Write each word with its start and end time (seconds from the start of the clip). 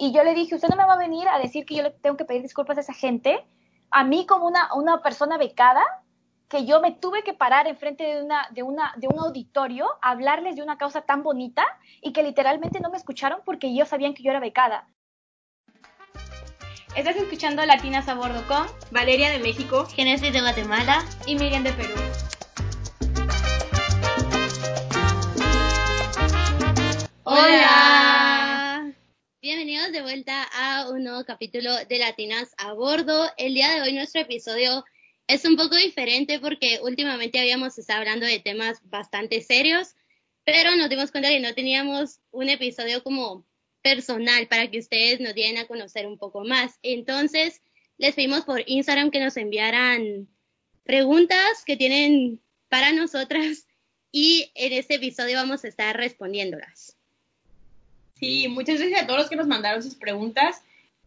Y 0.00 0.12
yo 0.12 0.22
le 0.22 0.32
dije, 0.32 0.54
usted 0.54 0.68
no 0.68 0.76
me 0.76 0.86
va 0.86 0.94
a 0.94 0.98
venir 0.98 1.28
a 1.28 1.40
decir 1.40 1.66
que 1.66 1.74
yo 1.74 1.82
le 1.82 1.90
tengo 1.90 2.16
que 2.16 2.24
pedir 2.24 2.40
disculpas 2.40 2.78
a 2.78 2.82
esa 2.82 2.94
gente, 2.94 3.44
a 3.90 4.04
mí 4.04 4.26
como 4.26 4.46
una, 4.46 4.72
una 4.74 5.02
persona 5.02 5.36
becada, 5.38 5.84
que 6.48 6.64
yo 6.64 6.80
me 6.80 6.92
tuve 6.92 7.24
que 7.24 7.34
parar 7.34 7.66
enfrente 7.66 8.04
de, 8.04 8.22
una, 8.22 8.46
de, 8.52 8.62
una, 8.62 8.94
de 8.96 9.08
un 9.08 9.18
auditorio 9.18 9.86
a 10.00 10.10
hablarles 10.10 10.54
de 10.54 10.62
una 10.62 10.78
causa 10.78 11.02
tan 11.02 11.24
bonita 11.24 11.66
y 12.00 12.12
que 12.12 12.22
literalmente 12.22 12.78
no 12.78 12.90
me 12.90 12.96
escucharon 12.96 13.40
porque 13.44 13.66
ellos 13.66 13.88
sabían 13.88 14.14
que 14.14 14.22
yo 14.22 14.30
era 14.30 14.38
becada. 14.38 14.88
Estás 16.94 17.16
escuchando 17.16 17.66
Latinas 17.66 18.08
a 18.08 18.14
Bordo 18.14 18.46
con 18.46 18.66
Valeria 18.92 19.30
de 19.30 19.40
México, 19.40 19.84
Genesis 19.86 20.32
de 20.32 20.40
Guatemala 20.40 21.04
y 21.26 21.34
Miriam 21.34 21.64
de 21.64 21.72
Perú. 21.72 21.94
Hola. 27.24 28.07
Bienvenidos 29.40 29.92
de 29.92 30.02
vuelta 30.02 30.42
a 30.52 30.90
un 30.90 31.04
nuevo 31.04 31.24
capítulo 31.24 31.70
de 31.88 31.98
Latinas 32.00 32.52
a 32.56 32.72
Bordo. 32.72 33.30
El 33.36 33.54
día 33.54 33.70
de 33.70 33.82
hoy 33.82 33.92
nuestro 33.92 34.20
episodio 34.20 34.84
es 35.28 35.44
un 35.44 35.54
poco 35.54 35.76
diferente 35.76 36.40
porque 36.40 36.80
últimamente 36.82 37.38
habíamos 37.38 37.78
estado 37.78 38.00
hablando 38.00 38.26
de 38.26 38.40
temas 38.40 38.80
bastante 38.90 39.40
serios, 39.40 39.94
pero 40.42 40.74
nos 40.74 40.90
dimos 40.90 41.12
cuenta 41.12 41.28
que 41.28 41.38
no 41.38 41.54
teníamos 41.54 42.18
un 42.32 42.48
episodio 42.48 43.04
como 43.04 43.46
personal 43.80 44.48
para 44.48 44.68
que 44.72 44.80
ustedes 44.80 45.20
nos 45.20 45.34
dieran 45.34 45.62
a 45.62 45.68
conocer 45.68 46.08
un 46.08 46.18
poco 46.18 46.42
más. 46.42 46.76
Entonces, 46.82 47.62
les 47.96 48.16
pedimos 48.16 48.44
por 48.44 48.68
Instagram 48.68 49.12
que 49.12 49.20
nos 49.20 49.36
enviaran 49.36 50.26
preguntas 50.82 51.62
que 51.64 51.76
tienen 51.76 52.42
para 52.68 52.90
nosotras 52.90 53.68
y 54.10 54.50
en 54.56 54.72
este 54.72 54.96
episodio 54.96 55.36
vamos 55.36 55.64
a 55.64 55.68
estar 55.68 55.96
respondiéndolas. 55.96 56.97
Sí, 58.18 58.48
muchas 58.48 58.78
gracias 58.78 59.02
a 59.02 59.06
todos 59.06 59.20
los 59.20 59.30
que 59.30 59.36
nos 59.36 59.46
mandaron 59.46 59.82
sus 59.82 59.94
preguntas. 59.94 60.62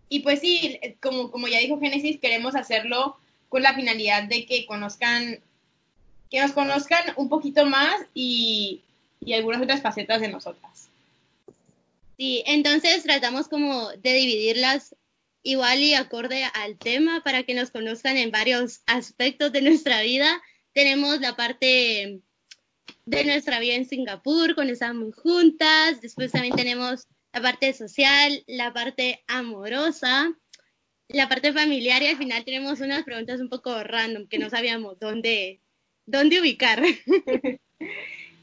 Y 0.10 0.20
pues 0.22 0.40
sí, 0.40 0.80
como, 1.02 1.32
como 1.32 1.48
ya 1.48 1.60
dijo 1.60 1.80
Génesis, 1.80 2.20
queremos 2.20 2.56
hacerlo 2.56 3.18
con 3.50 3.64
la 3.64 3.74
finalidad 3.74 4.24
de 4.24 4.46
que 4.46 4.66
conozcan, 4.66 5.40
que 6.30 6.42
nos 6.42 6.52
conozcan 6.52 7.14
un 7.16 7.30
poquito 7.30 7.66
más 7.66 7.96
y, 8.14 8.82
y 9.20 9.34
algunas 9.34 9.62
otras 9.62 9.82
facetas 9.82 10.22
de 10.22 10.30
nosotras. 10.30 10.90
Sí, 12.18 12.44
entonces 12.46 13.04
tratamos 13.04 13.48
como 13.48 13.90
de 13.90 14.14
dividirlas 14.14 14.96
igual 15.44 15.80
y 15.80 15.94
acorde 15.94 16.44
al 16.54 16.78
tema 16.78 17.24
para 17.24 17.44
que 17.44 17.54
nos 17.54 17.72
conozcan 17.72 18.18
en 18.18 18.32
varios 18.32 18.82
aspectos 18.86 19.52
de 19.52 19.62
nuestra 19.62 20.02
vida. 20.02 20.42
Tenemos 20.74 21.20
la 21.20 21.36
parte 21.36 22.20
de 23.12 23.26
nuestra 23.26 23.60
vida 23.60 23.76
en 23.76 23.86
Singapur, 23.86 24.56
cuando 24.56 24.72
estábamos 24.72 25.16
juntas, 25.16 26.00
después 26.02 26.32
también 26.32 26.56
tenemos 26.56 27.08
la 27.34 27.42
parte 27.42 27.74
social, 27.74 28.44
la 28.48 28.72
parte 28.72 29.22
amorosa, 29.28 30.34
la 31.10 31.28
parte 31.28 31.52
familiar 31.52 32.02
y 32.02 32.08
al 32.08 32.18
final 32.18 32.46
tenemos 32.46 32.80
unas 32.80 33.04
preguntas 33.04 33.42
un 33.42 33.50
poco 33.50 33.84
random 33.84 34.28
que 34.28 34.40
no 34.40 34.50
sabíamos 34.50 34.98
dónde, 35.00 35.60
dónde 36.06 36.40
ubicar. 36.40 36.82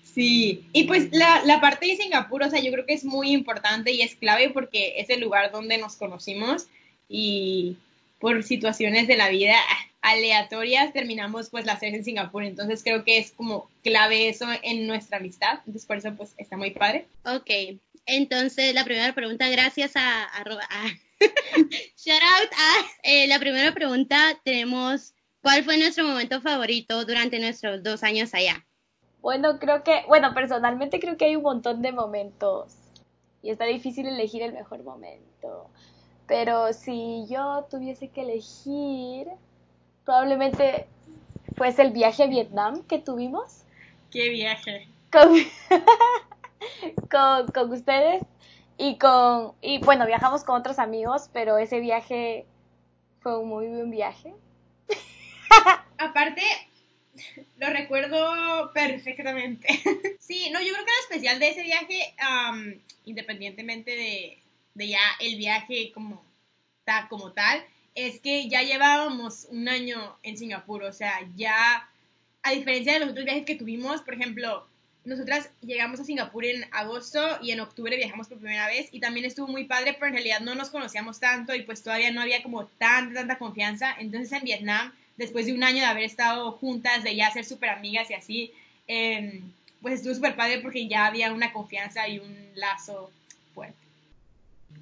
Sí, 0.02 0.64
y 0.72 0.84
pues 0.84 1.10
la, 1.12 1.44
la 1.44 1.60
parte 1.60 1.86
de 1.86 1.96
Singapur, 1.96 2.42
o 2.42 2.50
sea, 2.50 2.60
yo 2.60 2.72
creo 2.72 2.86
que 2.86 2.94
es 2.94 3.04
muy 3.04 3.30
importante 3.30 3.92
y 3.92 4.02
es 4.02 4.16
clave 4.16 4.50
porque 4.50 4.94
es 4.96 5.10
el 5.10 5.20
lugar 5.20 5.52
donde 5.52 5.78
nos 5.78 5.94
conocimos 5.94 6.66
y 7.08 7.76
por 8.18 8.42
situaciones 8.42 9.06
de 9.06 9.16
la 9.16 9.28
vida 9.28 9.56
aleatorias 10.00 10.92
terminamos 10.92 11.50
pues 11.50 11.66
la 11.66 11.78
serie 11.78 11.98
en 11.98 12.04
Singapur, 12.04 12.44
entonces 12.44 12.82
creo 12.82 13.04
que 13.04 13.18
es 13.18 13.32
como 13.32 13.68
clave 13.82 14.28
eso 14.28 14.46
en 14.62 14.86
nuestra 14.86 15.18
amistad, 15.18 15.58
entonces 15.58 15.86
por 15.86 15.98
eso 15.98 16.14
pues 16.16 16.34
está 16.36 16.56
muy 16.56 16.70
padre. 16.70 17.06
Ok, 17.24 17.78
entonces 18.06 18.74
la 18.74 18.84
primera 18.84 19.12
pregunta, 19.14 19.48
gracias 19.48 19.96
a, 19.96 20.24
a, 20.24 20.44
shout 21.96 22.22
out 22.22 22.50
a 22.52 22.86
eh, 23.02 23.26
la 23.26 23.38
primera 23.38 23.72
pregunta 23.72 24.38
tenemos, 24.44 25.14
¿cuál 25.42 25.64
fue 25.64 25.78
nuestro 25.78 26.04
momento 26.04 26.40
favorito 26.40 27.04
durante 27.04 27.38
nuestros 27.38 27.82
dos 27.82 28.02
años 28.02 28.34
allá? 28.34 28.64
Bueno, 29.20 29.58
creo 29.58 29.82
que, 29.82 30.04
bueno, 30.06 30.32
personalmente 30.32 31.00
creo 31.00 31.16
que 31.16 31.26
hay 31.26 31.36
un 31.36 31.42
montón 31.42 31.82
de 31.82 31.90
momentos 31.92 32.72
y 33.42 33.50
está 33.50 33.64
difícil 33.64 34.06
elegir 34.06 34.42
el 34.42 34.52
mejor 34.52 34.82
momento. 34.84 35.68
Pero 36.28 36.74
si 36.74 37.26
yo 37.28 37.66
tuviese 37.70 38.08
que 38.08 38.20
elegir, 38.20 39.26
probablemente 40.04 40.86
fuese 41.56 41.82
el 41.82 41.90
viaje 41.90 42.22
a 42.22 42.26
Vietnam 42.26 42.84
que 42.84 42.98
tuvimos. 42.98 43.64
¿Qué 44.10 44.28
viaje? 44.28 44.86
Con, 45.10 45.34
con, 47.10 47.46
con 47.48 47.72
ustedes 47.72 48.22
y 48.76 48.98
con, 48.98 49.54
y 49.62 49.78
bueno, 49.78 50.06
viajamos 50.06 50.44
con 50.44 50.60
otros 50.60 50.78
amigos, 50.78 51.30
pero 51.32 51.56
ese 51.56 51.80
viaje 51.80 52.44
fue 53.20 53.38
un 53.38 53.48
muy 53.48 53.66
buen 53.66 53.90
viaje. 53.90 54.34
Aparte, 55.98 56.42
lo 57.56 57.70
recuerdo 57.70 58.70
perfectamente. 58.74 59.68
sí, 60.20 60.50
no, 60.52 60.60
yo 60.60 60.74
creo 60.74 60.84
que 60.84 60.92
lo 60.92 61.00
especial 61.08 61.38
de 61.40 61.48
ese 61.48 61.62
viaje, 61.62 62.14
independientemente 63.04 63.90
de, 63.92 64.42
de, 64.74 64.88
ya 64.88 65.00
el 65.20 65.36
viaje 65.36 65.90
como, 65.92 66.24
ta, 66.84 67.06
como 67.08 67.32
tal, 67.32 67.64
es 67.94 68.20
que 68.20 68.48
ya 68.48 68.62
llevábamos 68.62 69.46
un 69.50 69.68
año 69.68 70.16
en 70.22 70.36
Singapur, 70.36 70.84
o 70.84 70.92
sea, 70.92 71.28
ya, 71.36 71.88
a 72.42 72.50
diferencia 72.52 72.92
de 72.92 73.00
los 73.00 73.10
otros 73.10 73.24
viajes 73.24 73.44
que 73.44 73.56
tuvimos, 73.56 74.02
por 74.02 74.14
ejemplo, 74.14 74.66
nosotras 75.04 75.48
llegamos 75.62 76.00
a 76.00 76.04
Singapur 76.04 76.44
en 76.44 76.66
agosto 76.72 77.38
y 77.42 77.52
en 77.52 77.60
octubre 77.60 77.96
viajamos 77.96 78.28
por 78.28 78.38
primera 78.38 78.66
vez 78.66 78.88
y 78.92 79.00
también 79.00 79.24
estuvo 79.24 79.48
muy 79.48 79.64
padre, 79.64 79.94
pero 79.94 80.06
en 80.06 80.12
realidad 80.12 80.40
no 80.40 80.54
nos 80.54 80.70
conocíamos 80.70 81.18
tanto 81.18 81.54
y 81.54 81.62
pues 81.62 81.82
todavía 81.82 82.10
no 82.10 82.20
había 82.20 82.42
como 82.42 82.66
tanta, 82.66 83.20
tanta 83.20 83.38
confianza. 83.38 83.94
Entonces 83.98 84.32
en 84.32 84.44
Vietnam 84.44 84.92
después 85.18 85.46
de 85.46 85.52
un 85.52 85.64
año 85.64 85.80
de 85.80 85.86
haber 85.86 86.04
estado 86.04 86.52
juntas, 86.52 87.02
de 87.02 87.14
ya 87.14 87.30
ser 87.30 87.44
súper 87.44 87.70
amigas 87.70 88.10
y 88.10 88.14
así, 88.14 88.52
em, 88.86 89.42
pues 89.82 89.94
estuvo 89.94 90.14
súper 90.14 90.36
padre 90.36 90.60
porque 90.60 90.88
ya 90.88 91.06
había 91.06 91.32
una 91.32 91.52
confianza 91.52 92.08
y 92.08 92.20
un 92.20 92.50
lazo. 92.54 93.10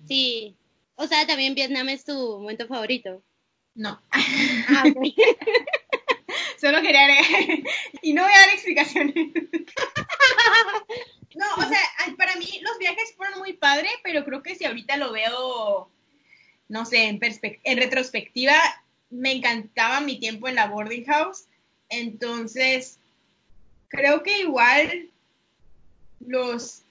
Sí, 0.07 0.57
o 0.97 1.07
sea, 1.07 1.27
también 1.27 1.55
Vietnam 1.55 1.89
es 1.89 2.05
tu 2.05 2.13
momento 2.13 2.67
favorito. 2.67 3.23
No. 3.75 4.03
Ah, 4.11 4.85
Solo 6.61 6.81
quería 6.81 7.05
agregar. 7.05 7.59
y 8.03 8.13
no 8.15 8.23
voy 8.23 8.33
a 8.33 8.39
dar 8.39 8.49
explicaciones. 8.51 9.15
no, 11.35 11.47
o 11.57 11.69
sea, 11.69 11.81
para 12.17 12.37
mí 12.37 12.61
los 12.63 12.79
viajes 12.79 13.15
fueron 13.17 13.39
muy 13.39 13.53
padre, 13.53 13.89
pero 14.03 14.25
creo 14.25 14.43
que 14.43 14.55
si 14.55 14.65
ahorita 14.65 14.97
lo 14.97 15.13
veo, 15.13 15.91
no 16.69 16.87
sé, 16.87 17.05
en, 17.05 17.21
en 17.21 17.79
retrospectiva, 17.79 18.55
me 19.11 19.33
encantaba 19.33 20.01
mi 20.01 20.19
tiempo 20.19 20.49
en 20.49 20.55
la 20.55 20.69
boarding 20.69 21.05
house. 21.05 21.45
Entonces, 21.89 22.99
creo 23.89 24.23
que 24.23 24.41
igual 24.41 25.11
los... 26.21 26.83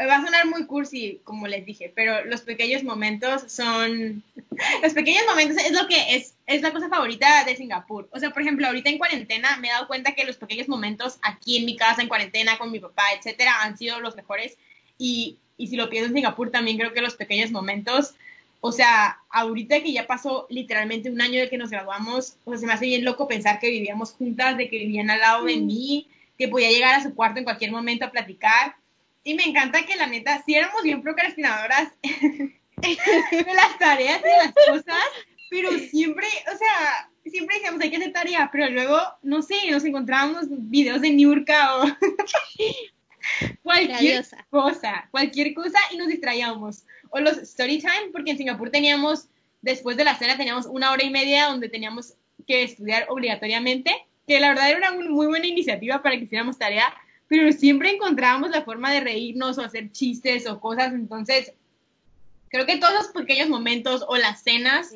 Va 0.00 0.16
a 0.16 0.24
sonar 0.24 0.46
muy 0.46 0.66
cursi, 0.66 1.20
como 1.24 1.46
les 1.46 1.66
dije, 1.66 1.92
pero 1.94 2.24
los 2.24 2.40
pequeños 2.40 2.82
momentos 2.82 3.44
son... 3.52 4.22
Los 4.82 4.92
pequeños 4.92 5.22
momentos 5.26 5.56
es 5.64 5.72
lo 5.72 5.86
que 5.86 6.16
es, 6.16 6.34
es 6.46 6.60
la 6.60 6.72
cosa 6.72 6.90
favorita 6.90 7.44
de 7.44 7.56
Singapur. 7.56 8.08
O 8.12 8.18
sea, 8.18 8.30
por 8.30 8.42
ejemplo, 8.42 8.66
ahorita 8.66 8.90
en 8.90 8.98
cuarentena 8.98 9.56
me 9.56 9.68
he 9.68 9.70
dado 9.70 9.86
cuenta 9.86 10.14
que 10.14 10.24
los 10.24 10.36
pequeños 10.36 10.68
momentos 10.68 11.18
aquí 11.22 11.56
en 11.56 11.64
mi 11.64 11.76
casa, 11.76 12.02
en 12.02 12.08
cuarentena, 12.08 12.58
con 12.58 12.70
mi 12.70 12.78
papá, 12.78 13.04
etcétera, 13.16 13.62
han 13.62 13.78
sido 13.78 14.00
los 14.00 14.16
mejores. 14.16 14.58
Y, 14.98 15.38
y 15.56 15.68
si 15.68 15.76
lo 15.76 15.88
pienso 15.88 16.08
en 16.08 16.14
Singapur, 16.14 16.50
también 16.50 16.76
creo 16.76 16.92
que 16.92 17.00
los 17.00 17.14
pequeños 17.14 17.50
momentos 17.50 18.14
o 18.60 18.72
sea, 18.72 19.18
ahorita 19.30 19.82
que 19.82 19.92
ya 19.92 20.06
pasó 20.06 20.46
literalmente 20.50 21.10
un 21.10 21.20
año 21.20 21.40
de 21.40 21.48
que 21.48 21.56
nos 21.56 21.70
graduamos, 21.70 22.36
o 22.44 22.50
sea, 22.50 22.58
se 22.58 22.66
me 22.66 22.74
hace 22.74 22.86
bien 22.86 23.04
loco 23.04 23.26
pensar 23.26 23.58
que 23.58 23.70
vivíamos 23.70 24.12
juntas, 24.12 24.58
de 24.58 24.68
que 24.68 24.78
vivían 24.78 25.10
al 25.10 25.20
lado 25.20 25.44
de 25.46 25.56
mm. 25.56 25.66
mí, 25.66 26.08
que 26.38 26.48
podía 26.48 26.70
llegar 26.70 26.94
a 26.94 27.02
su 27.02 27.14
cuarto 27.14 27.38
en 27.38 27.44
cualquier 27.44 27.72
momento 27.72 28.04
a 28.04 28.10
platicar. 28.10 28.76
Y 29.22 29.34
me 29.34 29.44
encanta 29.44 29.84
que 29.84 29.96
la 29.96 30.06
neta, 30.06 30.42
si 30.44 30.54
éramos 30.54 30.82
bien 30.82 31.02
procrastinadoras 31.02 31.92
de 32.02 33.54
las 33.54 33.78
tareas 33.78 34.20
y 34.20 34.22
de 34.22 34.36
las 34.36 34.54
cosas, 34.54 35.04
pero 35.50 35.70
siempre, 35.78 36.26
o 36.52 36.56
sea, 36.56 37.10
siempre 37.26 37.56
decíamos 37.56 37.82
hay 37.82 37.90
que 37.90 37.96
hacer 37.96 38.12
tarea, 38.12 38.48
pero 38.52 38.70
luego, 38.70 38.98
no 39.22 39.42
sé, 39.42 39.54
nos 39.70 39.84
encontrábamos 39.84 40.46
videos 40.48 41.02
de 41.02 41.10
Niurka 41.10 41.76
o 41.78 41.84
cualquier 43.62 44.24
cosa, 44.48 45.08
cualquier 45.10 45.54
cosa 45.54 45.78
y 45.92 45.96
nos 45.96 46.08
distraíamos. 46.08 46.84
O 47.10 47.20
los 47.20 47.36
story 47.38 47.78
time, 47.78 48.10
porque 48.12 48.30
en 48.30 48.38
Singapur 48.38 48.70
teníamos, 48.70 49.28
después 49.60 49.96
de 49.96 50.04
la 50.04 50.16
cena, 50.16 50.36
teníamos 50.36 50.66
una 50.66 50.92
hora 50.92 51.04
y 51.04 51.10
media 51.10 51.46
donde 51.46 51.68
teníamos 51.68 52.14
que 52.46 52.62
estudiar 52.62 53.06
obligatoriamente, 53.08 53.92
que 54.26 54.40
la 54.40 54.48
verdad 54.48 54.70
era 54.70 54.92
una 54.92 54.92
muy 54.92 55.26
buena 55.26 55.46
iniciativa 55.46 56.02
para 56.02 56.16
que 56.16 56.24
hiciéramos 56.24 56.58
tarea, 56.58 56.92
pero 57.30 57.50
siempre 57.52 57.92
encontrábamos 57.92 58.50
la 58.50 58.64
forma 58.64 58.92
de 58.92 59.00
reírnos 59.00 59.56
o 59.56 59.62
hacer 59.62 59.90
chistes 59.92 60.46
o 60.46 60.60
cosas, 60.60 60.92
entonces 60.92 61.54
creo 62.50 62.66
que 62.66 62.76
todos 62.76 62.92
los 62.92 63.06
pequeños 63.08 63.48
momentos 63.48 64.04
o 64.06 64.18
las 64.18 64.42
cenas 64.42 64.90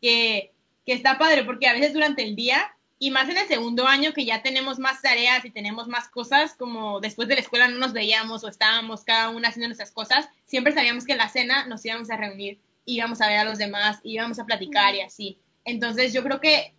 que, 0.00 0.52
que 0.86 0.92
está 0.92 1.18
padre, 1.18 1.42
porque 1.42 1.66
a 1.66 1.72
veces 1.72 1.92
durante 1.92 2.22
el 2.22 2.36
día 2.36 2.72
y 3.00 3.10
más 3.10 3.28
en 3.28 3.38
el 3.38 3.48
segundo 3.48 3.86
año 3.86 4.12
que 4.12 4.24
ya 4.24 4.42
tenemos 4.42 4.78
más 4.78 5.02
tareas 5.02 5.44
y 5.44 5.50
tenemos 5.50 5.88
más 5.88 6.08
cosas, 6.08 6.54
como 6.54 7.00
después 7.00 7.26
de 7.26 7.34
la 7.34 7.40
escuela 7.40 7.66
no 7.66 7.78
nos 7.78 7.92
veíamos 7.92 8.44
o 8.44 8.48
estábamos 8.48 9.02
cada 9.02 9.30
una 9.30 9.48
haciendo 9.48 9.68
nuestras 9.68 9.90
cosas, 9.90 10.28
siempre 10.44 10.74
sabíamos 10.74 11.04
que 11.04 11.12
en 11.12 11.18
la 11.18 11.28
cena 11.28 11.66
nos 11.66 11.84
íbamos 11.84 12.10
a 12.10 12.16
reunir 12.16 12.60
íbamos 12.88 13.20
a 13.20 13.28
ver 13.28 13.38
a 13.38 13.44
los 13.44 13.58
demás, 13.58 14.00
íbamos 14.02 14.38
a 14.38 14.46
platicar 14.46 14.94
y 14.94 15.02
así. 15.02 15.38
Entonces 15.64 16.12
yo 16.12 16.22
creo 16.22 16.40
que, 16.40 16.74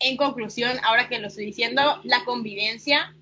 en 0.00 0.16
conclusión, 0.16 0.76
ahora 0.82 1.08
que 1.08 1.18
lo 1.18 1.28
estoy 1.28 1.46
diciendo, 1.46 2.00
la 2.04 2.24
convivencia 2.24 3.14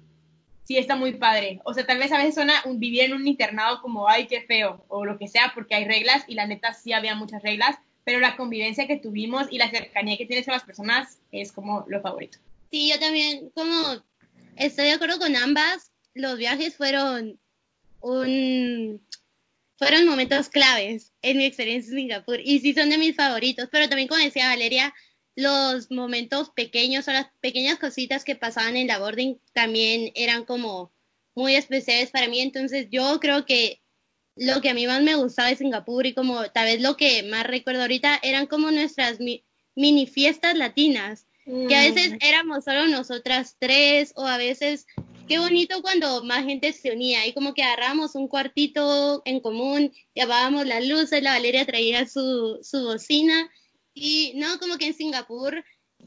sí 0.65 0.79
está 0.79 0.97
muy 0.97 1.15
padre. 1.15 1.61
O 1.65 1.75
sea, 1.75 1.87
tal 1.87 1.99
vez 1.99 2.11
a 2.13 2.19
veces 2.19 2.35
suena 2.35 2.55
un, 2.65 2.81
vivir 2.81 3.03
en 3.03 3.15
un 3.15 3.27
internado 3.27 3.81
como, 3.81 4.09
ay, 4.09 4.27
qué 4.27 4.43
feo, 4.43 4.85
o 4.89 5.05
lo 5.05 5.19
que 5.19 5.29
sea, 5.29 5.53
porque 5.55 5.75
hay 5.75 5.85
reglas 5.85 6.25
y 6.27 6.35
la 6.35 6.47
neta 6.47 6.75
sí 6.75 6.93
había 6.93 7.15
muchas 7.15 7.43
reglas, 7.43 7.77
pero 8.05 8.21
la 8.21 8.37
convivencia 8.37 8.87
que 8.87 8.99
tuvimos 8.99 9.47
y 9.51 9.59
la 9.59 9.71
cercanía 9.71 10.17
que 10.17 10.27
tienes 10.27 10.47
con 10.47 10.55
las 10.55 10.65
personas 10.65 11.19
es 11.33 11.53
como 11.53 11.85
lo 11.89 12.01
favorito. 12.01 12.39
Sí, 12.71 12.91
yo 12.91 12.99
también 12.99 13.51
como 13.55 14.03
estoy 14.57 14.87
de 14.87 14.93
acuerdo 14.93 15.19
con 15.19 15.37
ambas, 15.37 15.93
los 16.15 16.39
viajes 16.39 16.77
fueron 16.77 17.39
un 18.01 19.01
fueron 19.77 20.07
momentos 20.07 20.49
claves 20.49 21.13
en 21.23 21.39
mi 21.39 21.47
experiencia 21.47 21.91
en 21.91 21.97
Singapur 21.97 22.41
y 22.41 22.61
sí 22.61 22.75
son 22.75 22.91
de 22.91 22.99
mis 22.99 23.17
favoritos, 23.17 23.69
pero 23.73 23.89
también 23.89 24.09
como 24.09 24.23
decía 24.23 24.49
Valeria, 24.49 24.95
los 25.37 25.91
momentos 25.91 26.51
pequeños 26.51 27.09
o 27.09 27.13
las 27.13 27.27
pequeñas 27.41 27.79
cositas 27.79 28.25
que 28.25 28.37
pasaban 28.37 28.77
en 28.77 28.87
la 28.87 28.99
boarding 28.99 29.39
también 29.53 30.13
eran 30.15 30.45
como 30.45 30.93
muy 31.35 31.57
especiales 31.57 32.11
para 32.11 32.29
mí, 32.29 32.41
entonces 32.41 32.87
yo 32.91 33.19
creo 33.21 33.45
que 33.45 33.81
lo 34.37 34.61
que 34.61 34.71
a 34.71 34.75
mí 34.75 34.87
más 34.87 35.03
me 35.03 35.15
gustaba 35.15 35.49
de 35.49 35.57
Singapur 35.57 36.07
y 36.07 36.15
como 36.15 36.45
tal 36.51 36.67
vez 36.67 36.81
lo 36.81 36.97
que 36.97 37.23
más 37.25 37.47
recuerdo 37.47 37.83
ahorita 37.83 38.19
eran 38.23 38.47
como 38.47 38.71
nuestras 38.71 39.19
mini 39.21 40.07
fiestas 40.07 40.57
latinas, 40.57 41.27
que 41.45 41.77
a 41.77 41.83
veces 41.83 42.13
mm. 42.13 42.17
éramos 42.21 42.65
solo 42.65 42.87
nosotras 42.89 43.57
tres 43.59 44.13
o 44.17 44.27
a 44.27 44.39
veces 44.39 44.87
qué 45.29 45.39
bonito 45.39 45.83
cuando 45.83 46.25
más 46.25 46.45
gente 46.45 46.73
se 46.73 46.93
unía 46.93 47.27
y 47.27 47.33
como 47.33 47.55
que 47.55 47.63
agarrábamos 47.63 48.15
un 48.15 48.29
cuartito 48.29 49.23
en 49.25 49.41
común 49.41 49.93
y 50.15 50.21
apagábamos 50.21 50.67
las 50.67 50.87
luces, 50.87 51.23
la 51.23 51.33
Valeria 51.33 51.67
traía 51.67 52.07
su, 52.07 52.59
su 52.63 52.85
bocina 52.85 53.51
y 53.95 54.33
no, 54.37 54.59
como 54.59 54.77
que 54.77 54.87
en 54.87 54.95
Singapur 54.95 55.65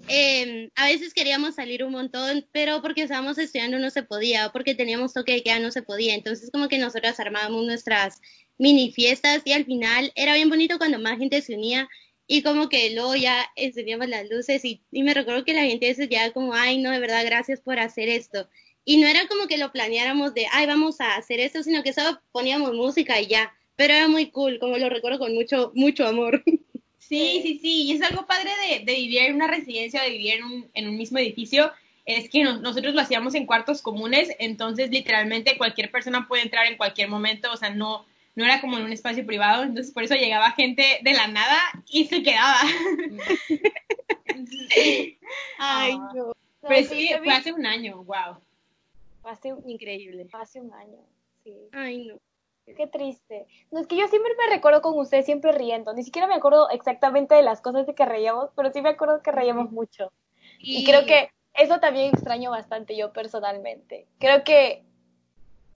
eh, 0.08 0.70
a 0.76 0.88
veces 0.88 1.14
queríamos 1.14 1.56
salir 1.56 1.84
un 1.84 1.92
montón, 1.92 2.48
pero 2.52 2.82
porque 2.82 3.04
estábamos 3.04 3.38
estudiando 3.38 3.80
no 3.80 3.90
se 3.90 4.04
podía, 4.04 4.50
porque 4.52 4.76
teníamos 4.76 5.14
toque 5.14 5.34
de 5.34 5.44
queda 5.44 5.60
no 5.60 5.72
se 5.72 5.82
podía. 5.82 6.14
Entonces 6.14 6.52
como 6.52 6.68
que 6.68 6.78
nosotras 6.78 7.20
armábamos 7.20 7.66
nuestras 7.66 8.22
mini 8.58 8.92
fiestas 8.92 9.42
y 9.46 9.54
al 9.54 9.66
final 9.66 10.12
era 10.16 10.34
bien 10.36 10.50
bonito 10.50 10.78
cuando 10.78 11.00
más 11.00 11.18
gente 11.18 11.42
se 11.42 11.56
unía 11.56 11.88
y 12.28 12.42
como 12.42 12.70
que 12.70 12.92
luego 12.92 13.16
ya 13.16 13.46
encendíamos 13.56 14.10
las 14.10 14.30
luces 14.30 14.64
y, 14.66 14.84
y 14.92 15.04
me 15.04 15.14
recuerdo 15.14 15.46
que 15.46 15.54
la 15.54 15.64
gente 15.64 15.88
decía 15.94 16.32
como, 16.34 16.54
ay 16.54 16.80
no, 16.80 16.92
de 16.92 17.00
verdad, 17.00 17.24
gracias 17.26 17.62
por 17.62 17.80
hacer 17.80 18.10
esto. 18.10 18.50
Y 18.84 18.98
no 18.98 19.08
era 19.08 19.28
como 19.28 19.48
que 19.48 19.58
lo 19.58 19.72
planeáramos 19.72 20.34
de, 20.34 20.46
ay, 20.52 20.66
vamos 20.66 21.02
a 21.02 21.16
hacer 21.18 21.42
esto, 21.42 21.62
sino 21.64 21.84
que 21.84 21.94
solo 21.94 22.22
poníamos 22.32 22.74
música 22.74 23.20
y 23.20 23.28
ya. 23.28 23.54
Pero 23.76 23.94
era 23.94 24.08
muy 24.08 24.32
cool, 24.32 24.60
como 24.60 24.78
lo 24.78 24.90
recuerdo 24.90 25.20
con 25.20 25.34
mucho, 25.34 25.72
mucho 25.76 26.06
amor. 26.08 26.44
Sí, 27.08 27.40
sí, 27.42 27.60
sí, 27.62 27.84
y 27.84 27.94
es 27.94 28.02
algo 28.02 28.26
padre 28.26 28.52
de, 28.68 28.84
de 28.84 28.94
vivir 28.94 29.24
en 29.24 29.36
una 29.36 29.48
residencia, 29.48 30.02
de 30.02 30.10
vivir 30.10 30.36
en 30.36 30.44
un, 30.44 30.70
en 30.74 30.90
un 30.90 30.98
mismo 30.98 31.18
edificio, 31.20 31.72
es 32.06 32.30
que 32.30 32.44
nosotros 32.44 32.94
lo 32.94 33.02
hacíamos 33.02 33.36
en 33.36 33.46
cuartos 33.46 33.82
comunes, 33.82 34.30
entonces 34.40 34.90
literalmente 34.90 35.58
cualquier 35.58 35.90
persona 35.90 36.28
puede 36.28 36.44
entrar 36.44 36.66
en 36.66 36.78
cualquier 36.78 37.10
momento, 37.10 37.52
o 37.52 37.58
sea, 37.58 37.70
no, 37.70 38.06
no 38.36 38.46
era 38.46 38.62
como 38.62 38.78
en 38.78 38.84
un 38.84 38.92
espacio 38.92 39.26
privado, 39.26 39.64
entonces 39.64 39.94
por 39.94 40.04
eso 40.04 40.16
llegaba 40.16 40.52
gente 40.52 41.00
de 41.02 41.14
la 41.14 41.28
nada 41.28 41.58
y 41.90 42.06
se 42.06 42.24
quedaba. 42.24 42.60
Ay, 45.58 45.98
no. 46.14 46.34
Pero 46.68 46.90
sí, 46.90 47.10
fue 47.24 47.34
hace 47.34 47.54
un 47.54 47.66
año, 47.66 48.04
wow. 48.04 48.38
Fue 49.22 49.32
hace 49.32 49.54
un, 49.54 49.70
increíble. 49.70 50.26
Fue 50.26 50.42
hace 50.42 50.62
un 50.62 50.74
año, 50.74 51.00
sí. 51.44 51.54
Ay, 51.72 52.06
no. 52.06 52.20
Qué 52.76 52.88
triste. 52.88 53.48
No, 53.72 53.80
es 53.80 53.88
que 53.88 53.96
yo 53.96 54.08
siempre 54.08 54.32
me 54.38 54.54
recuerdo 54.54 54.82
con 54.82 54.98
usted 55.00 55.24
siempre 55.24 55.52
riendo. 55.52 55.94
Ni 55.94 56.04
siquiera 56.04 56.28
me 56.28 56.36
acuerdo 56.36 56.70
exactamente 56.70 57.36
de 57.36 57.42
las 57.42 57.62
cosas 57.62 57.86
de 57.88 57.96
que 57.96 58.06
reíamos, 58.06 58.50
pero 58.56 58.72
sí 58.72 58.82
me 58.82 58.90
acuerdo 58.90 59.22
que 59.22 59.32
reíamos 59.32 59.72
mucho. 59.72 60.12
Y, 60.60 60.84
creo 60.86 61.06
que 61.06 61.30
eso 61.54 61.80
también 61.80 62.14
extraño 62.14 62.52
bastante 62.52 62.98
yo 62.98 63.14
personalmente. 63.14 64.08
Creo 64.20 64.44
que 64.44 64.84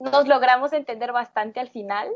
nos 0.00 0.26
logramos 0.26 0.72
entender 0.72 1.12
bastante 1.12 1.60
al 1.60 1.70
final 1.70 2.08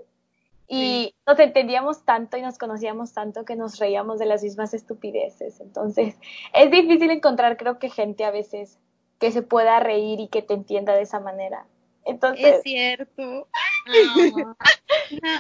y 0.69 1.15
nos 1.27 1.39
entendíamos 1.39 2.05
tanto 2.05 2.37
y 2.37 2.43
nos 2.43 2.59
conocíamos 2.59 3.13
tanto 3.13 3.45
que 3.45 3.55
nos 3.55 3.79
reíamos 3.79 4.19
de 4.19 4.27
las 4.27 4.43
mismas 4.43 4.75
estupideces. 4.75 5.61
Entonces, 5.61 6.17
es 6.53 6.71
difícil 6.71 7.11
encontrar, 7.11 7.57
creo 7.57 7.79
que 7.79 7.89
gente 7.89 8.25
a 8.25 8.31
veces 8.31 8.79
que 9.19 9.31
se 9.31 9.43
pueda 9.43 9.81
reír 9.81 10.21
y 10.21 10.29
que 10.29 10.43
te 10.43 10.55
entienda 10.55 10.95
de 10.95 11.03
esa 11.03 11.21
manera. 11.21 11.67
Entonces, 12.07 12.57
es 12.57 12.63
cierto. 12.63 13.49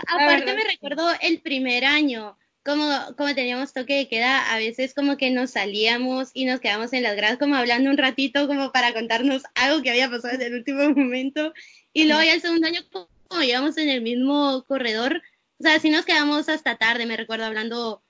aparte 0.08 0.54
me 0.54 0.64
recuerdo 0.64 1.08
el 1.20 1.40
primer 1.40 1.84
año, 1.84 2.36
como, 2.64 2.88
como 3.16 3.34
teníamos 3.34 3.72
toque 3.72 3.94
de 3.94 4.08
queda, 4.08 4.52
a 4.52 4.58
veces 4.58 4.92
como 4.92 5.16
que 5.16 5.30
nos 5.30 5.52
salíamos 5.52 6.30
y 6.34 6.44
nos 6.44 6.60
quedamos 6.60 6.92
en 6.92 7.04
las 7.04 7.16
gradas 7.16 7.38
como 7.38 7.54
hablando 7.54 7.88
un 7.90 7.96
ratito 7.96 8.48
como 8.48 8.72
para 8.72 8.92
contarnos 8.92 9.42
algo 9.54 9.82
que 9.82 9.90
había 9.90 10.10
pasado 10.10 10.34
en 10.34 10.42
el 10.42 10.54
último 10.54 10.80
momento. 10.96 11.52
Y 11.92 12.04
luego 12.04 12.22
ya 12.22 12.34
el 12.34 12.42
segundo 12.42 12.66
año 12.66 12.80
como 12.90 13.42
íbamos 13.42 13.78
en 13.78 13.88
el 13.88 14.02
mismo 14.02 14.64
corredor, 14.66 15.22
o 15.58 15.62
sea, 15.62 15.78
sí 15.78 15.90
nos 15.90 16.04
quedamos 16.04 16.48
hasta 16.48 16.76
tarde, 16.76 17.06
me 17.06 17.16
recuerdo 17.16 17.44
hablando, 17.44 18.02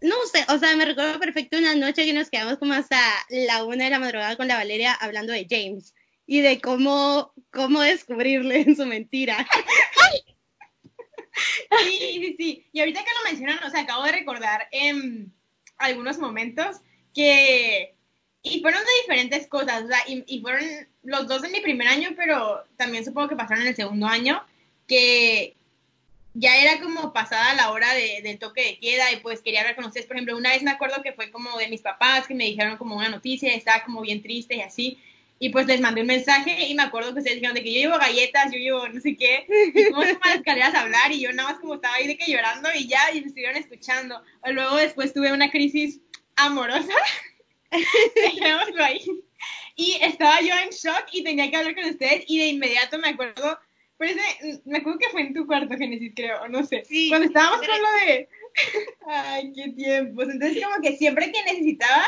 no 0.00 0.14
sé, 0.32 0.44
o 0.48 0.58
sea, 0.58 0.76
me 0.76 0.84
recuerdo 0.84 1.18
perfecto 1.18 1.58
una 1.58 1.74
noche 1.74 2.04
que 2.04 2.12
nos 2.12 2.30
quedamos 2.30 2.58
como 2.58 2.72
hasta 2.72 2.98
la 3.28 3.64
una 3.64 3.84
de 3.84 3.90
la 3.90 3.98
madrugada 3.98 4.36
con 4.36 4.48
la 4.48 4.56
Valeria 4.56 4.92
hablando 4.92 5.32
de 5.32 5.46
James 5.48 5.92
y 6.26 6.40
de 6.40 6.60
cómo, 6.60 7.32
cómo 7.50 7.80
descubrirle 7.80 8.62
en 8.62 8.76
su 8.76 8.86
mentira. 8.86 9.46
Sí, 11.84 11.98
sí, 11.98 12.34
sí. 12.38 12.66
Y 12.72 12.80
ahorita 12.80 13.04
que 13.04 13.10
lo 13.10 13.30
mencionan, 13.30 13.62
o 13.64 13.70
sea, 13.70 13.82
acabo 13.82 14.04
de 14.04 14.12
recordar 14.12 14.68
en 14.72 15.32
algunos 15.78 16.18
momentos 16.18 16.78
que... 17.14 17.94
Y 18.42 18.60
fueron 18.60 18.80
de 18.80 18.90
diferentes 19.02 19.48
cosas, 19.48 19.82
o 19.82 19.88
sea, 19.88 19.98
y, 20.06 20.40
fueron 20.40 20.64
los 21.02 21.26
dos 21.26 21.42
en 21.42 21.50
mi 21.50 21.60
primer 21.60 21.88
año, 21.88 22.10
pero 22.16 22.64
también 22.76 23.04
supongo 23.04 23.28
que 23.28 23.34
pasaron 23.34 23.62
en 23.62 23.68
el 23.68 23.74
segundo 23.74 24.06
año, 24.06 24.40
que 24.86 25.56
ya 26.32 26.56
era 26.56 26.80
como 26.80 27.12
pasada 27.12 27.54
la 27.54 27.72
hora 27.72 27.92
de, 27.94 28.20
del 28.22 28.38
toque 28.38 28.62
de 28.62 28.78
queda 28.78 29.10
y 29.10 29.16
pues 29.16 29.40
quería 29.40 29.62
hablar 29.62 29.74
con 29.74 29.86
ustedes. 29.86 30.06
Por 30.06 30.14
ejemplo, 30.14 30.36
una 30.36 30.50
vez 30.50 30.62
me 30.62 30.70
acuerdo 30.70 31.02
que 31.02 31.12
fue 31.12 31.30
como 31.32 31.58
de 31.58 31.66
mis 31.66 31.80
papás 31.80 32.28
que 32.28 32.34
me 32.36 32.44
dijeron 32.44 32.76
como 32.76 32.94
una 32.94 33.08
noticia, 33.08 33.52
estaba 33.52 33.82
como 33.82 34.00
bien 34.02 34.22
triste 34.22 34.54
y 34.54 34.60
así. 34.60 34.98
Y 35.38 35.50
pues 35.50 35.66
les 35.66 35.80
mandé 35.80 36.00
un 36.00 36.06
mensaje 36.06 36.66
y 36.66 36.74
me 36.74 36.82
acuerdo 36.82 37.12
que 37.12 37.18
ustedes 37.18 37.36
dijeron 37.36 37.54
de 37.54 37.62
que 37.62 37.72
yo 37.72 37.80
llevo 37.80 37.98
galletas, 37.98 38.50
yo 38.50 38.58
llevo 38.58 38.88
no 38.88 39.00
sé 39.00 39.16
qué, 39.16 39.46
y 39.74 39.90
como 39.90 40.02
a 40.02 40.06
las 40.06 40.36
escaleras 40.36 40.74
a 40.74 40.80
hablar 40.80 41.12
y 41.12 41.20
yo 41.20 41.32
nada 41.32 41.50
más 41.50 41.60
como 41.60 41.74
estaba 41.74 41.94
ahí 41.94 42.06
de 42.06 42.16
que 42.16 42.30
llorando 42.30 42.70
y 42.74 42.86
ya, 42.86 43.00
y 43.12 43.20
me 43.20 43.26
estuvieron 43.26 43.56
escuchando. 43.56 44.22
O 44.42 44.50
luego 44.52 44.76
después 44.76 45.12
tuve 45.12 45.32
una 45.32 45.50
crisis 45.50 46.00
amorosa, 46.36 46.94
dejémoslo 48.14 48.82
ahí. 48.82 49.04
Y 49.76 49.98
estaba 50.00 50.40
yo 50.40 50.54
en 50.54 50.70
shock 50.70 51.06
y 51.12 51.22
tenía 51.22 51.50
que 51.50 51.56
hablar 51.56 51.74
con 51.74 51.84
ustedes 51.84 52.24
y 52.26 52.38
de 52.38 52.46
inmediato 52.46 52.98
me 52.98 53.08
acuerdo, 53.08 53.58
parece, 53.98 54.20
me 54.64 54.78
acuerdo 54.78 54.98
que 54.98 55.10
fue 55.10 55.20
en 55.20 55.34
tu 55.34 55.46
cuarto, 55.46 55.76
Génesis, 55.76 56.12
creo, 56.16 56.48
no 56.48 56.64
sé. 56.64 56.82
Sí, 56.86 57.10
Cuando 57.10 57.26
estábamos 57.26 57.58
con 57.58 57.68
lo 57.68 58.06
de... 58.06 58.28
Ay, 59.06 59.52
qué 59.54 59.68
tiempos. 59.72 60.28
Entonces 60.30 60.64
como 60.64 60.80
que 60.80 60.96
siempre 60.96 61.30
que 61.30 61.42
necesitaba 61.42 62.06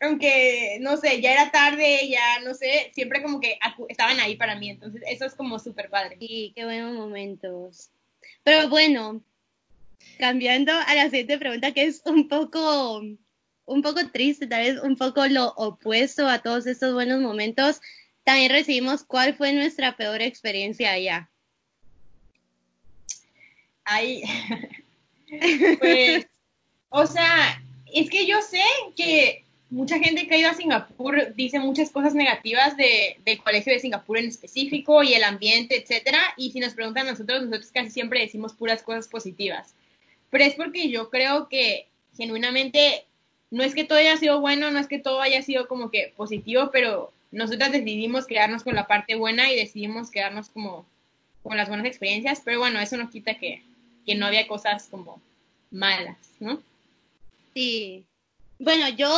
aunque, 0.00 0.78
no 0.80 0.96
sé, 0.96 1.20
ya 1.20 1.32
era 1.32 1.50
tarde, 1.50 2.08
ya 2.08 2.40
no 2.44 2.54
sé, 2.54 2.90
siempre 2.94 3.22
como 3.22 3.40
que 3.40 3.58
estaban 3.88 4.20
ahí 4.20 4.36
para 4.36 4.56
mí, 4.56 4.70
entonces 4.70 5.02
eso 5.06 5.24
es 5.24 5.34
como 5.34 5.58
súper 5.58 5.88
padre. 5.88 6.16
Sí, 6.18 6.52
qué 6.54 6.64
buenos 6.64 6.94
momentos. 6.94 7.90
Pero 8.42 8.68
bueno, 8.68 9.22
cambiando 10.18 10.72
a 10.72 10.94
la 10.94 11.04
siguiente 11.04 11.38
pregunta 11.38 11.72
que 11.72 11.84
es 11.84 12.02
un 12.04 12.28
poco, 12.28 12.98
un 12.98 13.82
poco 13.82 14.08
triste, 14.10 14.46
tal 14.46 14.62
vez 14.62 14.82
un 14.82 14.96
poco 14.96 15.26
lo 15.26 15.48
opuesto 15.56 16.28
a 16.28 16.40
todos 16.40 16.66
estos 16.66 16.92
buenos 16.92 17.20
momentos, 17.20 17.80
también 18.22 18.50
recibimos 18.50 19.02
cuál 19.02 19.34
fue 19.34 19.52
nuestra 19.52 19.96
peor 19.96 20.20
experiencia 20.20 20.92
allá. 20.92 21.30
Ay, 23.84 24.24
pues, 25.78 26.26
o 26.90 27.06
sea, 27.06 27.62
es 27.94 28.10
que 28.10 28.26
yo 28.26 28.42
sé 28.42 28.62
que 28.96 29.45
mucha 29.70 29.98
gente 29.98 30.26
que 30.26 30.34
ha 30.34 30.38
ido 30.38 30.50
a 30.50 30.54
Singapur 30.54 31.34
dice 31.34 31.58
muchas 31.58 31.90
cosas 31.90 32.14
negativas 32.14 32.76
de, 32.76 33.18
del 33.24 33.38
colegio 33.42 33.72
de 33.72 33.80
Singapur 33.80 34.18
en 34.18 34.26
específico 34.26 35.02
y 35.02 35.14
el 35.14 35.24
ambiente, 35.24 35.76
etcétera, 35.76 36.20
y 36.36 36.52
si 36.52 36.60
nos 36.60 36.74
preguntan 36.74 37.06
a 37.06 37.10
nosotros, 37.10 37.42
nosotros 37.42 37.72
casi 37.72 37.90
siempre 37.90 38.20
decimos 38.20 38.54
puras 38.54 38.82
cosas 38.82 39.08
positivas. 39.08 39.74
Pero 40.30 40.44
es 40.44 40.54
porque 40.54 40.88
yo 40.90 41.10
creo 41.10 41.48
que 41.48 41.86
genuinamente 42.16 43.04
no 43.50 43.62
es 43.62 43.74
que 43.74 43.84
todo 43.84 43.98
haya 43.98 44.16
sido 44.16 44.40
bueno, 44.40 44.70
no 44.70 44.78
es 44.78 44.86
que 44.86 44.98
todo 44.98 45.20
haya 45.20 45.42
sido 45.42 45.68
como 45.68 45.90
que 45.90 46.12
positivo, 46.16 46.70
pero 46.72 47.12
nosotras 47.32 47.72
decidimos 47.72 48.26
quedarnos 48.26 48.62
con 48.62 48.74
la 48.74 48.86
parte 48.86 49.14
buena 49.14 49.50
y 49.52 49.56
decidimos 49.56 50.10
quedarnos 50.10 50.48
como 50.48 50.86
con 51.42 51.56
las 51.56 51.68
buenas 51.68 51.86
experiencias, 51.86 52.40
pero 52.44 52.58
bueno, 52.58 52.80
eso 52.80 52.96
no 52.96 53.10
quita 53.10 53.34
que, 53.34 53.62
que 54.04 54.14
no 54.14 54.26
había 54.26 54.48
cosas 54.48 54.88
como 54.90 55.20
malas, 55.70 56.16
¿no? 56.40 56.60
Sí. 57.54 58.04
Bueno, 58.58 58.88
yo 58.88 59.08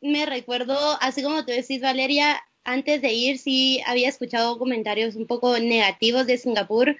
me 0.00 0.26
recuerdo, 0.26 0.76
así 1.00 1.22
como 1.22 1.44
tú 1.44 1.52
decís, 1.52 1.80
Valeria, 1.80 2.42
antes 2.64 3.00
de 3.02 3.12
ir 3.12 3.38
sí 3.38 3.80
había 3.86 4.08
escuchado 4.08 4.58
comentarios 4.58 5.16
un 5.16 5.26
poco 5.26 5.58
negativos 5.58 6.26
de 6.26 6.38
Singapur 6.38 6.96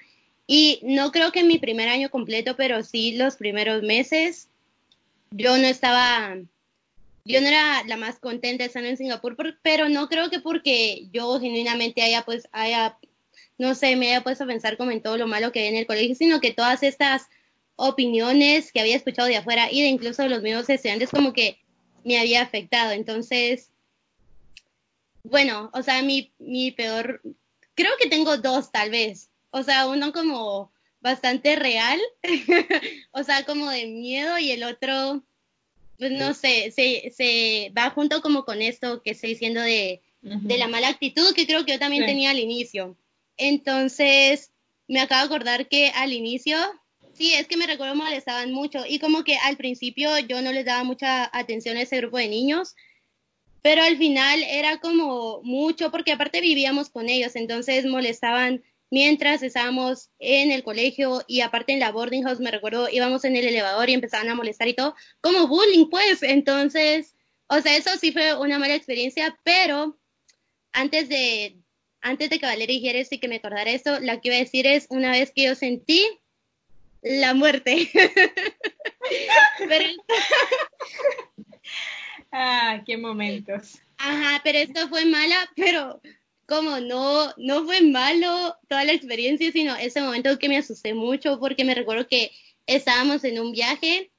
y 0.47 0.81
no 0.83 1.12
creo 1.12 1.31
que 1.31 1.40
en 1.40 1.49
mi 1.49 1.59
primer 1.59 1.88
año 1.88 2.11
completo, 2.11 2.57
pero 2.57 2.83
sí 2.83 3.12
los 3.17 3.37
primeros 3.37 3.83
meses. 3.83 4.49
yo 5.31 5.59
no 5.59 5.67
estaba, 5.67 6.37
yo 7.25 7.40
no 7.43 7.47
era 7.49 7.85
la 7.85 7.99
más 7.99 8.19
contenta 8.19 8.64
estando 8.64 8.88
en 8.88 8.97
Singapur, 8.97 9.37
pero 9.62 9.88
no 9.90 10.09
creo 10.09 10.31
que 10.31 10.40
porque 10.40 11.07
yo 11.12 11.38
genuinamente 11.38 12.02
haya, 12.02 12.23
pues, 12.25 12.49
haya, 12.52 12.99
no 13.59 13.75
sé, 13.75 13.95
me 13.97 14.09
haya 14.09 14.23
puesto 14.23 14.45
a 14.45 14.47
pensar 14.47 14.78
como 14.78 14.90
en 14.90 15.02
todo 15.02 15.19
lo 15.19 15.26
malo 15.26 15.52
que 15.52 15.61
hay 15.61 15.67
en 15.67 15.76
el 15.76 15.87
colegio, 15.87 16.14
sino 16.14 16.40
que 16.40 16.55
todas 16.55 16.83
estas 16.83 17.28
opiniones 17.76 18.73
que 18.73 18.81
había 18.81 18.97
escuchado 18.97 19.28
de 19.28 19.37
afuera 19.37 19.71
y 19.71 19.83
de 19.83 19.88
incluso 19.88 20.23
de 20.23 20.31
los 20.31 20.43
mismos 20.43 20.69
estudiantes 20.71 21.11
como 21.11 21.35
que 21.35 21.59
me 22.05 22.19
había 22.19 22.43
afectado. 22.43 22.93
Entonces, 22.93 23.71
bueno, 25.23 25.71
o 25.73 25.83
sea, 25.83 26.02
mi, 26.02 26.33
mi 26.38 26.71
peor, 26.73 27.21
creo 27.75 27.93
que 28.00 28.09
tengo 28.09 28.37
dos 28.38 28.73
tal 28.73 28.90
vez. 28.90 29.31
O 29.50 29.62
sea, 29.62 29.87
uno 29.88 30.12
como 30.12 30.73
bastante 31.00 31.57
real, 31.57 32.00
o 33.12 33.23
sea, 33.23 33.45
como 33.45 33.71
de 33.71 33.87
miedo 33.87 34.38
y 34.38 34.50
el 34.50 34.64
otro, 34.64 35.23
pues 35.99 36.11
no 36.12 36.35
sé, 36.35 36.71
se, 36.71 37.12
se 37.14 37.73
va 37.76 37.90
junto 37.90 38.21
como 38.21 38.45
con 38.45 38.62
esto 38.62 39.02
que 39.02 39.11
estoy 39.12 39.31
diciendo 39.31 39.61
de, 39.61 40.02
de 40.23 40.59
la 40.59 40.69
mala 40.69 40.88
actitud 40.88 41.35
que 41.35 41.47
creo 41.47 41.64
que 41.64 41.73
yo 41.73 41.78
también 41.78 42.05
tenía 42.05 42.31
al 42.31 42.38
inicio. 42.38 42.97
Entonces, 43.37 44.50
me 44.88 45.00
acabo 45.00 45.21
de 45.21 45.35
acordar 45.35 45.69
que 45.69 45.90
al 45.90 46.12
inicio 46.12 46.59
Sí, 47.18 47.34
es 47.34 47.48
que 47.48 47.56
me 47.56 47.66
recuerdo 47.66 47.96
molestaban 47.96 48.52
mucho. 48.52 48.84
Y 48.88 49.00
como 49.00 49.25
que 49.25 49.37
al 49.38 49.56
principio 49.56 50.16
yo 50.20 50.40
no 50.40 50.52
les 50.52 50.64
daba 50.64 50.84
mucha 50.84 51.28
atención 51.37 51.76
a 51.76 51.82
ese 51.82 51.96
grupo 51.96 52.16
de 52.16 52.28
niños, 52.28 52.76
pero 53.60 53.82
al 53.82 53.96
final 53.98 54.44
era 54.44 54.78
como 54.78 55.42
mucho 55.42 55.90
porque 55.90 56.12
aparte 56.12 56.40
vivíamos 56.40 56.90
con 56.90 57.08
ellos, 57.08 57.34
entonces 57.34 57.87
molestaban 57.87 58.62
mientras 58.90 59.42
estábamos 59.42 60.10
en 60.20 60.52
el 60.52 60.62
colegio 60.62 61.25
y 61.26 61.40
aparte 61.40 61.72
en 61.72 61.80
la 61.80 61.90
boarding 61.90 62.22
house, 62.22 62.38
me 62.38 62.52
recuerdo, 62.52 62.88
íbamos 62.88 63.25
en 63.25 63.34
el 63.34 63.48
elevador 63.48 63.90
y 63.90 63.94
empezaban 63.94 64.28
a 64.28 64.37
molestar 64.37 64.68
y 64.68 64.75
todo, 64.75 64.94
como 65.20 65.48
bullying 65.48 65.90
pues, 65.90 66.22
entonces, 66.22 67.16
o 67.48 67.60
sea, 67.60 67.76
eso 67.76 67.90
sí 68.00 68.12
fue 68.12 68.38
una 68.38 68.60
mala 68.60 68.76
experiencia, 68.76 69.37
pero 69.42 69.98
antes 70.72 71.08
de, 71.08 71.56
antes 72.00 72.30
de 72.30 72.38
que 72.38 72.46
Valeria 72.46 72.76
dijera 72.76 73.00
esto 73.00 73.16
y 73.16 73.18
que 73.18 73.28
me 73.28 73.37
acordara 73.37 73.72
eso, 73.72 73.98
la 73.98 74.20
que 74.20 74.28
iba 74.28 74.37
a 74.37 74.40
decir 74.40 74.68
es 74.68 74.87
una 74.88 75.10
vez 75.10 75.32
que 75.34 75.46
yo 75.46 75.56
sentí 75.56 76.04
la 77.02 77.35
muerte. 77.35 77.90
ah, 82.33 82.83
qué 82.87 82.97
momentos. 82.97 83.81
Ajá, 83.99 84.40
pero 84.45 84.59
esto 84.59 84.88
fue 84.88 85.05
mala, 85.05 85.50
pero 85.57 86.00
como 86.47 86.81
no, 86.81 87.35
no 87.37 87.64
fue 87.64 87.83
malo 87.83 88.57
toda 88.69 88.85
la 88.85 88.93
experiencia, 88.93 89.52
sino 89.52 89.76
ese 89.76 90.00
momento 90.00 90.38
que 90.38 90.49
me 90.49 90.57
asusté 90.57 90.95
mucho 90.95 91.38
porque 91.38 91.64
me 91.64 91.75
recuerdo 91.75 92.09
que 92.09 92.31
estábamos 92.67 93.25
en 93.25 93.38
un 93.38 93.52
viaje 93.52 94.11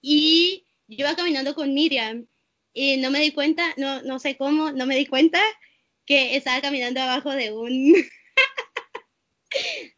y 0.00 0.64
yo 0.86 1.06
iba 1.06 1.16
caminando 1.16 1.54
con 1.54 1.74
Miriam 1.74 2.26
y 2.72 2.96
no 2.96 3.10
me 3.10 3.20
di 3.20 3.32
cuenta, 3.32 3.74
no, 3.76 4.02
no 4.02 4.18
sé 4.18 4.36
cómo, 4.36 4.72
no 4.72 4.86
me 4.86 4.96
di 4.96 5.06
cuenta 5.06 5.40
que 6.06 6.36
estaba 6.36 6.60
caminando 6.60 7.00
abajo 7.00 7.30
de 7.30 7.52
un 7.52 7.94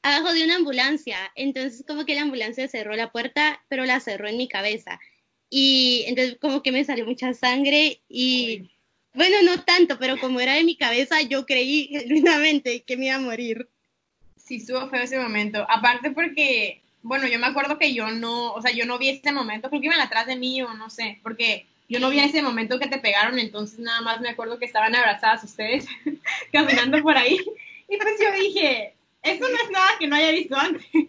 abajo 0.03 0.33
de 0.33 0.45
una 0.45 0.57
ambulancia. 0.57 1.19
Entonces 1.35 1.85
como 1.87 2.05
que 2.05 2.15
la 2.15 2.23
ambulancia 2.23 2.69
cerró 2.69 2.95
la 2.97 3.13
puerta, 3.13 3.63
pero 3.69 3.85
la 3.85 4.01
cerró 4.01 4.29
en 4.29 4.37
mi 4.37 4.49
cabeza. 4.49 5.01
Y 5.49 6.05
entonces 6.07 6.39
como 6.41 6.63
que 6.63 6.73
me 6.73 6.85
salió 6.85 7.07
mucha 7.07 7.33
sangre 7.35 8.01
y 8.09 8.71
bueno, 9.17 9.37
no 9.43 9.63
tanto, 9.65 9.99
pero 9.99 10.19
como 10.19 10.41
era 10.41 10.55
de 10.55 10.65
mi 10.65 10.77
cabeza, 10.77 11.23
yo 11.23 11.47
creí 11.47 11.89
genuinamente 11.89 12.83
que 12.83 12.99
me 12.99 13.07
iba 13.07 13.15
a 13.15 13.21
morir. 13.21 13.67
Sí, 14.37 14.57
estuvo 14.57 14.89
feo 14.91 15.03
ese 15.03 15.19
momento. 15.19 15.65
Aparte 15.71 16.11
porque, 16.11 16.83
bueno, 17.03 17.27
yo 17.27 17.39
me 17.39 17.47
acuerdo 17.47 17.79
que 17.79 17.95
yo 17.95 18.11
no, 18.11 18.53
o 18.53 18.61
sea, 18.61 18.73
yo 18.73 18.85
no 18.85 18.99
vi 18.99 19.09
ese 19.09 19.33
momento, 19.33 19.71
creo 19.71 19.81
que 19.81 19.87
iban 19.87 20.01
atrás 20.01 20.27
de 20.27 20.37
mí 20.37 20.61
o 20.61 20.75
no 20.75 20.91
sé, 20.91 21.19
porque 21.23 21.65
yo 21.89 21.99
no 21.99 22.11
vi 22.11 22.19
ese 22.19 22.43
momento 22.43 22.79
que 22.79 22.89
te 22.89 22.99
pegaron, 22.99 23.39
entonces 23.39 23.79
nada 23.79 24.03
más 24.03 24.21
me 24.21 24.29
acuerdo 24.29 24.59
que 24.59 24.67
estaban 24.67 24.95
abrazadas 24.95 25.45
ustedes 25.45 25.87
caminando 26.53 27.01
por 27.03 27.17
ahí. 27.17 27.39
Y 27.89 27.97
pues 27.97 28.21
yo 28.21 28.31
dije, 28.39 28.93
esto 29.27 29.49
no 29.49 29.57
es 29.57 29.71
nada 29.71 29.97
que 29.99 30.07
no 30.07 30.17
haya 30.17 30.31
visto 30.31 30.57
antes. 30.57 30.85
es 30.93 31.07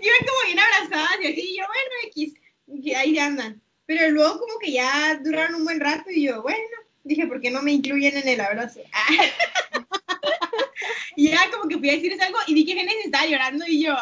que 0.00 0.06
iban 0.06 0.26
como 0.26 0.46
bien 0.46 0.58
abrazadas 0.58 1.18
y 1.22 1.26
así, 1.26 1.40
y 1.40 1.58
yo, 1.58 1.64
bueno, 1.66 1.90
X, 2.04 2.34
y 2.66 2.94
ahí 2.94 3.18
andan. 3.18 3.60
Pero 3.86 4.10
luego 4.10 4.38
como 4.38 4.58
que 4.58 4.72
ya 4.72 5.18
duraron 5.22 5.54
un 5.56 5.64
buen 5.64 5.80
rato 5.80 6.10
y 6.10 6.26
yo, 6.26 6.42
bueno, 6.42 6.58
dije, 7.02 7.26
¿por 7.26 7.40
qué 7.40 7.50
no 7.50 7.62
me 7.62 7.72
incluyen 7.72 8.16
en 8.16 8.28
el 8.28 8.40
abrazo? 8.40 8.80
y 11.16 11.30
ya 11.30 11.50
como 11.50 11.68
que 11.68 11.78
fui 11.78 11.90
a 11.90 11.94
decirles 11.94 12.20
algo 12.20 12.38
y 12.46 12.54
dije 12.54 12.74
que 12.74 12.80
Genesis 12.80 13.06
estaba 13.06 13.26
llorando 13.26 13.64
y 13.66 13.82
yo, 13.84 13.96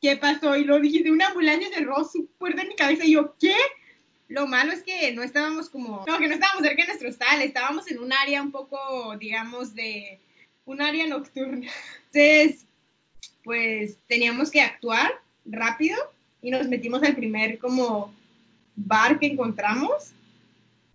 ¿qué 0.00 0.16
pasó? 0.16 0.56
Y 0.56 0.64
lo 0.64 0.78
dije, 0.80 1.02
de 1.02 1.10
una 1.10 1.26
ambulancia 1.28 1.68
cerró 1.68 2.04
su 2.04 2.28
puerta 2.38 2.62
en 2.62 2.68
mi 2.68 2.76
cabeza 2.76 3.04
y 3.04 3.12
yo, 3.12 3.34
¿qué? 3.40 3.56
Lo 4.28 4.46
malo 4.46 4.72
es 4.72 4.82
que 4.82 5.12
no 5.12 5.22
estábamos 5.22 5.68
como, 5.70 6.04
no, 6.06 6.18
que 6.18 6.28
no 6.28 6.34
estábamos 6.34 6.62
cerca 6.62 6.82
de 6.82 6.88
nuestro 6.88 7.08
hostal, 7.08 7.40
estábamos 7.42 7.90
en 7.90 7.98
un 7.98 8.12
área 8.12 8.42
un 8.42 8.52
poco, 8.52 9.16
digamos, 9.18 9.74
de 9.74 10.20
un 10.68 10.82
área 10.82 11.06
nocturna. 11.06 11.66
Entonces, 12.12 12.66
pues 13.42 13.96
teníamos 14.06 14.50
que 14.50 14.60
actuar 14.60 15.10
rápido 15.46 15.96
y 16.42 16.50
nos 16.50 16.68
metimos 16.68 17.02
al 17.02 17.16
primer 17.16 17.58
como 17.58 18.12
bar 18.76 19.18
que 19.18 19.26
encontramos 19.26 20.12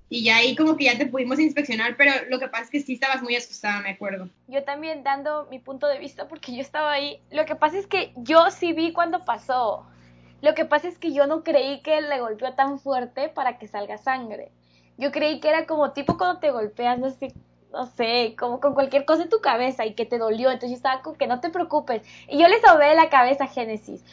y 0.10 0.24
ya 0.24 0.38
ahí 0.38 0.56
como 0.56 0.78
que 0.78 0.86
ya 0.86 0.98
te 0.98 1.08
pudimos 1.08 1.40
inspeccionar, 1.40 1.98
pero 1.98 2.12
lo 2.30 2.40
que 2.40 2.48
pasa 2.48 2.66
es 2.66 2.70
que 2.70 2.82
sí 2.82 2.94
estabas 2.94 3.24
muy 3.24 3.36
asustada, 3.36 3.82
me 3.82 3.90
acuerdo. 3.90 4.30
Yo 4.48 4.64
también 4.64 5.04
dando 5.04 5.48
mi 5.50 5.58
punto 5.58 5.88
de 5.88 5.98
vista 5.98 6.28
porque 6.28 6.56
yo 6.56 6.62
estaba 6.62 6.92
ahí. 6.92 7.20
Lo 7.32 7.46
que 7.46 7.56
pasa 7.56 7.80
es 7.80 7.88
que 7.88 8.14
yo 8.18 8.52
sí 8.52 8.74
vi 8.74 8.94
cuando 8.94 9.26
pasó. 9.26 9.88
Lo 10.42 10.54
que 10.54 10.66
pasa 10.66 10.88
es 10.88 11.00
que 11.00 11.14
yo 11.14 11.26
no 11.26 11.44
creí 11.44 11.82
que 11.82 12.00
le 12.02 12.20
golpeó 12.20 12.54
tan 12.54 12.78
fuerte 12.78 13.30
para 13.30 13.58
que 13.58 13.68
salga 13.68 13.98
sangre. 13.98 14.52
Yo 15.00 15.12
creí 15.12 15.40
que 15.40 15.50
era 15.50 15.66
como 15.66 15.94
tipo 15.94 16.16
cuando 16.16 16.40
te 16.40 16.52
golpeas, 16.52 17.00
no 17.00 17.10
sé, 17.10 17.34
no 17.74 17.88
sé, 17.88 18.36
como 18.38 18.60
con 18.60 18.76
cualquier 18.76 19.04
cosa 19.04 19.24
en 19.24 19.30
tu 19.30 19.42
cabeza 19.42 19.86
y 19.86 19.96
que 19.96 20.06
te 20.06 20.20
dolió. 20.20 20.52
Entonces 20.52 20.70
yo 20.70 20.76
estaba 20.76 21.02
con 21.02 21.16
que 21.16 21.28
no 21.28 21.40
te 21.40 21.50
preocupes. 21.50 22.04
Y 22.30 22.38
yo 22.40 22.48
le 22.48 22.62
sobé 22.62 22.96
la 22.96 23.10
cabeza 23.10 23.46
a 23.46 23.48
Génesis. 23.48 24.06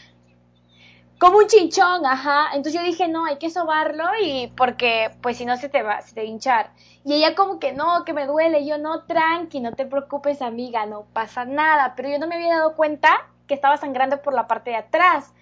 Como 1.19 1.37
un 1.37 1.47
chinchón, 1.47 2.07
ajá. 2.07 2.47
Entonces 2.55 2.73
yo 2.73 2.83
dije, 2.83 3.07
no, 3.07 3.27
hay 3.27 3.37
que 3.37 3.51
sobarlo 3.51 4.05
y 4.23 4.49
porque 4.57 5.11
pues 5.21 5.37
si 5.37 5.45
no 5.45 5.59
se 5.59 5.69
te 5.69 5.83
va, 5.83 6.01
se 6.01 6.15
te 6.15 6.25
hinchar. 6.25 6.71
Y 7.05 7.13
ella 7.15 7.35
como 7.35 7.61
que 7.61 7.73
no, 7.73 8.05
que 8.07 8.15
me 8.15 8.27
duele. 8.27 8.67
Yo 8.67 8.79
no, 8.79 9.05
tranqui, 9.05 9.61
no 9.61 9.73
te 9.73 9.85
preocupes 9.85 10.41
amiga, 10.41 10.87
no 10.87 11.05
pasa 11.13 11.45
nada. 11.45 11.93
Pero 11.95 12.09
yo 12.09 12.19
no 12.19 12.27
me 12.27 12.37
había 12.37 12.57
dado 12.57 12.75
cuenta 12.75 13.29
que 13.47 13.55
estaba 13.55 13.77
sangrando 13.77 14.23
por 14.23 14.33
la 14.33 14.49
parte 14.49 14.71
de 14.71 14.77
atrás. 14.77 15.35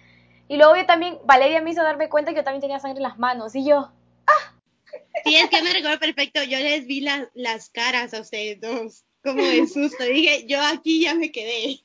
Y 0.49 0.57
luego 0.57 0.75
yo 0.75 0.85
también, 0.85 1.19
Valeria 1.25 1.61
me 1.61 1.69
hizo 1.71 1.83
darme 1.83 2.09
cuenta 2.09 2.31
que 2.31 2.37
yo 2.37 2.43
también 2.43 2.61
tenía 2.61 2.79
sangre 2.79 2.97
en 2.97 3.03
las 3.03 3.17
manos. 3.17 3.55
Y 3.55 3.63
yo, 3.63 3.91
Sí, 5.29 5.35
es 5.35 5.49
que 5.49 5.61
me 5.61 5.73
recuerdo 5.73 5.99
perfecto. 5.99 6.43
Yo 6.43 6.57
les 6.59 6.87
vi 6.87 7.01
las 7.01 7.69
caras 7.69 8.13
a 8.13 8.21
ustedes 8.21 8.59
dos, 8.59 9.03
como 9.23 9.43
de 9.43 9.67
susto. 9.67 10.03
Dije, 10.03 10.45
yo 10.47 10.59
aquí 10.61 11.01
ya 11.01 11.13
me 11.13 11.31
quedé. 11.31 11.79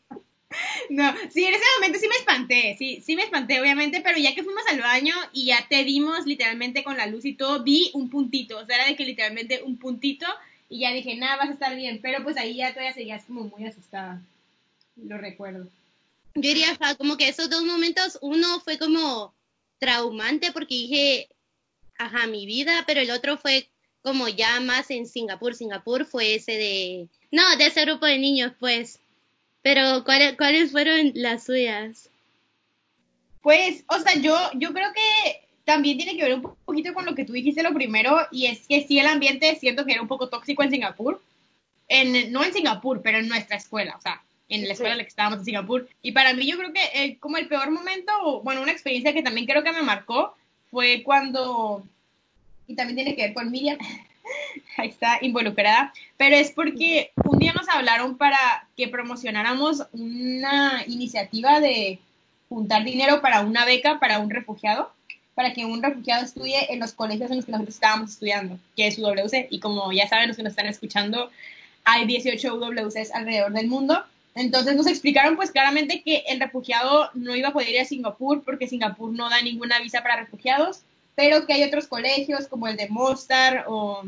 No, 0.89 1.13
sí, 1.33 1.45
en 1.45 1.55
ese 1.55 1.65
momento 1.77 1.99
sí 1.99 2.07
me 2.07 2.15
espanté, 2.15 2.77
sí, 2.79 3.03
sí 3.05 3.17
me 3.17 3.25
espanté, 3.25 3.61
obviamente, 3.61 4.01
pero 4.03 4.19
ya 4.19 4.37
que 4.37 4.45
fuimos 4.45 4.63
al 4.69 4.81
baño 4.81 5.15
y 5.33 5.47
ya 5.47 5.67
te 5.69 5.83
dimos 5.83 6.27
literalmente 6.27 6.85
con 6.85 6.97
la 6.97 7.07
luz 7.07 7.25
y 7.25 7.35
todo, 7.35 7.65
vi 7.65 7.91
un 7.95 8.09
puntito, 8.09 8.59
o 8.59 8.65
sea, 8.65 8.77
era 8.77 8.87
de 8.87 8.95
que 8.95 9.05
literalmente 9.05 9.65
un 9.65 9.79
puntito 9.79 10.27
y 10.69 10.81
ya 10.81 10.93
dije, 10.93 11.17
nada, 11.17 11.39
vas 11.39 11.49
a 11.49 11.55
estar 11.55 11.75
bien, 11.75 11.99
pero 12.01 12.23
pues 12.23 12.37
ahí 12.37 12.55
ya 12.55 12.71
todavía 12.73 12.95
seguías 12.95 13.25
como 13.25 13.45
muy 13.45 13.67
asustada, 13.67 14.23
lo 14.97 15.19
recuerdo. 15.19 15.69
Yo 16.37 16.43
diría, 16.43 16.79
como 16.99 17.17
que 17.17 17.29
esos 17.29 17.51
dos 17.51 17.65
momentos, 17.65 18.19
uno 18.21 18.61
fue 18.61 18.79
como 18.79 19.35
traumante 19.81 20.53
porque 20.53 20.75
dije, 20.75 21.29
ajá, 21.99 22.27
mi 22.27 22.47
vida, 22.47 22.85
pero 22.87 23.01
el 23.01 23.11
otro 23.11 23.37
fue 23.37 23.69
como 24.03 24.29
ya 24.29 24.61
más 24.61 24.91
en 24.91 25.07
Singapur. 25.07 25.55
Singapur 25.55 26.05
fue 26.05 26.35
ese 26.35 26.53
de, 26.53 27.09
no, 27.31 27.57
de 27.57 27.67
ese 27.67 27.85
grupo 27.85 28.07
de 28.07 28.19
niños, 28.19 28.53
pues. 28.61 29.01
Pero 29.63 30.05
¿cuáles, 30.05 30.37
cuáles 30.37 30.73
fueron 30.73 31.13
las 31.15 31.45
suyas? 31.45 32.11
Pues, 33.43 33.85
o 33.89 33.99
sea, 33.99 34.15
yo, 34.21 34.37
yo 34.55 34.73
creo 34.73 34.93
que 34.93 35.49
también 35.65 35.97
tiene 35.97 36.17
que 36.17 36.23
ver 36.23 36.35
un 36.35 36.57
poquito 36.65 36.93
con 36.93 37.07
lo 37.07 37.15
que 37.15 37.25
tú 37.25 37.33
dijiste 37.33 37.63
lo 37.63 37.73
primero, 37.73 38.27
y 38.31 38.47
es 38.47 38.67
que 38.67 38.87
sí 38.87 38.99
el 38.99 39.07
ambiente 39.07 39.51
es 39.51 39.61
cierto 39.61 39.87
que 39.87 39.93
era 39.93 40.03
un 40.03 40.09
poco 40.09 40.29
tóxico 40.29 40.63
en 40.63 40.71
Singapur. 40.71 41.21
En, 41.89 42.33
no 42.33 42.45
en 42.45 42.53
Singapur, 42.53 43.03
pero 43.03 43.19
en 43.19 43.29
nuestra 43.29 43.57
escuela, 43.57 43.95
o 43.97 44.01
sea, 44.01 44.23
en 44.49 44.67
la 44.67 44.73
escuela 44.73 44.93
en 44.93 44.99
la 44.99 45.05
que 45.05 45.11
estábamos 45.11 45.41
en 45.41 45.45
Singapur. 45.47 45.89
Y 46.03 46.13
para 46.13 46.33
mí 46.35 46.47
yo 46.47 46.57
creo 46.59 46.73
que 46.73 46.85
eh, 46.95 47.19
como 47.19 47.37
el 47.37 47.49
peor 47.49 47.71
momento, 47.71 48.43
bueno, 48.43 48.63
una 48.63 48.73
experiencia 48.73 49.13
que 49.13 49.23
también 49.23 49.47
creo 49.47 49.63
que 49.63 49.73
me 49.73 49.83
marcó, 49.83 50.35
fue 50.75 51.05
cuando, 51.05 51.85
y 52.67 52.75
también 52.75 52.97
tiene 52.97 53.15
que 53.15 53.23
ver 53.23 53.33
con 53.33 53.49
Miriam, 53.53 53.79
ahí 54.77 54.89
está 54.89 55.19
involucrada, 55.23 55.93
pero 56.17 56.35
es 56.35 56.51
porque 56.51 57.13
un 57.25 57.39
día 57.39 57.53
nos 57.53 57.69
hablaron 57.69 58.19
para 58.19 58.67
que 58.77 58.89
promocionáramos 58.89 59.85
una 59.93 60.83
iniciativa 60.89 61.61
de 61.61 62.01
juntar 62.49 62.83
dinero 62.83 63.23
para 63.23 63.43
una 63.43 63.65
beca 63.65 64.01
para 64.01 64.19
un 64.19 64.31
refugiado, 64.31 64.91
para 65.37 65.53
que 65.53 65.65
un 65.65 65.81
refugiado 65.81 66.25
estudie 66.25 66.73
en 66.73 66.81
los 66.81 66.93
colegios 66.93 67.31
en 67.31 67.37
los 67.37 67.47
que 67.47 67.53
nosotros 67.53 67.77
estábamos 67.77 68.11
estudiando, 68.11 68.59
que 68.77 68.89
es 68.89 68.99
UWC, 68.99 69.47
y 69.51 69.61
como 69.61 69.93
ya 69.93 70.09
saben 70.09 70.27
los 70.27 70.37
que 70.37 70.43
nos 70.43 70.55
están 70.55 70.67
escuchando, 70.67 71.31
hay 71.85 72.05
18 72.05 72.53
UWCs 72.53 73.13
alrededor 73.15 73.53
del 73.53 73.69
mundo, 73.69 74.05
Entonces 74.35 74.75
nos 74.75 74.87
explicaron 74.87 75.37
pues 75.37 75.53
claramente 75.53 76.03
que 76.03 76.25
el 76.29 76.41
refugiado 76.41 77.11
no 77.15 77.37
iba 77.37 77.49
a 77.49 77.53
poder 77.53 77.69
ir 77.71 77.81
a 77.81 77.85
Singapur 77.85 78.43
porque 78.43 78.67
Singapur 78.67 79.13
no 79.13 79.31
da 79.31 79.41
ninguna 79.43 79.79
visa 79.79 80.03
para 80.03 80.17
refugiados, 80.17 80.83
pero 81.15 81.47
que 81.47 81.53
hay 81.53 81.63
otros 81.63 81.87
colegios 81.87 82.49
como 82.49 82.67
el 82.67 82.77
de 82.77 82.89
Mostar 82.89 83.65
o 83.69 84.05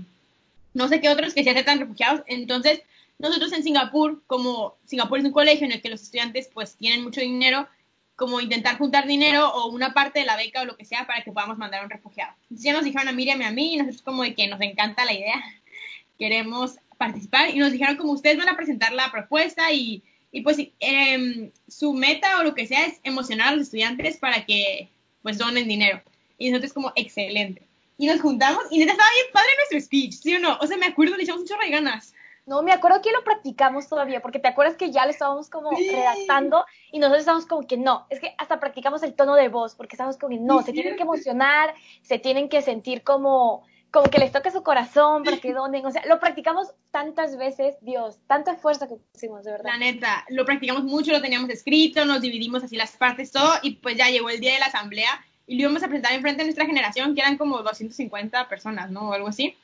no 0.75 0.89
sé 0.89 1.01
qué 1.01 1.09
otros 1.09 1.33
que 1.33 1.45
se 1.45 1.51
aceptan 1.51 1.79
refugiados. 1.79 2.23
Entonces 2.27 2.83
nosotros 3.19 3.53
en 3.53 3.63
Singapur, 3.63 4.23
como 4.27 4.75
Singapur 4.85 5.19
es 5.19 5.25
un 5.25 5.33
colegio 5.33 5.65
en 5.67 5.73
el 5.73 5.81
que 5.81 5.89
los 5.89 6.03
estudiantes 6.03 6.51
pues 6.53 6.75
tienen 6.75 7.05
mucho 7.05 7.21
dinero, 7.21 7.69
como 8.17 8.41
intentar 8.41 8.79
juntar 8.79 9.07
dinero 9.07 9.49
o 9.49 9.71
una 9.71 9.95
parte 9.95 10.21
de 10.21 10.27
la 10.27 10.37
beca 10.37 10.63
o 10.63 10.65
lo 10.65 10.77
que 10.77 10.85
sea 10.85 11.07
para 11.07 11.23
que 11.23 11.33
podamos 11.33 11.59
mandar 11.59 11.81
a 11.83 11.85
un 11.85 11.91
refugiado. 11.91 12.35
Entonces 12.43 12.65
ya 12.65 12.73
nos 12.73 12.85
dijeron 12.85 13.09
a 13.09 13.13
Miriam 13.13 13.41
y 13.41 13.45
a 13.45 13.53
mí 13.53 13.75
y 13.75 13.77
nosotros 13.77 14.03
como 14.03 14.23
de 14.23 14.35
que 14.35 14.49
nos 14.49 14.61
encanta 14.61 15.05
la 15.05 15.13
idea, 15.13 15.43
queremos 16.19 16.77
participar 16.99 17.51
y 17.51 17.59
nos 17.59 17.73
dijeron 17.73 17.97
como 17.97 18.13
ustedes 18.13 18.39
van 18.39 18.49
a 18.49 18.57
presentar 18.57 18.93
la 18.93 19.13
propuesta 19.13 19.71
y 19.73 20.03
y 20.37 20.43
pues 20.43 20.59
eh, 20.59 21.51
su 21.67 21.95
meta 21.95 22.39
o 22.39 22.43
lo 22.43 22.55
que 22.55 22.67
sea 22.67 22.85
es 22.85 23.01
emocionar 23.05 23.49
a 23.49 23.53
los 23.53 23.63
estudiantes 23.63 24.19
para 24.19 24.45
que 24.45 24.91
pues 25.23 25.39
donen 25.39 25.67
dinero. 25.67 26.03
Y 26.37 26.51
nosotros 26.51 26.75
como, 26.75 26.93
excelente. 26.95 27.63
Y 27.97 28.07
nos 28.07 28.21
juntamos 28.21 28.63
y 28.71 28.79
neta 28.79 28.93
estaba 28.93 29.09
bien 29.15 29.27
padre 29.33 29.49
nuestro 29.57 29.81
speech, 29.81 30.13
¿sí 30.13 30.35
o 30.35 30.39
no? 30.39 30.59
O 30.61 30.67
sea, 30.67 30.77
me 30.77 30.85
acuerdo, 30.85 31.17
le 31.17 31.23
echamos 31.23 31.41
un 31.41 31.49
chorro 31.49 31.63
de 31.63 31.71
ganas. 31.71 32.13
No, 32.45 32.63
me 32.63 32.73
acuerdo 32.73 33.01
que 33.01 33.13
lo 33.13 33.25
practicamos 33.25 33.89
todavía, 33.89 34.21
porque 34.21 34.39
te 34.39 34.49
acuerdas 34.49 34.77
que 34.77 34.91
ya 34.91 35.07
lo 35.07 35.11
estábamos 35.11 35.49
como 35.49 35.71
redactando 35.71 36.67
y 36.93 36.99
nosotros 36.99 37.21
estábamos 37.21 37.47
como 37.47 37.67
que 37.67 37.79
no, 37.79 38.07
es 38.11 38.21
que 38.21 38.35
hasta 38.37 38.61
practicamos 38.61 39.03
el 39.05 39.15
tono 39.15 39.37
de 39.37 39.49
voz, 39.49 39.75
porque 39.75 39.97
estábamos 39.97 40.19
como 40.19 40.37
que 40.37 40.39
no, 40.39 40.63
se 40.63 40.75
tienen 40.75 40.97
que 40.97 41.03
emocionar, 41.03 41.75
se 42.03 42.19
tienen 42.19 42.51
que 42.51 42.61
sentir 42.61 43.03
como, 43.03 43.65
como 43.97 44.11
que 44.11 44.19
les 44.19 44.31
toque 44.31 44.51
su 44.51 44.63
corazón 44.63 45.25
para 45.25 45.39
que 45.39 45.55
donen, 45.55 45.87
o 45.87 45.91
sea, 45.91 46.05
lo 46.05 46.21
practicamos 46.21 46.69
tantas 46.91 47.39
veces, 47.39 47.77
Dios, 47.81 48.19
tanta 48.27 48.53
esfuerzo 48.53 48.87
que 48.87 48.97
pusimos, 49.11 49.43
de 49.43 49.53
verdad. 49.53 49.71
La 49.71 49.79
neta, 49.79 50.23
lo 50.29 50.45
practicamos 50.45 50.85
mucho, 50.85 51.13
lo 51.13 51.23
teníamos 51.23 51.49
escrito, 51.49 52.05
nos 52.05 52.21
dividimos 52.21 52.63
así 52.63 52.77
las 52.77 52.91
partes, 52.91 53.33
todo, 53.33 53.55
y 53.63 53.77
pues 53.77 53.97
ya 53.97 54.11
llegó 54.11 54.29
el 54.29 54.39
día 54.39 54.53
de 54.53 54.59
la 54.59 54.67
asamblea 54.67 55.09
y 55.47 55.55
lo 55.55 55.63
íbamos 55.63 55.83
a 55.83 55.87
presentar 55.87 56.13
enfrente 56.13 56.43
de 56.43 56.45
nuestra 56.45 56.67
generación, 56.67 57.15
que 57.15 57.23
eran 57.23 57.39
como 57.39 57.63
250 57.63 58.51
personas, 58.51 58.91
¿no? 58.91 59.09
O 59.09 59.13
algo 59.15 59.29
así. 59.29 59.57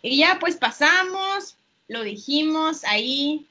Y 0.00 0.16
ya 0.16 0.38
pues 0.40 0.56
pasamos, 0.56 1.58
lo 1.88 2.02
dijimos 2.04 2.84
ahí, 2.84 3.46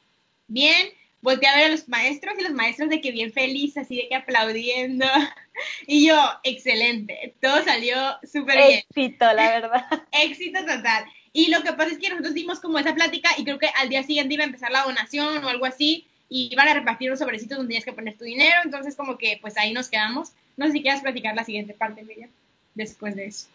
bien, 0.47 0.87
volteé 1.21 1.49
a 1.49 1.55
ver 1.55 1.65
a 1.65 1.69
los 1.69 1.87
maestros 1.87 2.35
y 2.39 2.43
los 2.43 2.53
maestros 2.53 2.89
de 2.89 3.01
que 3.01 3.11
bien 3.11 3.31
feliz, 3.33 3.77
así 3.77 3.95
de 3.95 4.07
que 4.07 4.15
aplaudiendo. 4.15 5.05
Y 5.87 6.05
yo, 6.05 6.15
excelente, 6.43 7.33
todo 7.41 7.63
salió 7.63 7.95
súper 8.31 8.57
bien. 8.57 8.83
Éxito, 8.91 9.25
la 9.33 9.49
verdad. 9.49 9.85
Éxito 10.11 10.59
total. 10.59 11.05
Y 11.33 11.49
lo 11.49 11.63
que 11.63 11.73
pasa 11.73 11.93
es 11.93 11.97
que 11.97 12.09
nosotros 12.09 12.35
dimos 12.35 12.59
como 12.59 12.77
esa 12.77 12.93
plática 12.93 13.31
y 13.37 13.43
creo 13.43 13.57
que 13.57 13.69
al 13.75 13.89
día 13.89 14.03
siguiente 14.03 14.35
iba 14.35 14.43
a 14.43 14.47
empezar 14.47 14.69
la 14.69 14.83
donación 14.83 15.43
o 15.43 15.47
algo 15.47 15.65
así 15.65 16.05
y 16.29 16.49
iban 16.51 16.67
a 16.67 16.75
repartir 16.75 17.09
los 17.09 17.17
sobrecitos 17.17 17.57
donde 17.57 17.69
tenías 17.69 17.85
que 17.85 17.93
poner 17.93 18.17
tu 18.17 18.25
dinero, 18.25 18.55
entonces 18.63 18.95
como 18.95 19.17
que 19.17 19.39
pues 19.41 19.57
ahí 19.57 19.73
nos 19.73 19.89
quedamos. 19.89 20.31
No 20.57 20.67
sé 20.67 20.73
si 20.73 20.81
quieras 20.81 21.01
platicar 21.01 21.35
la 21.35 21.43
siguiente 21.43 21.73
parte, 21.73 22.03
Miriam, 22.03 22.29
después 22.75 23.15
de 23.15 23.25
eso. 23.25 23.47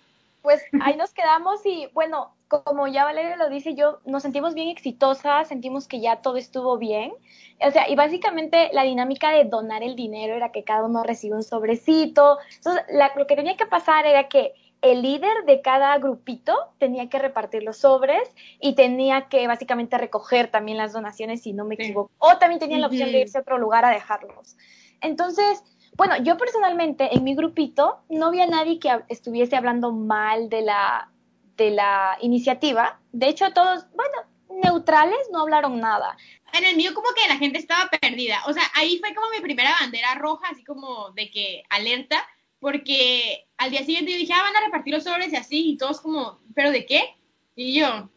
Pues 0.42 0.60
ahí 0.80 0.96
nos 0.96 1.10
quedamos 1.12 1.64
y 1.64 1.88
bueno, 1.92 2.32
como 2.48 2.88
ya 2.88 3.04
Valeria 3.04 3.36
lo 3.36 3.48
dice, 3.48 3.74
yo 3.74 4.00
nos 4.04 4.22
sentimos 4.22 4.54
bien 4.54 4.68
exitosas, 4.68 5.48
sentimos 5.48 5.86
que 5.86 6.00
ya 6.00 6.16
todo 6.16 6.36
estuvo 6.36 6.78
bien. 6.78 7.12
O 7.66 7.70
sea, 7.70 7.88
y 7.88 7.94
básicamente 7.94 8.70
la 8.72 8.82
dinámica 8.82 9.30
de 9.30 9.44
donar 9.44 9.82
el 9.82 9.96
dinero 9.96 10.34
era 10.34 10.52
que 10.52 10.64
cada 10.64 10.84
uno 10.84 11.02
recibe 11.02 11.36
un 11.36 11.42
sobrecito. 11.42 12.38
Entonces, 12.56 12.84
lo 13.16 13.26
que 13.26 13.36
tenía 13.36 13.56
que 13.56 13.66
pasar 13.66 14.06
era 14.06 14.28
que 14.28 14.54
el 14.82 15.00
líder 15.02 15.44
de 15.46 15.62
cada 15.62 15.96
grupito 15.98 16.54
tenía 16.78 17.08
que 17.08 17.18
repartir 17.18 17.62
los 17.62 17.78
sobres 17.78 18.22
y 18.60 18.74
tenía 18.74 19.28
que 19.28 19.46
básicamente 19.46 19.96
recoger 19.96 20.50
también 20.50 20.76
las 20.76 20.92
donaciones, 20.92 21.42
si 21.42 21.52
no 21.52 21.64
me 21.64 21.76
equivoco. 21.76 22.10
O 22.18 22.36
también 22.38 22.58
tenían 22.58 22.80
la 22.80 22.88
opción 22.88 23.12
de 23.12 23.20
irse 23.20 23.38
a 23.38 23.42
otro 23.42 23.58
lugar 23.58 23.84
a 23.84 23.90
dejarlos. 23.90 24.56
Entonces, 25.00 25.62
bueno, 25.96 26.16
yo 26.22 26.36
personalmente 26.36 27.14
en 27.14 27.22
mi 27.22 27.34
grupito 27.34 28.00
no 28.08 28.26
había 28.26 28.46
nadie 28.46 28.80
que 28.80 28.90
estuviese 29.08 29.56
hablando 29.56 29.92
mal 29.92 30.48
de 30.48 30.62
la, 30.62 31.10
de 31.56 31.70
la 31.70 32.16
iniciativa. 32.20 33.00
De 33.12 33.28
hecho, 33.28 33.52
todos, 33.52 33.86
bueno, 33.94 34.18
neutrales 34.62 35.28
no 35.32 35.40
hablaron 35.40 35.80
nada. 35.80 36.16
En 36.52 36.64
el 36.64 36.76
mío 36.76 36.92
como 36.94 37.08
que 37.14 37.28
la 37.28 37.38
gente 37.38 37.58
estaba 37.58 37.88
perdida. 37.88 38.42
O 38.46 38.52
sea, 38.52 38.64
ahí 38.74 38.98
fue 38.98 39.14
como 39.14 39.30
mi 39.30 39.40
primera 39.40 39.74
bandera 39.80 40.14
roja, 40.16 40.48
así 40.50 40.64
como 40.64 41.10
de 41.12 41.30
que 41.30 41.62
alerta, 41.70 42.26
porque 42.60 43.46
al 43.56 43.70
día 43.70 43.84
siguiente 43.84 44.12
yo 44.12 44.18
dije, 44.18 44.32
ah, 44.32 44.42
van 44.42 44.56
a 44.56 44.64
repartir 44.66 44.94
los 44.94 45.04
sobres 45.04 45.32
y 45.32 45.36
así, 45.36 45.70
y 45.70 45.76
todos 45.76 46.00
como, 46.00 46.40
¿pero 46.54 46.70
de 46.70 46.86
qué? 46.86 47.16
Y 47.56 47.74
yo, 47.74 48.10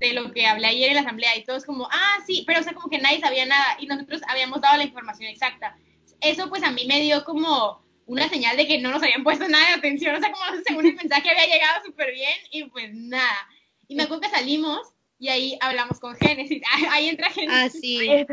de 0.00 0.12
lo 0.12 0.32
que 0.32 0.46
hablé 0.46 0.66
ayer 0.66 0.88
en 0.88 0.94
la 0.94 1.02
asamblea, 1.02 1.36
y 1.36 1.44
todos 1.44 1.64
como, 1.64 1.88
ah, 1.92 2.18
sí, 2.26 2.44
pero 2.46 2.60
o 2.60 2.62
sea, 2.62 2.72
como 2.72 2.88
que 2.88 2.98
nadie 2.98 3.20
sabía 3.20 3.46
nada, 3.46 3.76
y 3.78 3.86
nosotros 3.86 4.22
habíamos 4.28 4.60
dado 4.60 4.78
la 4.78 4.84
información 4.84 5.30
exacta. 5.30 5.76
Eso 6.20 6.48
pues 6.48 6.62
a 6.62 6.70
mí 6.70 6.86
me 6.86 7.00
dio 7.00 7.24
como 7.24 7.84
una 8.06 8.28
señal 8.28 8.56
de 8.56 8.66
que 8.66 8.80
no 8.80 8.90
nos 8.90 9.02
habían 9.02 9.22
puesto 9.22 9.46
nada 9.48 9.68
de 9.68 9.74
atención, 9.74 10.16
o 10.16 10.20
sea, 10.20 10.32
como 10.32 10.44
según 10.66 10.86
el 10.86 10.96
mensaje 10.96 11.30
había 11.30 11.46
llegado 11.46 11.84
súper 11.84 12.12
bien, 12.12 12.38
y 12.50 12.64
pues 12.64 12.92
nada. 12.94 13.48
Y 13.88 13.94
me 13.94 14.04
acuerdo 14.04 14.22
que 14.22 14.30
salimos 14.30 14.93
y 15.18 15.28
ahí 15.28 15.58
hablamos 15.60 16.00
con 16.00 16.16
Génesis. 16.16 16.62
Ahí 16.90 17.08
entra 17.08 17.30
Génesis. 17.30 17.54
Ah, 17.54 17.68
sí. 17.70 18.26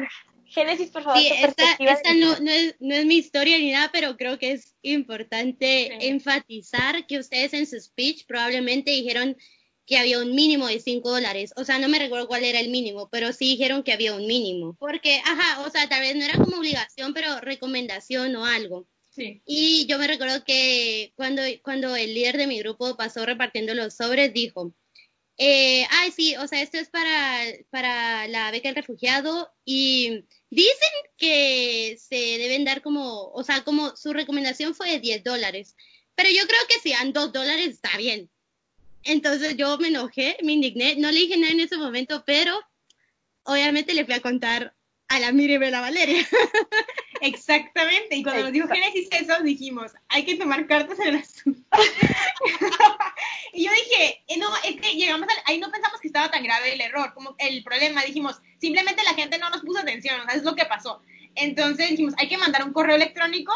Génesis, 0.46 0.90
por 0.90 1.04
favor. 1.04 1.20
Sí, 1.20 1.30
esta, 1.30 1.78
esta 1.80 2.14
no, 2.14 2.38
no, 2.40 2.52
es, 2.52 2.76
no, 2.82 2.94
es, 2.94 3.06
mi 3.06 3.16
historia 3.16 3.58
ni 3.58 3.72
nada, 3.72 3.90
pero 3.94 4.18
creo 4.18 4.38
que 4.38 4.52
es 4.52 4.76
importante 4.82 5.88
sí. 5.88 6.08
enfatizar 6.08 7.08
que 7.08 7.20
ustedes 7.20 7.54
en 7.54 7.66
su 7.66 7.80
speech 7.80 8.26
probablemente 8.26 8.92
dijeron 8.92 9.38
que 9.86 9.98
había 9.98 10.20
un 10.20 10.36
mínimo 10.36 10.68
de 10.68 10.80
5 10.80 11.10
dólares. 11.10 11.54
O 11.56 11.64
sea, 11.64 11.80
no 11.80 11.88
me 11.88 12.00
recuerdo 12.00 12.28
cuál 12.28 12.44
era 12.44 12.60
el 12.60 12.70
mínimo, 12.70 13.10
pero 13.10 13.32
sí 13.32 13.46
dijeron 13.46 13.84
que 13.84 13.94
había 13.94 14.14
un 14.14 14.28
mínimo. 14.28 14.76
Porque, 14.78 15.22
ajá, 15.26 15.62
o 15.62 15.70
sea, 15.70 15.88
tal 15.88 16.02
vez 16.02 16.16
no 16.16 16.26
era 16.26 16.38
como 16.38 16.58
obligación, 16.58 17.14
pero 17.14 17.40
recomendación 17.40 18.36
o 18.36 18.46
algo. 18.46 18.88
Sí. 19.10 19.42
Y 19.46 19.86
yo 19.88 19.98
me 20.00 20.08
recuerdo 20.08 20.44
que 20.44 21.14
cuando, 21.16 21.42
cuando 21.64 21.96
el 21.96 22.14
líder 22.14 22.38
de 22.38 22.48
mi 22.48 22.60
grupo 22.60 22.96
pasó 22.96 23.26
repartiendo 23.26 23.74
los 23.74 23.94
sobres, 23.94 24.34
dijo, 24.34 24.74
eh, 25.44 25.88
ay, 25.90 26.12
sí, 26.12 26.36
o 26.36 26.48
sea, 26.48 26.62
esto 26.62 26.78
es 26.78 26.90
para, 26.90 27.42
para 27.72 28.28
la 28.28 28.52
beca 28.52 28.70
del 28.70 28.76
refugiado 28.76 29.52
y 29.66 30.24
dicen 30.52 30.90
que 31.18 31.98
se 32.00 32.16
deben 32.16 32.64
dar 32.64 32.84
como, 32.84 33.32
o 33.32 33.44
sea, 33.44 33.64
como 33.64 33.96
su 33.96 34.14
recomendación 34.14 34.76
fue 34.76 34.92
de 34.92 35.00
10 35.00 35.24
dólares, 35.24 35.76
pero 36.14 36.30
yo 36.30 36.46
creo 36.46 36.60
que 36.70 36.80
si 36.80 36.92
dan 36.92 37.12
2 37.12 37.34
dólares 37.34 37.70
está 37.70 37.98
bien. 37.98 38.30
Entonces 39.04 39.58
yo 39.58 39.80
me 39.80 39.88
enojé, 39.88 40.38
me 40.44 40.52
indigné, 40.52 40.98
no 40.98 41.12
le 41.12 41.22
dije 41.22 41.38
nada 41.38 41.54
en 41.54 41.62
ese 41.62 41.78
momento, 41.78 42.24
pero 42.24 42.62
obviamente 43.42 43.96
le 43.96 44.06
fui 44.06 44.14
a 44.14 44.22
contar 44.22 44.76
a 45.08 45.20
la 45.20 45.32
Miriam 45.32 45.64
la 45.64 45.82
Valeria. 45.82 46.24
Exactamente, 47.22 48.16
y 48.16 48.24
cuando 48.24 48.44
nos 48.44 48.52
dijo 48.52 48.68
Génesis 48.68 49.08
eso, 49.12 49.44
dijimos, 49.44 49.92
hay 50.10 50.26
que 50.26 50.38
tomar 50.38 50.66
cartas 50.66 51.00
en 51.00 51.10
el 51.10 51.16
asunto. 51.18 51.62
y 53.54 53.66
yo 53.66 53.72
dije, 53.72 54.24
eh, 54.28 54.38
no, 54.40 54.50
es 54.66 54.82
que 54.82 54.96
llegamos 54.96 55.30
al, 55.30 55.36
ahí 55.46 55.60
no 55.60 55.72
pensamos 55.72 56.02
que 56.02 56.08
estaba 56.08 56.32
tan 56.32 56.44
grave 56.44 56.74
el 56.74 56.82
error, 56.82 57.14
como 57.14 57.36
el 57.38 57.64
problema, 57.64 58.04
dijimos, 58.04 58.42
simplemente 58.60 59.04
la 59.04 59.14
gente 59.14 59.38
no 59.38 59.52
nos 59.52 59.62
puso 59.62 59.80
atención, 59.80 60.20
o 60.20 60.24
sea, 60.24 60.34
es 60.34 60.44
lo 60.44 60.56
que 60.56 60.66
pasó. 60.66 61.00
Entonces 61.36 61.92
dijimos, 61.92 62.16
hay 62.18 62.28
que 62.28 62.40
mandar 62.40 62.66
un 62.66 62.74
correo 62.74 62.96
electrónico 62.96 63.54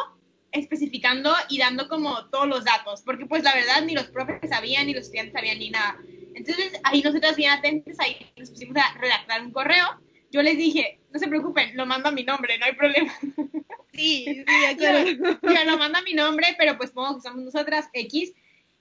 especificando 0.52 1.34
y 1.50 1.58
dando 1.58 1.88
como 1.90 2.30
todos 2.30 2.48
los 2.48 2.64
datos, 2.66 3.02
porque 3.02 3.26
pues 3.26 3.44
la 3.44 3.56
verdad 3.56 3.82
ni 3.84 3.96
los 3.96 4.08
profes 4.08 4.48
sabían, 4.48 4.86
ni 4.86 4.94
los 4.94 5.06
estudiantes 5.06 5.34
sabían, 5.34 5.58
ni 5.58 5.72
nada. 5.72 5.98
Entonces 6.36 6.80
ahí 6.84 7.02
nosotras 7.02 7.36
bien 7.36 7.52
atentos, 7.52 7.96
ahí 8.00 8.32
nos 8.38 8.52
pusimos 8.52 8.78
a 8.78 8.96
redactar 9.00 9.42
un 9.42 9.52
correo 9.52 10.05
yo 10.36 10.42
les 10.42 10.58
dije, 10.58 11.00
no 11.12 11.20
se 11.20 11.30
preocupen, 11.30 11.78
lo 11.78 11.86
mando 11.86 12.10
a 12.10 12.12
mi 12.12 12.24
nombre, 12.24 12.58
no 12.58 12.66
hay 12.66 12.74
problema. 12.74 13.14
Sí, 13.94 14.26
sí, 14.26 14.44
de 14.62 14.68
acuerdo. 14.68 15.40
Yo, 15.42 15.54
yo 15.54 15.64
lo 15.64 15.78
mando 15.78 16.00
a 16.00 16.02
mi 16.02 16.14
nombre, 16.14 16.54
pero 16.58 16.76
pues 16.76 16.92
pongo 16.92 17.16
que 17.16 17.22
somos 17.22 17.46
nosotras 17.46 17.88
X. 17.94 18.34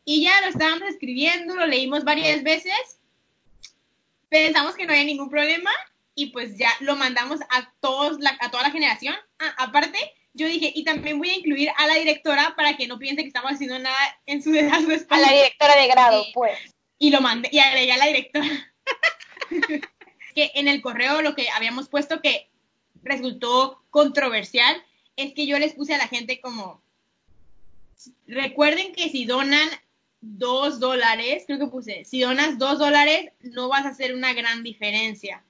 Y 0.05 0.25
ya 0.25 0.41
lo 0.41 0.49
estábamos 0.49 0.89
escribiendo, 0.89 1.55
lo 1.55 1.67
leímos 1.67 2.03
varias 2.03 2.43
veces. 2.43 2.99
Pensamos 4.29 4.75
que 4.75 4.87
no 4.87 4.93
había 4.93 5.05
ningún 5.05 5.31
problema 5.31 5.71
y 6.17 6.31
pues 6.31 6.59
ya 6.59 6.71
lo 6.81 6.97
mandamos 6.97 7.39
a 7.43 7.73
todos 7.79 8.19
la, 8.19 8.37
a 8.41 8.51
toda 8.51 8.65
la 8.65 8.73
generación. 8.73 9.15
Ah, 9.39 9.55
aparte, 9.57 9.99
yo 10.33 10.49
dije, 10.49 10.73
y 10.75 10.83
también 10.83 11.21
voy 11.21 11.31
a 11.31 11.37
incluir 11.37 11.71
a 11.77 11.87
la 11.87 11.95
directora 11.95 12.55
para 12.57 12.77
que 12.77 12.89
no 12.89 12.99
piense 12.99 13.23
que 13.23 13.29
estamos 13.29 13.53
haciendo 13.53 13.79
nada 13.79 14.19
en 14.27 14.43
su, 14.43 14.51
a 14.73 14.81
su 14.81 15.07
A 15.11 15.19
la 15.21 15.33
directora 15.33 15.77
de 15.77 15.87
grado, 15.87 16.25
pues. 16.35 16.59
Y 16.99 17.11
lo 17.11 17.21
mandé, 17.21 17.51
y 17.53 17.61
agregué 17.61 17.93
a 17.93 17.99
la 17.99 18.07
directora. 18.07 18.75
Que 20.35 20.51
en 20.55 20.69
el 20.69 20.83
correo 20.83 21.23
lo 21.23 21.35
que 21.35 21.49
habíamos 21.51 21.89
puesto 21.89 22.21
que 22.21 22.49
resultó 23.03 23.83
controversial 23.91 24.77
es 25.17 25.33
que 25.33 25.47
yo 25.47 25.59
les 25.59 25.75
puse 25.75 25.95
a 25.95 25.99
la 25.99 26.09
gente 26.09 26.41
como, 26.41 26.83
recuerden 28.27 28.93
que 28.93 29.09
si 29.09 29.25
donan 29.25 29.69
dos 30.21 30.81
dólares, 30.81 31.45
creo 31.47 31.59
que 31.59 31.67
puse, 31.67 32.05
si 32.05 32.21
donas 32.21 32.59
dos 32.59 32.79
dólares 32.79 33.31
no 33.41 33.69
vas 33.69 33.85
a 33.85 33.91
hacer 33.91 34.15
una 34.15 34.33
gran 34.33 34.63
diferencia. 34.63 35.45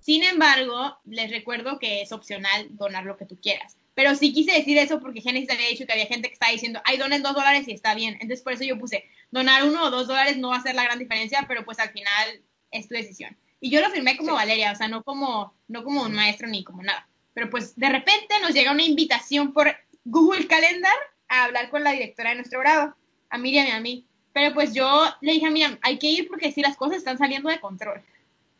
Sin 0.00 0.24
embargo, 0.24 0.96
les 1.04 1.30
recuerdo 1.30 1.78
que 1.78 2.00
es 2.02 2.12
opcional 2.12 2.68
donar 2.70 3.04
lo 3.04 3.16
que 3.16 3.26
tú 3.26 3.38
quieras. 3.40 3.76
Pero 3.94 4.14
sí 4.14 4.32
quise 4.32 4.52
decir 4.52 4.78
eso 4.78 5.00
porque 5.00 5.20
Genesis 5.20 5.50
había 5.50 5.68
dicho 5.68 5.84
que 5.84 5.92
había 5.92 6.06
gente 6.06 6.28
que 6.28 6.34
estaba 6.34 6.52
diciendo, 6.52 6.80
ay, 6.84 6.98
donen 6.98 7.22
dos 7.22 7.34
dólares 7.34 7.66
y 7.66 7.72
está 7.72 7.94
bien. 7.94 8.14
Entonces 8.14 8.42
por 8.42 8.52
eso 8.52 8.64
yo 8.64 8.78
puse, 8.78 9.04
donar 9.30 9.64
uno 9.64 9.84
o 9.84 9.90
dos 9.90 10.06
dólares 10.06 10.36
no 10.38 10.50
va 10.50 10.56
a 10.56 10.62
ser 10.62 10.74
la 10.74 10.84
gran 10.84 10.98
diferencia, 10.98 11.44
pero 11.48 11.64
pues 11.64 11.78
al 11.78 11.90
final 11.90 12.40
es 12.70 12.88
tu 12.88 12.94
decisión. 12.94 13.36
Y 13.60 13.70
yo 13.70 13.80
lo 13.80 13.90
firmé 13.90 14.16
como 14.16 14.30
sí. 14.30 14.36
Valeria, 14.36 14.72
o 14.72 14.76
sea, 14.76 14.88
no 14.88 15.02
como, 15.02 15.54
no 15.66 15.82
como 15.84 16.02
un 16.02 16.14
maestro 16.14 16.48
ni 16.48 16.64
como 16.64 16.82
nada. 16.82 17.08
Pero 17.34 17.50
pues 17.50 17.76
de 17.76 17.88
repente 17.88 18.34
nos 18.40 18.52
llega 18.52 18.72
una 18.72 18.84
invitación 18.84 19.52
por 19.52 19.74
Google 20.04 20.46
Calendar 20.46 20.94
a 21.28 21.44
hablar 21.44 21.70
con 21.70 21.84
la 21.84 21.92
directora 21.92 22.30
de 22.30 22.36
nuestro 22.36 22.60
grado, 22.60 22.96
a 23.30 23.38
Miriam 23.38 23.66
y 23.66 23.70
a 23.70 23.80
mí. 23.80 24.06
Pero 24.32 24.54
pues 24.54 24.72
yo 24.72 25.04
le 25.20 25.32
dije 25.32 25.46
a 25.46 25.50
Miriam, 25.50 25.78
hay 25.82 25.98
que 25.98 26.08
ir 26.08 26.28
porque 26.28 26.52
si 26.52 26.62
las 26.62 26.76
cosas 26.76 26.98
están 26.98 27.18
saliendo 27.18 27.48
de 27.48 27.60
control. 27.60 28.02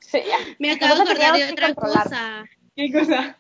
Sí. 0.00 0.20
Me 0.58 0.70
acabo 0.70 0.96
de 0.96 1.02
acordar 1.02 1.37
de 1.37 1.52
otra 1.52 1.74
controlar. 1.74 2.04
cosa. 2.04 2.44
¿Qué 2.76 2.92
cosa? 2.92 3.38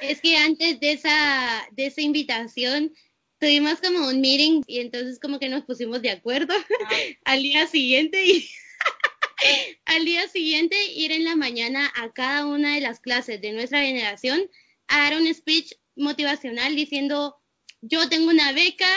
Es 0.00 0.20
que 0.20 0.36
antes 0.36 0.80
de 0.80 0.92
esa, 0.92 1.68
de 1.72 1.86
esa 1.86 2.00
invitación 2.00 2.92
tuvimos 3.38 3.80
como 3.80 4.06
un 4.08 4.20
meeting 4.20 4.62
y 4.66 4.80
entonces 4.80 5.18
como 5.18 5.38
que 5.38 5.48
nos 5.48 5.64
pusimos 5.64 6.02
de 6.02 6.10
acuerdo 6.10 6.54
al 7.24 7.42
día 7.42 7.66
siguiente 7.66 8.24
y 8.24 8.48
al 9.84 10.04
día 10.04 10.28
siguiente 10.28 10.76
ir 10.94 11.12
en 11.12 11.24
la 11.24 11.36
mañana 11.36 11.90
a 11.96 12.10
cada 12.12 12.46
una 12.46 12.74
de 12.74 12.80
las 12.80 13.00
clases 13.00 13.40
de 13.40 13.52
nuestra 13.52 13.80
generación 13.82 14.40
a 14.88 15.04
dar 15.04 15.20
un 15.20 15.32
speech 15.32 15.72
motivacional 15.96 16.74
diciendo 16.76 17.36
yo 17.82 18.08
tengo 18.08 18.30
una 18.30 18.52
beca 18.52 18.88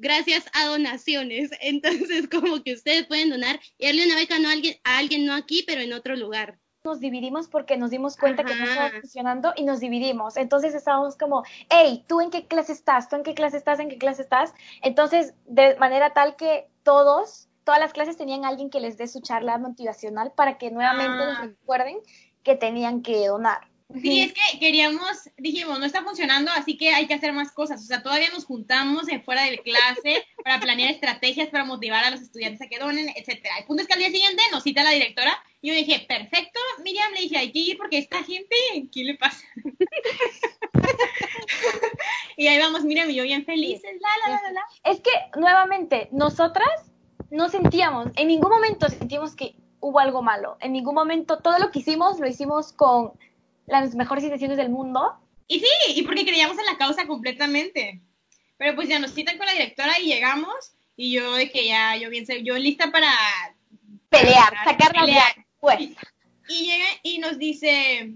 gracias 0.00 0.46
a 0.54 0.66
donaciones. 0.66 1.50
Entonces 1.60 2.28
como 2.28 2.62
que 2.62 2.74
ustedes 2.74 3.06
pueden 3.06 3.30
donar 3.30 3.60
y 3.78 3.86
darle 3.86 4.06
una 4.06 4.16
beca 4.16 4.38
no 4.38 4.48
a 4.48 4.52
alguien, 4.52 4.76
a 4.84 4.98
alguien 4.98 5.26
no 5.26 5.34
aquí 5.34 5.64
pero 5.66 5.80
en 5.80 5.92
otro 5.92 6.16
lugar. 6.16 6.58
Nos 6.82 6.98
dividimos 6.98 7.48
porque 7.48 7.76
nos 7.76 7.90
dimos 7.90 8.16
cuenta 8.16 8.42
que 8.42 8.54
no 8.54 8.62
Ajá. 8.62 8.72
estaba 8.72 9.00
funcionando 9.02 9.52
y 9.54 9.64
nos 9.64 9.80
dividimos. 9.80 10.38
Entonces 10.38 10.74
estábamos 10.74 11.14
como, 11.18 11.44
hey, 11.68 12.06
¿tú 12.08 12.22
en 12.22 12.30
qué 12.30 12.46
clase 12.46 12.72
estás? 12.72 13.10
¿Tú 13.10 13.16
en 13.16 13.22
qué 13.22 13.34
clase 13.34 13.58
estás? 13.58 13.80
¿En 13.80 13.90
qué 13.90 13.98
clase 13.98 14.22
estás? 14.22 14.54
Entonces, 14.80 15.34
de 15.44 15.76
manera 15.76 16.14
tal 16.14 16.36
que 16.36 16.68
todos, 16.82 17.49
todas 17.70 17.78
las 17.78 17.92
clases 17.92 18.16
tenían 18.16 18.44
alguien 18.44 18.68
que 18.68 18.80
les 18.80 18.98
dé 18.98 19.06
su 19.06 19.20
charla 19.20 19.56
motivacional 19.56 20.32
para 20.34 20.58
que 20.58 20.72
nuevamente 20.72 21.22
Ah. 21.22 21.38
les 21.42 21.50
recuerden 21.52 21.98
que 22.42 22.56
tenían 22.56 23.00
que 23.00 23.28
donar. 23.28 23.68
Sí, 24.02 24.22
es 24.22 24.32
que 24.32 24.58
queríamos, 24.58 25.30
dijimos, 25.36 25.78
no 25.78 25.86
está 25.86 26.02
funcionando, 26.02 26.50
así 26.50 26.76
que 26.76 26.92
hay 26.92 27.06
que 27.06 27.14
hacer 27.14 27.32
más 27.32 27.52
cosas. 27.52 27.80
O 27.80 27.84
sea, 27.84 28.02
todavía 28.02 28.28
nos 28.30 28.44
juntamos 28.44 29.08
en 29.08 29.22
fuera 29.22 29.44
de 29.44 29.58
clase 29.58 30.26
para 30.44 30.58
planear 30.58 30.90
estrategias 30.90 31.48
para 31.48 31.64
motivar 31.64 32.04
a 32.04 32.10
los 32.10 32.20
estudiantes 32.22 32.60
a 32.60 32.68
que 32.68 32.80
donen, 32.80 33.08
etcétera. 33.14 33.58
El 33.58 33.66
punto 33.66 33.82
es 33.82 33.86
que 33.86 33.94
al 33.94 34.00
día 34.00 34.10
siguiente 34.10 34.42
nos 34.50 34.64
cita 34.64 34.82
la 34.82 34.90
directora 34.90 35.40
y 35.62 35.68
yo 35.68 35.74
dije, 35.74 36.04
perfecto, 36.08 36.58
Miriam, 36.82 37.12
le 37.12 37.20
dije, 37.20 37.38
hay 37.38 37.52
que 37.52 37.58
ir 37.60 37.78
porque 37.78 37.98
esta 37.98 38.24
gente, 38.24 38.56
¿qué 38.92 39.04
le 39.04 39.14
pasa? 39.14 39.44
y 42.36 42.48
ahí 42.48 42.58
vamos, 42.58 42.82
Miriam 42.82 43.08
y 43.10 43.14
yo 43.14 43.22
bien 43.22 43.44
felices, 43.44 43.92
la, 44.00 44.08
la, 44.28 44.34
la, 44.34 44.42
la, 44.42 44.52
la. 44.54 44.90
Es 44.90 45.00
que, 45.00 45.10
nuevamente, 45.38 46.08
nosotras 46.10 46.89
no 47.30 47.48
sentíamos, 47.48 48.08
en 48.16 48.28
ningún 48.28 48.50
momento 48.50 48.88
sentimos 48.88 49.34
que 49.34 49.54
hubo 49.80 49.98
algo 50.00 50.22
malo. 50.22 50.56
En 50.60 50.72
ningún 50.72 50.94
momento, 50.94 51.38
todo 51.38 51.58
lo 51.58 51.70
que 51.70 51.78
hicimos, 51.80 52.18
lo 52.20 52.26
hicimos 52.26 52.72
con 52.72 53.12
las 53.66 53.94
mejores 53.94 54.24
intenciones 54.24 54.56
del 54.58 54.68
mundo. 54.70 55.14
Y 55.46 55.60
sí, 55.60 55.66
y 55.94 56.02
porque 56.02 56.24
creíamos 56.24 56.58
en 56.58 56.66
la 56.66 56.76
causa 56.76 57.06
completamente. 57.06 58.00
Pero 58.58 58.74
pues 58.74 58.88
ya 58.88 58.98
nos 58.98 59.12
citan 59.14 59.38
con 59.38 59.46
la 59.46 59.52
directora 59.52 59.98
y 59.98 60.06
llegamos 60.06 60.54
y 60.96 61.12
yo 61.12 61.32
de 61.34 61.50
que 61.50 61.66
ya, 61.66 61.96
yo 61.96 62.10
bien, 62.10 62.26
sé- 62.26 62.42
yo 62.42 62.58
lista 62.58 62.90
para 62.90 63.08
Pelear, 64.10 64.50
para 64.50 64.64
sacar 64.64 64.94
la 64.94 65.00
pelear. 65.02 65.46
pues. 65.60 65.90
Y 66.48 66.66
llega 66.66 66.84
y 67.02 67.18
nos 67.18 67.38
dice, 67.38 68.14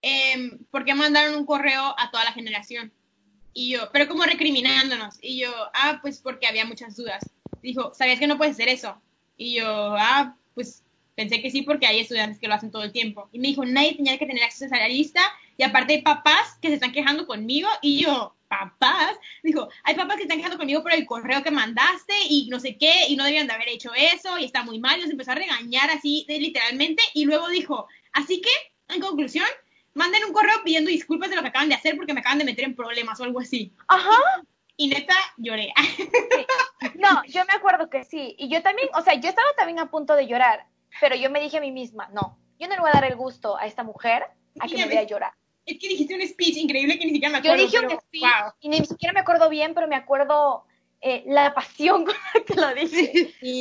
em, 0.00 0.58
¿por 0.70 0.84
qué 0.84 0.94
mandaron 0.94 1.34
un 1.34 1.44
correo 1.46 1.94
a 1.98 2.10
toda 2.10 2.24
la 2.24 2.32
generación? 2.32 2.92
Y 3.52 3.70
yo, 3.72 3.90
pero 3.92 4.08
como 4.08 4.22
recriminándonos. 4.24 5.16
Y 5.20 5.38
yo, 5.40 5.50
ah, 5.74 5.98
pues 6.00 6.18
porque 6.20 6.46
había 6.46 6.64
muchas 6.64 6.96
dudas. 6.96 7.22
Dijo, 7.62 7.92
¿sabías 7.94 8.18
que 8.18 8.26
no 8.26 8.36
puedes 8.36 8.54
hacer 8.54 8.68
eso? 8.68 9.00
Y 9.36 9.56
yo, 9.56 9.66
ah, 9.66 10.36
pues 10.54 10.82
pensé 11.14 11.40
que 11.40 11.50
sí 11.50 11.62
porque 11.62 11.86
hay 11.86 12.00
estudiantes 12.00 12.38
que 12.38 12.48
lo 12.48 12.54
hacen 12.54 12.70
todo 12.70 12.82
el 12.82 12.92
tiempo. 12.92 13.28
Y 13.32 13.38
me 13.38 13.48
dijo, 13.48 13.64
nadie 13.64 13.94
tenía 13.94 14.18
que 14.18 14.26
tener 14.26 14.42
acceso 14.42 14.74
a 14.74 14.78
esa 14.78 14.88
lista. 14.88 15.20
Y 15.56 15.62
aparte 15.62 15.94
hay 15.94 16.02
papás 16.02 16.58
que 16.60 16.68
se 16.68 16.74
están 16.74 16.92
quejando 16.92 17.26
conmigo. 17.26 17.68
Y 17.82 18.02
yo, 18.02 18.34
papás, 18.48 19.16
dijo, 19.42 19.68
hay 19.82 19.94
papás 19.94 20.16
que 20.16 20.22
están 20.22 20.38
quejando 20.38 20.58
conmigo 20.58 20.82
por 20.82 20.92
el 20.92 21.06
correo 21.06 21.42
que 21.42 21.50
mandaste 21.50 22.14
y 22.28 22.48
no 22.50 22.60
sé 22.60 22.76
qué, 22.76 22.92
y 23.08 23.16
no 23.16 23.24
debían 23.24 23.46
de 23.46 23.52
haber 23.52 23.68
hecho 23.68 23.92
eso, 23.94 24.38
y 24.38 24.44
está 24.44 24.62
muy 24.62 24.78
mal. 24.78 24.98
Y 24.98 25.02
nos 25.02 25.10
empezó 25.10 25.32
a 25.32 25.36
regañar 25.36 25.90
así, 25.90 26.24
literalmente. 26.28 27.02
Y 27.14 27.24
luego 27.24 27.48
dijo, 27.48 27.86
así 28.12 28.40
que, 28.40 28.50
en 28.94 29.00
conclusión, 29.00 29.46
manden 29.94 30.24
un 30.24 30.32
correo 30.32 30.62
pidiendo 30.64 30.90
disculpas 30.90 31.30
de 31.30 31.36
lo 31.36 31.42
que 31.42 31.48
acaban 31.48 31.68
de 31.68 31.76
hacer 31.76 31.96
porque 31.96 32.14
me 32.14 32.20
acaban 32.20 32.38
de 32.38 32.44
meter 32.44 32.64
en 32.64 32.74
problemas 32.74 33.20
o 33.20 33.24
algo 33.24 33.40
así. 33.40 33.72
Ajá. 33.88 34.18
Y 34.76 34.88
neta, 34.88 35.14
lloré. 35.36 35.72
No, 36.96 37.22
yo 37.26 37.42
me 37.46 37.52
acuerdo 37.54 37.88
que 37.88 38.04
sí. 38.04 38.34
Y 38.38 38.48
yo 38.48 38.62
también, 38.62 38.88
o 38.94 39.00
sea, 39.02 39.14
yo 39.14 39.28
estaba 39.28 39.48
también 39.56 39.78
a 39.78 39.90
punto 39.90 40.14
de 40.16 40.26
llorar, 40.26 40.66
pero 41.00 41.16
yo 41.16 41.30
me 41.30 41.40
dije 41.40 41.58
a 41.58 41.60
mí 41.60 41.72
misma, 41.72 42.08
no, 42.12 42.38
yo 42.58 42.68
no 42.68 42.74
le 42.74 42.80
voy 42.80 42.90
a 42.90 42.94
dar 42.94 43.04
el 43.04 43.16
gusto 43.16 43.56
a 43.56 43.66
esta 43.66 43.82
mujer 43.84 44.24
a 44.60 44.66
que 44.68 44.76
me 44.76 44.86
vea 44.86 45.02
llorar. 45.04 45.32
es 45.66 45.78
que 45.78 45.88
dijiste 45.88 46.14
un 46.14 46.26
speech 46.26 46.56
increíble 46.58 46.98
que 46.98 47.06
ni 47.06 47.12
siquiera 47.12 47.32
me 47.38 47.42
Yo 47.44 47.52
acuerdo. 47.52 47.64
dije 47.64 47.78
pero, 47.80 47.94
un 47.94 48.00
speech 48.00 48.22
wow. 48.22 48.52
y 48.60 48.68
ni 48.68 48.84
siquiera 48.84 49.12
me 49.12 49.20
acuerdo 49.20 49.48
bien, 49.48 49.74
pero 49.74 49.88
me 49.88 49.96
acuerdo 49.96 50.64
eh, 51.00 51.24
la 51.26 51.54
pasión 51.54 52.04
con 52.04 52.14
la 52.34 52.44
que 52.44 52.54
lo 52.54 52.74
dije. 52.74 53.12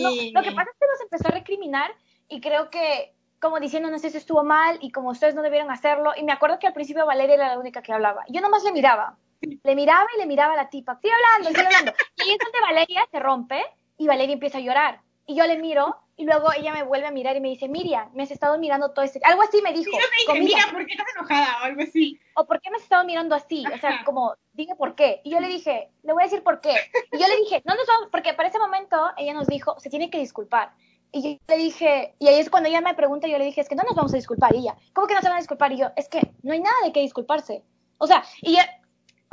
No, 0.01 0.09
Sí. 0.11 0.31
lo 0.33 0.43
que 0.43 0.51
pasa 0.51 0.69
es 0.71 0.77
que 0.79 0.87
nos 0.91 1.01
empezó 1.01 1.27
a 1.29 1.31
recriminar 1.31 1.95
y 2.27 2.41
creo 2.41 2.69
que 2.69 3.13
como 3.39 3.59
diciendo, 3.59 3.89
no 3.91 3.99
sé 3.99 4.09
si 4.09 4.17
estuvo 4.17 4.43
mal 4.43 4.77
y 4.81 4.91
como 4.91 5.09
ustedes 5.09 5.35
no 5.35 5.41
debieron 5.41 5.69
hacerlo. 5.69 6.13
Y 6.15 6.23
me 6.23 6.31
acuerdo 6.31 6.59
que 6.59 6.67
al 6.67 6.73
principio 6.73 7.05
Valeria 7.05 7.35
era 7.35 7.47
la 7.49 7.59
única 7.59 7.81
que 7.81 7.91
hablaba. 7.91 8.23
Yo 8.29 8.39
nomás 8.39 8.63
le 8.63 8.71
miraba. 8.71 9.17
Le 9.63 9.75
miraba 9.75 10.07
y 10.15 10.19
le 10.19 10.25
miraba 10.25 10.53
a 10.53 10.57
la 10.57 10.69
tipa. 10.69 10.99
Sigue 11.01 11.13
hablando, 11.13 11.49
sigue 11.49 11.65
hablando. 11.65 11.93
Y 12.25 12.31
es 12.31 12.37
donde 12.37 12.61
Valeria 12.61 13.07
se 13.11 13.19
rompe 13.19 13.63
y 13.97 14.07
Valeria 14.07 14.33
empieza 14.33 14.57
a 14.57 14.61
llorar. 14.61 15.01
Y 15.25 15.35
yo 15.35 15.45
le 15.47 15.57
miro 15.57 15.97
y 16.15 16.25
luego 16.25 16.51
ella 16.53 16.73
me 16.73 16.83
vuelve 16.83 17.07
a 17.07 17.11
mirar 17.11 17.35
y 17.35 17.41
me 17.41 17.49
dice, 17.49 17.67
Miriam, 17.69 18.09
me 18.13 18.23
has 18.23 18.31
estado 18.31 18.57
mirando 18.57 18.91
todo 18.91 19.03
este... 19.05 19.19
Algo 19.23 19.41
así 19.41 19.61
me 19.61 19.71
dijo. 19.73 19.91
Yo 19.91 19.97
te 19.97 20.33
dije, 20.33 20.45
mira, 20.45 20.59
"Mira, 20.59 20.71
¿por 20.71 20.85
qué 20.85 20.93
estás 20.93 21.07
enojada? 21.15 21.61
O 21.61 21.65
algo 21.65 21.81
así. 21.81 22.19
¿o 22.35 22.45
por 22.45 22.59
qué 22.61 22.69
me 22.69 22.77
has 22.77 22.83
estado 22.83 23.05
mirando 23.05 23.35
así? 23.35 23.63
O 23.73 23.77
sea, 23.77 24.03
como, 24.03 24.35
dime 24.53 24.75
por 24.75 24.95
qué. 24.95 25.21
Y 25.23 25.31
yo 25.31 25.39
le 25.39 25.47
dije, 25.47 25.89
le 26.03 26.13
voy 26.13 26.23
a 26.23 26.25
decir 26.25 26.43
por 26.43 26.61
qué. 26.61 26.75
Y 27.11 27.17
yo 27.17 27.27
le 27.27 27.37
dije, 27.37 27.61
no 27.65 27.75
nos 27.75 27.87
vamos, 27.87 28.09
porque 28.11 28.33
para 28.33 28.49
ese 28.49 28.59
momento 28.59 28.97
ella 29.17 29.33
nos 29.33 29.47
dijo, 29.47 29.79
se 29.79 29.89
tiene 29.89 30.09
que 30.09 30.19
disculpar. 30.19 30.73
Y 31.11 31.21
yo 31.21 31.37
le 31.47 31.57
dije, 31.57 32.15
y 32.19 32.27
ahí 32.27 32.39
es 32.39 32.49
cuando 32.49 32.69
ella 32.69 32.81
me 32.81 32.95
pregunta, 32.95 33.27
yo 33.27 33.37
le 33.37 33.45
dije, 33.45 33.61
es 33.61 33.69
que 33.69 33.75
no 33.75 33.83
nos 33.83 33.95
vamos 33.95 34.13
a 34.13 34.17
disculpar. 34.17 34.53
Y 34.55 34.59
ella, 34.59 34.75
¿cómo 34.93 35.07
que 35.07 35.13
no 35.13 35.21
se 35.21 35.27
van 35.27 35.37
a 35.37 35.41
disculpar? 35.41 35.71
Y 35.71 35.77
yo, 35.77 35.87
es 35.95 36.09
que 36.09 36.21
no 36.41 36.53
hay 36.53 36.59
nada 36.59 36.75
de 36.83 36.91
qué 36.91 37.01
disculparse. 37.01 37.63
O 37.99 38.07
sea, 38.07 38.23
y 38.41 38.53
ya, 38.53 38.81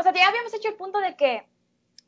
o 0.00 0.02
sea, 0.02 0.12
ya 0.12 0.28
habíamos 0.28 0.54
hecho 0.54 0.68
el 0.68 0.74
punto 0.74 0.98
de 0.98 1.14
que 1.14 1.46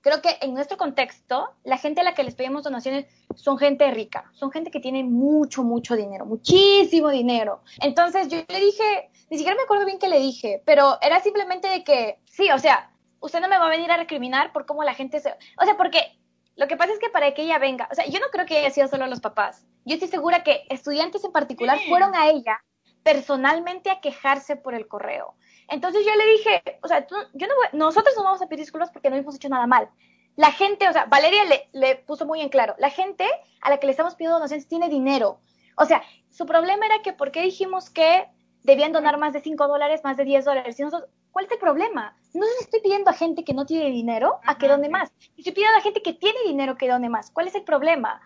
creo 0.01 0.21
que 0.21 0.37
en 0.41 0.55
nuestro 0.55 0.77
contexto, 0.77 1.55
la 1.63 1.79
gente 1.79 2.01
a 2.01 2.05
la 2.05 2.15
que 2.15 2.25
les 2.25 2.35
pedimos 2.35 2.65
donaciones 2.65 3.07
son 3.37 3.59
gente 3.59 3.89
rica, 3.91 4.31
son 4.33 4.51
gente 4.51 4.71
que 4.71 4.81
tiene 4.81 5.05
mucho, 5.05 5.63
mucho 5.63 5.95
dinero, 5.95 6.27
muchísimo 6.27 7.11
dinero. 7.11 7.63
Entonces 7.81 8.29
yo 8.29 8.39
le 8.49 8.61
dije, 8.61 9.11
ni 9.31 9.39
siquiera 9.39 9.57
me 9.57 9.63
acuerdo 9.63 9.87
bien 9.87 9.99
qué 9.99 10.09
le 10.09 10.19
dije, 10.19 10.63
pero 10.65 10.99
era 11.01 11.21
simplemente 11.21 11.69
de 11.69 11.85
que, 11.85 12.19
sí, 12.25 12.51
o 12.51 12.59
sea, 12.59 12.91
usted 13.21 13.41
no 13.41 13.49
me 13.49 13.59
va 13.59 13.67
a 13.67 13.71
venir 13.71 13.91
a 13.91 13.97
recriminar 13.97 14.53
por 14.53 14.67
cómo 14.67 14.83
la 14.83 14.95
gente 14.95 15.21
se... 15.21 15.31
O 15.61 15.65
sea, 15.65 15.77
porque 15.77 16.19
lo 16.57 16.67
que 16.67 16.77
pasa 16.77 16.93
es 16.93 16.99
que 16.99 17.09
para 17.09 17.33
que 17.33 17.43
ella 17.43 17.59
venga, 17.59 17.89
o 17.91 17.95
sea, 17.95 18.07
yo 18.07 18.19
no 18.21 18.27
creo 18.33 18.47
que 18.47 18.59
haya 18.59 18.71
sido 18.71 18.89
solo 18.89 19.07
los 19.07 19.21
papás. 19.21 19.65
Yo 19.85 19.95
estoy 19.95 20.09
segura 20.09 20.43
que 20.43 20.65
estudiantes 20.69 21.25
en 21.25 21.33
particular 21.33 21.79
fueron 21.89 22.15
a 22.15 22.29
ella 22.29 22.63
personalmente 23.03 23.91
a 23.91 24.01
quejarse 24.01 24.57
por 24.57 24.75
el 24.75 24.87
correo. 24.87 25.35
Entonces 25.69 26.05
yo 26.05 26.15
le 26.15 26.27
dije, 26.33 26.63
o 26.83 26.89
sea, 26.89 27.07
tú- 27.07 27.15
yo 27.35 27.47
no 27.47 27.55
voy- 27.57 27.79
nosotros 27.79 28.15
no 28.17 28.25
vamos 28.25 28.43
a 28.43 28.47
pedir 28.47 28.61
disculpas 28.61 28.91
porque 28.91 29.11
no 29.11 29.17
hemos 29.17 29.35
hecho 29.37 29.49
nada 29.49 29.67
mal. 29.67 29.89
La 30.37 30.51
gente, 30.53 30.89
o 30.89 30.93
sea, 30.93 31.05
Valeria 31.07 31.45
le, 31.45 31.69
le 31.73 31.97
puso 31.97 32.27
muy 32.27 32.41
en 32.41 32.49
claro, 32.49 32.75
la 32.79 32.91
gente 32.91 33.27
a 33.61 33.71
la 33.71 33.79
que 33.79 33.87
le 33.87 33.91
estamos 33.93 34.15
pidiendo 34.15 34.37
donaciones 34.39 34.67
tiene 34.67 34.89
dinero. 34.89 35.41
O 35.77 35.85
sea, 35.85 36.03
su 36.31 36.47
problema 36.47 36.87
era 36.87 37.03
que 37.03 37.13
por 37.13 37.31
qué 37.33 37.43
dijimos 37.43 37.91
que 37.91 38.27
debían 38.63 38.93
donar 38.93 39.19
más 39.19 39.33
de 39.33 39.41
5 39.41 39.67
dólares, 39.69 40.01
más 40.05 40.17
de 40.17 40.25
10 40.25 40.45
dólares. 40.45 40.79
Y 40.79 40.83
nosotros, 40.83 41.11
¿cuál 41.33 41.47
es 41.47 41.53
el 41.53 41.59
problema? 41.59 42.17
No 42.33 42.45
le 42.45 42.51
estoy 42.61 42.81
pidiendo 42.81 43.11
a 43.11 43.15
gente 43.15 43.45
que 43.45 43.55
no 43.55 43.67
tiene 43.67 43.91
dinero 43.91 44.39
a 44.47 44.57
que 44.57 44.69
done 44.69 44.89
más. 44.89 45.13
Estoy 45.37 45.53
pidiendo 45.53 45.75
a 45.75 45.79
la 45.79 45.83
gente 45.83 46.01
que 46.03 46.13
tiene 46.15 46.39
dinero 46.47 46.77
que 46.77 46.89
done 46.89 47.09
más. 47.09 47.31
¿Cuál 47.31 47.49
es 47.49 47.55
el 47.55 47.65
problema? 47.65 48.21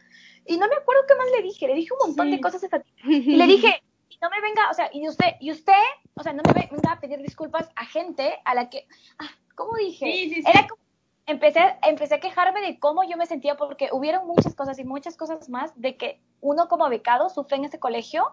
Y 0.44 0.58
no 0.58 0.68
me 0.68 0.76
acuerdo 0.76 1.02
qué 1.08 1.14
más 1.16 1.26
le 1.36 1.42
dije. 1.42 1.66
Le 1.66 1.74
dije 1.74 1.92
un 1.92 2.08
montón 2.08 2.26
Sí. 2.26 2.32
de 2.36 2.40
cosas. 2.40 2.62
Y 3.04 3.34
le 3.36 3.46
dije, 3.46 3.82
y 4.08 4.18
no 4.22 4.30
me 4.30 4.40
venga, 4.40 4.70
o 4.70 4.74
sea, 4.74 4.88
y 4.92 5.08
usted, 5.08 5.36
y 5.40 5.50
usted, 5.50 5.72
o 6.14 6.22
sea, 6.22 6.32
no 6.32 6.42
me 6.46 6.52
venga 6.52 6.92
a 6.92 7.00
pedir 7.00 7.20
disculpas 7.20 7.70
a 7.74 7.84
gente 7.84 8.38
a 8.44 8.54
la 8.54 8.70
que, 8.70 8.86
ah, 9.18 9.30
¿cómo 9.54 9.76
dije? 9.76 10.06
Sí, 10.06 10.34
sí, 10.34 10.42
sí. 10.42 10.48
Era 10.48 10.66
como, 10.66 10.80
empecé, 11.26 11.76
empecé 11.82 12.14
a 12.14 12.20
quejarme 12.20 12.60
de 12.60 12.78
cómo 12.78 13.02
yo 13.04 13.16
me 13.16 13.26
sentía 13.26 13.56
porque 13.56 13.88
hubieron 13.92 14.26
muchas 14.26 14.54
cosas 14.54 14.78
y 14.78 14.84
muchas 14.84 15.16
cosas 15.16 15.48
más 15.48 15.72
de 15.80 15.96
que 15.96 16.20
uno 16.40 16.68
como 16.68 16.88
becado 16.88 17.28
sufre 17.28 17.56
en 17.56 17.64
ese 17.64 17.78
colegio 17.78 18.32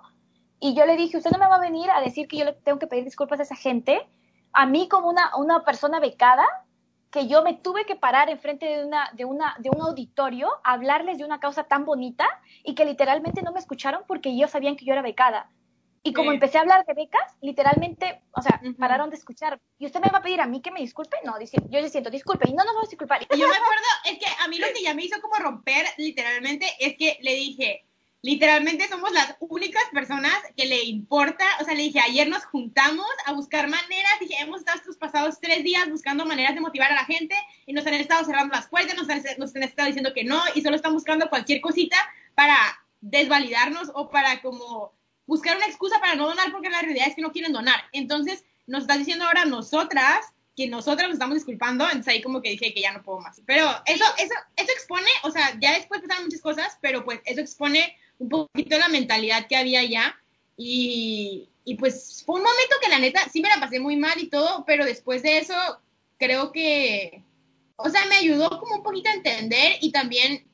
y 0.60 0.76
yo 0.76 0.86
le 0.86 0.96
dije, 0.96 1.18
usted 1.18 1.32
no 1.32 1.40
me 1.40 1.48
va 1.48 1.56
a 1.56 1.60
venir 1.60 1.92
a 1.92 2.00
decir 2.00 2.28
que 2.28 2.38
yo 2.38 2.46
le 2.46 2.54
tengo 2.54 2.80
que 2.80 2.88
pedir 2.88 3.04
disculpas 3.04 3.40
a 3.42 3.44
esa 3.44 3.56
gente, 3.56 4.08
a 4.54 4.66
mí 4.66 4.88
como 4.88 5.10
una, 5.10 5.36
una 5.36 5.66
persona 5.66 6.00
becada, 6.00 6.48
que 7.12 7.28
yo 7.28 7.44
me 7.44 7.54
tuve 7.54 7.86
que 7.86 7.98
parar 7.98 8.30
enfrente 8.30 8.66
de 8.66 8.86
una, 8.86 9.10
de 9.14 9.26
una, 9.26 9.56
de 9.60 9.70
un 9.70 9.82
auditorio, 9.82 10.50
a 10.64 10.72
hablarles 10.74 11.18
de 11.18 11.26
una 11.26 11.40
causa 11.40 11.66
tan 11.66 11.84
bonita 11.84 12.26
y 12.64 12.76
que 12.76 12.86
literalmente 12.86 13.42
no 13.42 13.52
me 13.52 13.60
escucharon 13.60 14.04
porque 14.08 14.30
ellos 14.30 14.52
sabían 14.52 14.78
que 14.78 14.86
yo 14.86 14.94
era 14.94 15.02
becada. 15.02 15.50
Y 16.06 16.12
como 16.12 16.32
Sí. 16.32 16.36
empecé 16.36 16.58
a 16.58 16.62
hablar 16.62 16.86
de 16.86 16.94
becas, 16.94 17.38
literalmente, 17.42 18.22
o 18.34 18.42
sea, 18.42 18.62
pararon 18.78 19.10
de 19.10 19.16
escuchar. 19.16 19.60
¿Y 19.80 19.86
usted 19.86 20.02
me 20.02 20.10
va 20.10 20.18
a 20.18 20.22
pedir 20.22 20.42
a 20.42 20.46
mí 20.46 20.62
que 20.62 20.72
me 20.72 20.82
disculpe? 20.82 21.16
No, 21.24 21.40
dice, 21.40 21.58
yo 21.70 21.80
le 21.80 21.90
siento, 21.90 22.10
disculpe, 22.10 22.50
y 22.50 22.54
no 22.54 22.64
nos 22.66 22.74
vamos 22.74 22.90
a 22.90 22.92
disculpar. 22.92 23.22
Y 23.24 23.38
yo 23.38 23.48
me 23.48 23.56
acuerdo, 23.56 23.86
es 24.06 24.20
que 24.20 24.26
a 24.44 24.48
mí 24.50 24.58
lo 24.60 24.68
que 24.74 24.84
ya 24.84 24.94
me 24.94 25.06
hizo 25.06 25.22
como 25.22 25.36
romper, 25.36 25.86
literalmente, 25.98 26.68
es 26.80 26.98
que 26.98 27.18
le 27.22 27.36
dije, 27.36 27.86
literalmente 28.22 28.88
somos 28.90 29.14
las 29.14 29.38
únicas 29.40 29.84
personas 29.94 30.34
que 30.58 30.66
le 30.66 30.84
importa, 30.84 31.46
o 31.62 31.64
sea, 31.64 31.74
le 31.74 31.84
dije, 31.84 32.02
ayer 32.02 32.28
nos 32.28 32.44
juntamos 32.46 33.08
a 33.26 33.32
buscar 33.32 33.70
maneras, 33.70 34.12
dije, 34.20 34.36
hemos 34.42 34.60
estado 34.60 34.80
estos 34.80 34.98
pasados 34.98 35.40
tres 35.40 35.64
días 35.64 35.90
buscando 35.90 36.26
maneras 36.26 36.54
de 36.54 36.62
motivar 36.62 36.92
a 36.92 36.96
la 36.96 37.06
gente 37.06 37.36
y 37.66 37.72
nos 37.72 37.88
han 37.88 37.94
estado 37.94 38.26
cerrando 38.26 38.56
las 38.56 38.68
puertas, 38.68 38.96
nos 38.98 39.10
han, 39.10 39.22
nos 39.38 39.56
han 39.56 39.64
estado 39.64 39.88
diciendo 39.88 40.14
que 40.14 40.26
no 40.26 40.42
y 40.54 40.62
solo 40.62 40.76
están 40.76 40.94
buscando 40.94 41.30
cualquier 41.30 41.62
cosita 41.62 41.98
para 42.36 42.58
desvalidarnos 43.00 43.90
o 43.94 44.10
para 44.10 44.42
como 44.42 44.94
buscar 45.26 45.58
una 45.58 45.68
excusa 45.68 46.00
para 46.00 46.16
no 46.16 46.28
donar 46.28 46.52
porque 46.52 46.70
la 46.70 46.82
realidad 46.82 47.08
es 47.08 47.16
que 47.16 47.22
no 47.22 47.32
quieren 47.32 47.54
donar. 47.54 47.82
Entonces, 47.92 48.44
nos 48.68 48.82
están 48.84 49.00
diciendo 49.00 49.26
ahora 49.26 49.46
nosotras 49.46 50.26
que 50.56 50.68
nosotras 50.68 51.08
nos 51.08 51.16
estamos 51.16 51.36
disculpando, 51.36 51.86
entonces 51.86 52.14
ahí 52.14 52.22
como 52.22 52.42
que 52.42 52.52
dije 52.52 52.74
que 52.74 52.82
ya 52.82 52.94
no 52.94 53.02
puedo 53.02 53.20
más. 53.20 53.42
Pero 53.46 53.68
eso, 53.86 54.06
eso, 54.18 54.34
eso 54.56 54.72
expone, 54.72 55.10
o 55.24 55.32
sea, 55.32 55.58
ya 55.60 55.74
después 55.74 56.02
pasaron 56.02 56.26
muchas 56.26 56.42
cosas, 56.42 56.78
pero 56.80 57.04
pues 57.04 57.22
eso 57.26 57.42
expone 57.42 57.98
un 58.20 58.30
poquito 58.30 58.78
la 58.78 58.88
mentalidad 58.88 59.48
que 59.48 59.56
había 59.56 59.84
ya. 59.84 60.16
Y, 60.56 61.50
y 61.66 61.76
pues 61.76 62.24
fue 62.26 62.36
un 62.36 62.44
momento 62.44 62.76
que 62.82 62.90
la 62.90 63.00
neta 63.00 63.28
sí 63.30 63.42
me 63.42 63.50
la 63.50 63.60
pasé 63.60 63.80
muy 63.80 63.96
mal 63.96 64.20
y 64.20 64.28
todo, 64.28 64.64
pero 64.66 64.86
después 64.86 65.24
de 65.24 65.40
eso 65.40 65.56
creo 66.20 66.52
que, 66.52 67.24
o 67.76 67.90
sea, 67.90 68.06
me 68.06 68.16
ayudó 68.16 68.50
como 68.60 68.76
un 68.76 68.84
poquito 68.84 69.10
a 69.10 69.14
entender 69.14 69.78
y 69.82 69.92
también 69.92 70.46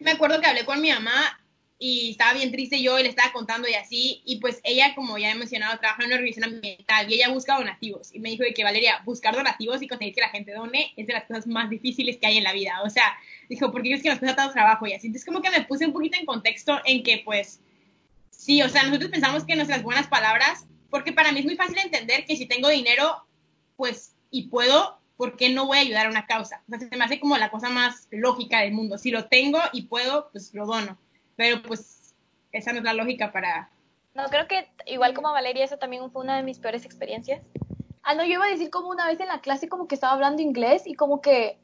me 0.00 0.12
acuerdo 0.12 0.40
que 0.40 0.46
hablé 0.46 0.64
con 0.64 0.80
mi 0.80 0.90
mamá 0.90 1.40
y 1.78 2.12
estaba 2.12 2.32
bien 2.32 2.50
triste 2.50 2.80
yo 2.80 2.98
y 2.98 3.02
le 3.02 3.10
estaba 3.10 3.32
contando 3.32 3.68
y 3.68 3.74
así, 3.74 4.22
y 4.24 4.40
pues 4.40 4.60
ella, 4.64 4.94
como 4.94 5.18
ya 5.18 5.30
he 5.30 5.34
mencionado, 5.34 5.78
trabaja 5.78 6.02
en 6.02 6.06
una 6.06 6.16
organización 6.16 6.54
ambiental 6.54 7.10
y 7.10 7.14
ella 7.14 7.28
busca 7.28 7.56
donativos. 7.56 8.14
Y 8.14 8.18
me 8.18 8.30
dijo 8.30 8.44
de 8.44 8.54
que 8.54 8.64
Valeria, 8.64 9.02
buscar 9.04 9.34
donativos 9.34 9.82
y 9.82 9.88
conseguir 9.88 10.14
que 10.14 10.22
la 10.22 10.30
gente 10.30 10.52
done 10.52 10.94
es 10.96 11.06
de 11.06 11.12
las 11.12 11.24
cosas 11.24 11.46
más 11.46 11.68
difíciles 11.68 12.16
que 12.16 12.26
hay 12.26 12.38
en 12.38 12.44
la 12.44 12.54
vida. 12.54 12.80
O 12.82 12.88
sea, 12.88 13.14
dijo, 13.50 13.70
¿por 13.70 13.82
qué 13.82 13.92
es 13.92 14.02
que 14.02 14.08
nos 14.08 14.18
cuesta 14.18 14.36
tanto 14.36 14.54
trabajo 14.54 14.86
y 14.86 14.94
así? 14.94 15.08
Entonces 15.08 15.26
como 15.26 15.42
que 15.42 15.50
me 15.50 15.64
puse 15.64 15.86
un 15.86 15.92
poquito 15.92 16.18
en 16.18 16.24
contexto 16.24 16.80
en 16.86 17.02
que 17.02 17.20
pues, 17.24 17.60
sí, 18.30 18.62
o 18.62 18.68
sea, 18.70 18.84
nosotros 18.84 19.10
pensamos 19.10 19.44
que 19.44 19.54
nuestras 19.54 19.82
buenas 19.82 20.06
palabras, 20.06 20.66
porque 20.88 21.12
para 21.12 21.30
mí 21.30 21.40
es 21.40 21.44
muy 21.44 21.56
fácil 21.56 21.78
entender 21.78 22.24
que 22.24 22.36
si 22.36 22.46
tengo 22.46 22.70
dinero, 22.70 23.26
pues, 23.76 24.14
y 24.30 24.48
puedo, 24.48 24.98
¿por 25.18 25.36
qué 25.36 25.50
no 25.50 25.66
voy 25.66 25.76
a 25.76 25.82
ayudar 25.82 26.06
a 26.06 26.10
una 26.10 26.26
causa? 26.26 26.62
O 26.66 26.70
sea, 26.70 26.88
se 26.88 26.96
me 26.96 27.04
hace 27.04 27.20
como 27.20 27.36
la 27.36 27.50
cosa 27.50 27.68
más 27.68 28.08
lógica 28.10 28.60
del 28.60 28.72
mundo. 28.72 28.96
Si 28.96 29.10
lo 29.10 29.26
tengo 29.26 29.58
y 29.74 29.82
puedo, 29.82 30.30
pues 30.32 30.54
lo 30.54 30.64
dono 30.64 30.98
pero 31.36 31.62
pues 31.62 32.14
esa 32.52 32.72
no 32.72 32.78
es 32.78 32.84
la 32.84 32.94
lógica 32.94 33.32
para... 33.32 33.70
No, 34.14 34.24
creo 34.24 34.48
que 34.48 34.68
igual 34.86 35.14
como 35.14 35.32
Valeria, 35.32 35.64
esa 35.64 35.78
también 35.78 36.10
fue 36.10 36.22
una 36.22 36.36
de 36.36 36.42
mis 36.42 36.58
peores 36.58 36.84
experiencias. 36.84 37.42
Ah, 38.02 38.14
no, 38.14 38.24
yo 38.24 38.34
iba 38.34 38.46
a 38.46 38.50
decir 38.50 38.70
como 38.70 38.88
una 38.88 39.06
vez 39.06 39.20
en 39.20 39.28
la 39.28 39.40
clase 39.40 39.68
como 39.68 39.88
que 39.88 39.94
estaba 39.94 40.14
hablando 40.14 40.40
inglés 40.40 40.86
y 40.86 40.94
como 40.94 41.20
que 41.20 41.58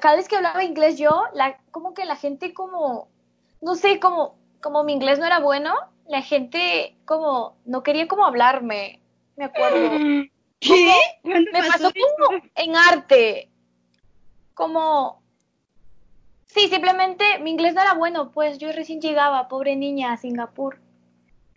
cada 0.00 0.16
vez 0.16 0.28
que 0.28 0.36
hablaba 0.36 0.62
inglés 0.62 0.98
yo, 0.98 1.24
la, 1.34 1.58
como 1.70 1.94
que 1.94 2.04
la 2.04 2.16
gente 2.16 2.54
como, 2.54 3.08
no 3.60 3.74
sé, 3.74 3.98
como, 3.98 4.36
como 4.60 4.84
mi 4.84 4.92
inglés 4.92 5.18
no 5.18 5.26
era 5.26 5.40
bueno, 5.40 5.74
la 6.06 6.22
gente 6.22 6.94
como 7.04 7.56
no 7.64 7.82
quería 7.82 8.06
como 8.06 8.24
hablarme, 8.24 9.00
me 9.36 9.44
acuerdo. 9.44 9.78
¿Qué? 10.60 10.96
me 11.22 11.62
pasó 11.68 11.90
como 11.92 12.42
en 12.54 12.76
arte, 12.76 13.48
como 14.54 15.17
Sí, 16.48 16.68
simplemente 16.68 17.38
mi 17.40 17.50
inglés 17.50 17.74
no 17.74 17.82
era 17.82 17.94
bueno, 17.94 18.30
pues 18.32 18.58
yo 18.58 18.72
recién 18.72 19.00
llegaba, 19.00 19.48
pobre 19.48 19.76
niña, 19.76 20.12
a 20.12 20.16
Singapur. 20.16 20.80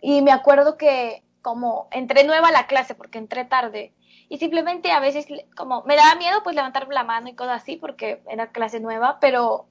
Y 0.00 0.22
me 0.22 0.32
acuerdo 0.32 0.76
que 0.76 1.22
como 1.40 1.88
entré 1.90 2.24
nueva 2.24 2.48
a 2.48 2.52
la 2.52 2.66
clase, 2.66 2.94
porque 2.94 3.18
entré 3.18 3.44
tarde, 3.44 3.92
y 4.28 4.38
simplemente 4.38 4.92
a 4.92 5.00
veces 5.00 5.26
como 5.56 5.82
me 5.82 5.96
daba 5.96 6.14
miedo 6.14 6.42
pues 6.44 6.54
levantar 6.54 6.86
la 6.88 7.04
mano 7.04 7.28
y 7.28 7.34
cosas 7.34 7.62
así, 7.62 7.76
porque 7.76 8.22
era 8.28 8.52
clase 8.52 8.80
nueva, 8.80 9.18
pero 9.20 9.66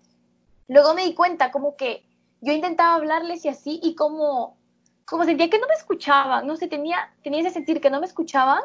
luego 0.67 0.93
me 0.93 1.05
di 1.05 1.13
cuenta 1.13 1.51
como 1.51 1.75
que 1.75 2.03
yo 2.41 2.51
intentaba 2.51 2.95
hablarles 2.95 3.45
y 3.45 3.49
así, 3.49 3.79
y 3.81 3.95
como, 3.95 4.57
como 5.05 5.23
sentía 5.23 5.49
que 5.49 5.59
no 5.59 5.67
me 5.67 5.75
escuchaban, 5.75 6.45
no 6.45 6.57
sé, 6.57 6.67
tenía, 6.67 7.13
tenía 7.23 7.41
ese 7.41 7.51
sentir 7.51 7.79
que 7.79 7.89
no 7.89 7.99
me 7.99 8.05
escuchaban, 8.07 8.61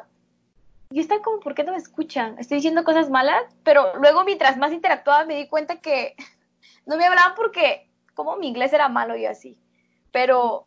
y 0.90 1.00
estaba 1.00 1.22
como, 1.22 1.40
¿por 1.40 1.54
qué 1.54 1.64
no 1.64 1.72
me 1.72 1.78
escuchan? 1.78 2.38
Estoy 2.38 2.56
diciendo 2.56 2.84
cosas 2.84 3.10
malas, 3.10 3.44
pero 3.64 3.96
luego 3.98 4.24
mientras 4.24 4.56
más 4.56 4.72
interactuaba 4.72 5.24
me 5.24 5.36
di 5.36 5.48
cuenta 5.48 5.76
que 5.76 6.14
no 6.86 6.96
me 6.96 7.06
hablaban 7.06 7.34
porque 7.34 7.88
como 8.14 8.36
mi 8.36 8.48
inglés 8.48 8.72
era 8.72 8.88
malo 8.88 9.16
y 9.16 9.26
así. 9.26 9.58
Pero 10.10 10.66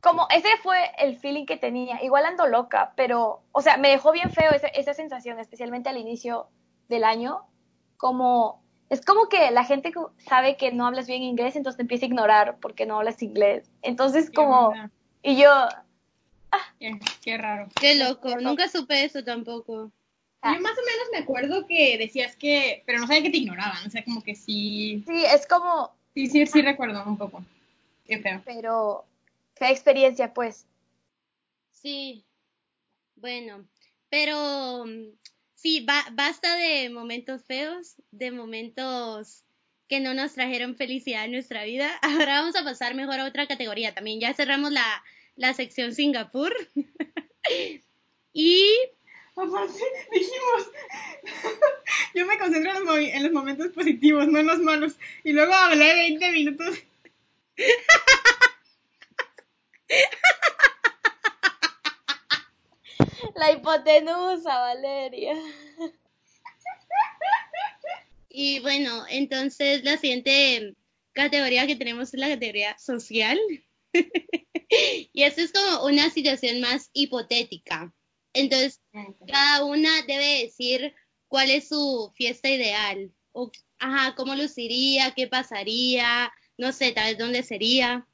como 0.00 0.28
ese 0.30 0.48
fue 0.62 0.78
el 0.98 1.18
feeling 1.18 1.46
que 1.46 1.56
tenía. 1.56 2.02
Igual 2.02 2.26
ando 2.26 2.46
loca, 2.46 2.92
pero, 2.96 3.42
o 3.52 3.60
sea, 3.60 3.76
me 3.76 3.88
dejó 3.88 4.12
bien 4.12 4.30
feo 4.30 4.52
esa, 4.52 4.68
esa 4.68 4.94
sensación, 4.94 5.40
especialmente 5.40 5.88
al 5.88 5.96
inicio 5.96 6.48
del 6.88 7.04
año. 7.04 7.42
Como, 7.96 8.62
es 8.88 9.04
como 9.04 9.28
que 9.28 9.50
la 9.50 9.64
gente 9.64 9.92
sabe 10.18 10.56
que 10.56 10.70
no 10.70 10.86
hablas 10.86 11.08
bien 11.08 11.22
inglés, 11.22 11.56
entonces 11.56 11.76
te 11.76 11.82
empieza 11.82 12.04
a 12.04 12.08
ignorar 12.08 12.58
porque 12.60 12.86
no 12.86 12.98
hablas 12.98 13.22
inglés. 13.22 13.70
Entonces, 13.82 14.30
como, 14.30 14.72
y 15.22 15.36
yo... 15.36 15.50
Ah, 16.52 16.74
qué, 17.22 17.36
raro. 17.36 17.68
Qué 17.80 17.96
loco, 17.96 18.36
nunca 18.40 18.68
supe 18.68 19.04
eso 19.04 19.24
tampoco. 19.24 19.90
Yo 20.54 20.60
más 20.60 20.72
o 20.72 20.84
menos 20.84 21.08
me 21.12 21.18
acuerdo 21.18 21.66
que 21.66 21.98
decías 21.98 22.36
que, 22.36 22.82
pero 22.86 23.00
no 23.00 23.06
sabía 23.06 23.22
que 23.22 23.30
te 23.30 23.38
ignoraban, 23.38 23.86
o 23.86 23.90
sea, 23.90 24.04
como 24.04 24.22
que 24.22 24.34
sí. 24.34 25.02
Sí, 25.06 25.24
es 25.24 25.46
como. 25.46 25.92
Sí, 26.14 26.26
sí, 26.28 26.46
sí 26.46 26.62
recuerdo 26.62 27.04
un 27.06 27.18
poco. 27.18 27.44
Qué 28.06 28.18
feo. 28.18 28.42
Pero, 28.44 29.04
qué 29.54 29.70
experiencia, 29.70 30.32
pues. 30.32 30.66
Sí. 31.70 32.24
Bueno, 33.16 33.66
pero 34.10 34.84
sí, 35.54 35.86
basta 36.12 36.56
de 36.56 36.90
momentos 36.90 37.44
feos, 37.44 37.96
de 38.10 38.30
momentos 38.30 39.44
que 39.88 40.00
no 40.00 40.14
nos 40.14 40.34
trajeron 40.34 40.76
felicidad 40.76 41.24
en 41.24 41.32
nuestra 41.32 41.64
vida. 41.64 41.90
Ahora 42.02 42.40
vamos 42.40 42.56
a 42.56 42.64
pasar 42.64 42.94
mejor 42.94 43.20
a 43.20 43.26
otra 43.26 43.46
categoría 43.46 43.94
también. 43.94 44.20
Ya 44.20 44.34
cerramos 44.34 44.72
la, 44.72 45.04
la 45.36 45.54
sección 45.54 45.94
Singapur. 45.94 46.54
y 48.32 48.66
Aparte, 49.36 49.82
dijimos, 50.10 50.70
yo 52.14 52.24
me 52.24 52.38
concentro 52.38 52.72
en 52.72 52.84
los, 52.84 52.98
en 52.98 53.22
los, 53.22 53.32
momentos 53.32 53.68
positivos, 53.68 54.26
no 54.28 54.38
en 54.38 54.46
los 54.46 54.60
malos. 54.60 54.94
Y 55.24 55.32
luego 55.32 55.52
hablé 55.52 55.94
20 55.94 56.32
minutos. 56.32 56.78
La 63.34 63.52
hipotenusa, 63.52 64.58
Valeria. 64.58 65.34
Y 68.30 68.60
bueno, 68.60 69.04
entonces 69.08 69.84
la 69.84 69.98
siguiente 69.98 70.74
categoría 71.12 71.66
que 71.66 71.76
tenemos 71.76 72.14
es 72.14 72.20
la 72.20 72.28
categoría 72.28 72.78
social. 72.78 73.38
y 73.92 75.22
esto 75.22 75.42
es 75.42 75.52
como 75.52 75.84
una 75.84 76.08
situación 76.10 76.60
más 76.60 76.90
hipotética. 76.94 77.92
Entonces, 78.36 78.82
cada 79.26 79.64
una 79.64 80.02
debe 80.06 80.42
decir 80.42 80.94
cuál 81.26 81.50
es 81.50 81.68
su 81.68 82.12
fiesta 82.14 82.50
ideal. 82.50 83.10
O, 83.32 83.50
ajá, 83.78 84.14
cómo 84.14 84.34
luciría, 84.34 85.12
qué 85.16 85.26
pasaría, 85.26 86.30
no 86.58 86.72
sé, 86.72 86.92
tal 86.92 87.06
vez 87.06 87.18
dónde 87.18 87.42
sería. 87.42 88.06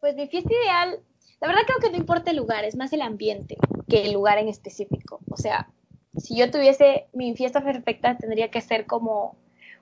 Pues 0.00 0.16
mi 0.16 0.26
fiesta 0.26 0.52
ideal, 0.52 1.00
la 1.40 1.48
verdad 1.48 1.62
creo 1.64 1.78
que 1.78 1.90
no 1.90 1.96
importa 1.96 2.32
el 2.32 2.38
lugar, 2.38 2.64
es 2.64 2.74
más 2.74 2.92
el 2.92 3.02
ambiente 3.02 3.56
que 3.88 4.02
el 4.02 4.12
lugar 4.14 4.38
en 4.38 4.48
específico. 4.48 5.20
O 5.30 5.36
sea, 5.36 5.70
si 6.18 6.36
yo 6.36 6.50
tuviese 6.50 7.06
mi 7.12 7.36
fiesta 7.36 7.62
perfecta, 7.62 8.18
tendría 8.18 8.50
que 8.50 8.60
ser 8.60 8.86
como 8.86 9.36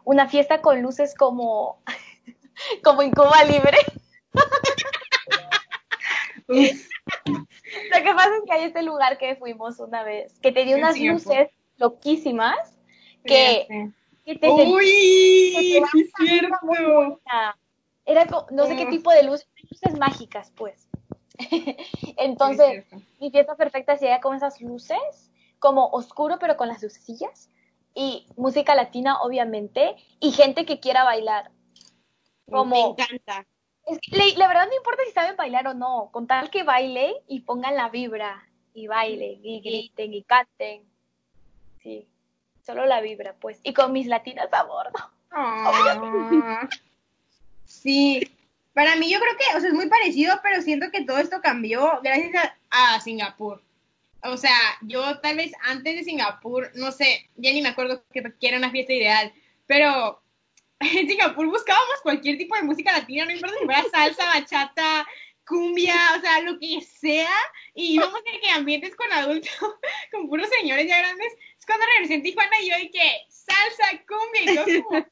una 0.04 0.28
fiesta 0.28 0.60
con 0.60 0.82
luces 0.82 1.14
como, 1.14 1.82
como 2.84 3.00
en 3.00 3.12
Cuba 3.12 3.44
Libre. 3.44 3.78
Lo 6.46 8.02
que 8.04 8.14
pasa 8.14 8.36
es 8.36 8.42
que 8.46 8.52
hay 8.52 8.64
este 8.64 8.82
lugar 8.82 9.18
que 9.18 9.36
fuimos 9.36 9.78
una 9.80 10.02
vez, 10.02 10.38
que 10.40 10.52
tenía 10.52 10.76
unas 10.76 10.98
luces 10.98 11.48
loquísimas 11.76 12.76
que, 13.24 13.92
que 14.24 14.36
te 14.36 14.50
¡Uy! 14.50 15.66
es 15.76 16.12
cierto! 16.16 17.20
Era 18.06 18.26
no 18.50 18.66
sé 18.66 18.76
qué 18.76 18.86
tipo 18.86 19.10
de 19.10 19.22
luz, 19.22 19.46
luces 19.70 19.98
mágicas, 19.98 20.52
pues. 20.56 20.88
Entonces, 22.16 22.84
mi 23.18 23.30
fiesta 23.30 23.56
perfecta 23.56 23.96
sería 23.96 24.20
con 24.20 24.36
esas 24.36 24.60
luces, 24.60 25.32
como 25.58 25.86
oscuro, 25.86 26.38
pero 26.38 26.56
con 26.56 26.68
las 26.68 26.82
lucecillas, 26.82 27.48
y 27.94 28.26
música 28.36 28.74
latina, 28.74 29.22
obviamente, 29.22 29.96
y 30.20 30.32
gente 30.32 30.66
que 30.66 30.80
quiera 30.80 31.04
bailar. 31.04 31.50
Como, 32.50 32.94
Me 32.94 33.02
encanta. 33.02 33.46
Es 33.86 33.98
que 34.00 34.16
la, 34.36 34.48
verdad 34.48 34.66
no 34.66 34.76
importa 34.76 35.02
si 35.06 35.12
saben 35.12 35.36
bailar 35.36 35.66
o 35.66 35.74
no, 35.74 36.08
con 36.10 36.26
tal 36.26 36.50
que 36.50 36.62
bailen 36.62 37.14
y 37.28 37.40
pongan 37.40 37.76
la 37.76 37.90
vibra 37.90 38.48
y 38.72 38.86
bailen 38.86 39.40
y 39.44 39.60
griten 39.60 40.14
y 40.14 40.22
canten. 40.22 40.82
Sí, 41.82 42.08
solo 42.64 42.86
la 42.86 43.00
vibra, 43.00 43.34
pues. 43.38 43.60
Y 43.62 43.74
con 43.74 43.92
mis 43.92 44.06
latinas 44.06 44.52
a 44.52 44.62
bordo. 44.64 45.10
Ah. 45.30 46.68
sí, 47.66 48.26
para 48.72 48.96
mí 48.96 49.10
yo 49.10 49.20
creo 49.20 49.36
que, 49.36 49.56
o 49.56 49.60
sea, 49.60 49.68
es 49.68 49.74
muy 49.74 49.88
parecido, 49.88 50.40
pero 50.42 50.62
siento 50.62 50.90
que 50.90 51.04
todo 51.04 51.18
esto 51.18 51.40
cambió 51.42 52.00
gracias 52.02 52.52
a, 52.70 53.00
Singapur. 53.00 53.62
O 54.22 54.38
sea, 54.38 54.56
yo 54.80 55.20
tal 55.20 55.36
vez 55.36 55.52
antes 55.66 55.96
de 55.96 56.04
Singapur, 56.04 56.70
no 56.74 56.90
sé, 56.90 57.28
ya 57.36 57.52
ni 57.52 57.60
me 57.60 57.68
acuerdo 57.68 58.02
que, 58.10 58.22
que 58.22 58.48
era 58.48 58.56
una 58.56 58.70
fiesta 58.70 58.94
ideal, 58.94 59.32
pero 59.66 60.23
en 60.96 61.08
Singapur 61.08 61.46
buscábamos 61.46 62.00
cualquier 62.02 62.38
tipo 62.38 62.54
de 62.56 62.62
música 62.62 62.92
latina, 62.92 63.24
no 63.24 63.32
importa 63.32 63.56
si 63.58 63.64
fuera 63.64 63.84
salsa, 63.90 64.26
bachata, 64.26 65.06
cumbia, 65.46 65.94
o 66.16 66.20
sea, 66.20 66.40
lo 66.40 66.58
que 66.58 66.80
sea, 66.80 67.34
y 67.74 67.94
íbamos 67.94 68.20
en 68.26 68.40
que 68.40 68.50
ambientes 68.50 68.94
con 68.96 69.12
adultos, 69.12 69.50
con 70.12 70.28
puros 70.28 70.48
señores 70.48 70.86
ya 70.88 70.98
grandes. 70.98 71.32
Es 71.58 71.66
cuando 71.66 71.86
regresé 71.86 72.14
en 72.14 72.22
Tijuana 72.22 72.60
y 72.60 72.70
yo 72.70 72.76
dije, 72.78 73.26
salsa, 73.28 74.02
cumbia, 74.06 74.52
y 74.52 74.56
yo 74.56 74.84
como, 74.84 75.06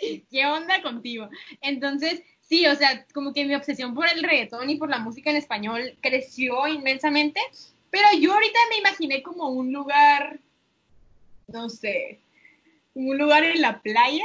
¿qué 0.30 0.46
onda 0.46 0.82
contigo? 0.82 1.28
Entonces, 1.60 2.22
sí, 2.40 2.66
o 2.66 2.74
sea, 2.74 3.06
como 3.12 3.32
que 3.32 3.44
mi 3.44 3.54
obsesión 3.54 3.94
por 3.94 4.08
el 4.08 4.22
reggaetón 4.22 4.68
y 4.70 4.76
por 4.76 4.90
la 4.90 4.98
música 4.98 5.30
en 5.30 5.36
español 5.36 5.96
creció 6.00 6.66
inmensamente, 6.66 7.40
pero 7.90 8.08
yo 8.18 8.32
ahorita 8.32 8.58
me 8.70 8.78
imaginé 8.78 9.22
como 9.22 9.48
un 9.50 9.72
lugar, 9.72 10.40
no 11.46 11.68
sé, 11.68 12.20
un 12.94 13.18
lugar 13.18 13.44
en 13.44 13.60
la 13.60 13.80
playa, 13.82 14.24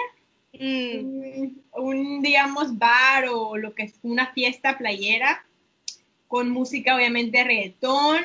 un, 0.53 1.61
un, 1.73 2.21
digamos, 2.21 2.77
bar 2.77 3.25
o 3.31 3.57
lo 3.57 3.73
que 3.75 3.83
es 3.83 3.99
una 4.03 4.33
fiesta 4.33 4.77
playera, 4.77 5.45
con 6.27 6.49
música 6.49 6.95
obviamente 6.95 7.43
reggaetón, 7.43 8.21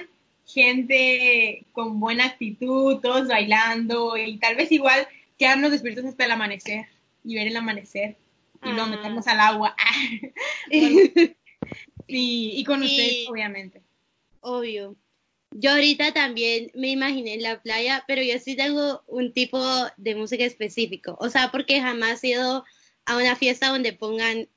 gente 0.46 1.64
con 1.72 2.00
buena 2.00 2.26
actitud, 2.26 3.00
todos 3.00 3.28
bailando 3.28 4.16
y 4.16 4.38
tal 4.38 4.56
vez 4.56 4.70
igual 4.72 5.06
quedarnos 5.38 5.70
despiertos 5.70 6.04
hasta 6.04 6.24
el 6.26 6.32
amanecer 6.32 6.87
y 7.24 7.34
ver 7.34 7.46
el 7.48 7.56
amanecer 7.56 8.16
y 8.62 8.68
luego 8.70 8.84
Ah. 8.84 8.90
meternos 8.90 9.26
al 9.26 9.40
agua. 9.40 9.74
sí, 10.70 12.52
y 12.56 12.64
con 12.64 12.82
ustedes 12.82 13.28
obviamente. 13.28 13.82
obvio. 14.40 14.96
Yo 15.56 15.70
ahorita 15.70 16.12
también 16.12 16.72
me 16.74 16.88
imaginé 16.88 17.34
en 17.34 17.42
la 17.44 17.62
playa, 17.62 18.02
pero 18.08 18.20
yo 18.22 18.36
sí 18.40 18.56
tengo 18.56 19.04
un 19.06 19.32
tipo 19.32 19.62
de 19.96 20.16
música 20.16 20.44
específico. 20.44 21.16
O 21.20 21.30
sea, 21.30 21.52
porque 21.52 21.80
jamás 21.80 22.24
he 22.24 22.30
ido 22.30 22.64
a 23.06 23.16
una 23.16 23.36
fiesta 23.36 23.68
donde 23.68 23.92
pongan 23.92 24.48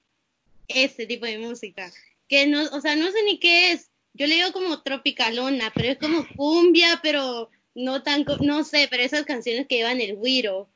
este 0.68 1.06
tipo 1.06 1.28
de 1.28 1.38
música. 1.38 1.92
Que 2.28 2.48
no, 2.48 2.64
o 2.64 2.82
sea, 2.82 2.96
no 2.96 3.12
sé 3.12 3.24
ni 3.26 3.38
qué 3.38 3.74
es. 3.74 3.92
Yo 4.14 4.26
le 4.26 4.36
digo 4.36 4.52
como 4.52 4.82
tropicalona, 4.82 5.72
pero 5.76 5.90
es 5.90 6.00
como 6.00 6.26
cumbia, 6.36 7.00
pero 7.04 7.52
no 7.76 8.02
tan, 8.02 8.26
no 8.42 8.64
sé, 8.64 8.88
pero 8.90 9.04
esas 9.04 9.24
canciones 9.24 9.68
que 9.68 9.76
llevan 9.76 10.02
el 10.02 10.16
güiro. 10.16 10.68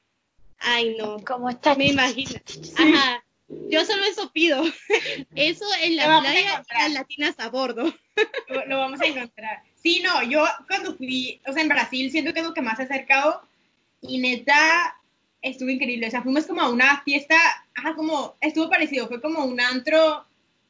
Ay, 0.60 0.96
no. 1.00 1.18
Como 1.26 1.50
está. 1.50 1.74
Me 1.74 1.88
imagino. 1.88 2.40
Ajá. 2.78 3.24
Yo 3.48 3.84
solo 3.86 4.04
eso 4.04 4.32
pido. 4.32 4.64
Eso 5.36 5.66
en 5.82 5.96
la 5.96 6.22
playa 6.22 6.64
las 6.70 6.92
latinas 6.94 7.40
a 7.40 7.50
bordo. 7.50 7.92
Lo, 8.48 8.66
lo 8.68 8.78
vamos 8.78 9.02
a 9.02 9.08
encontrar. 9.08 9.71
Sí, 9.82 10.02
no, 10.04 10.22
yo 10.24 10.46
cuando 10.68 10.96
fui, 10.96 11.42
o 11.48 11.54
sea, 11.54 11.64
en 11.64 11.70
Brasil 11.70 12.12
siento 12.12 12.34
que 12.34 12.42
es 12.42 12.46
lo 12.46 12.54
que 12.54 12.62
más 12.62 12.80
he 12.80 12.84
acercado 12.84 13.42
y 14.02 14.20
neta 14.20 14.96
estuvo 15.42 15.70
increíble. 15.70 16.08
O 16.08 16.12
sea, 16.12 16.22
fuimos 16.22 16.46
como 16.46 16.62
a 16.62 16.70
una 16.70 17.02
fiesta, 17.04 17.36
ajá, 17.76 17.96
como, 17.96 18.36
estuvo 18.42 18.70
parecido, 18.70 19.08
fue 19.08 19.22
como 19.22 19.44
un 19.46 19.60
antro 19.60 20.26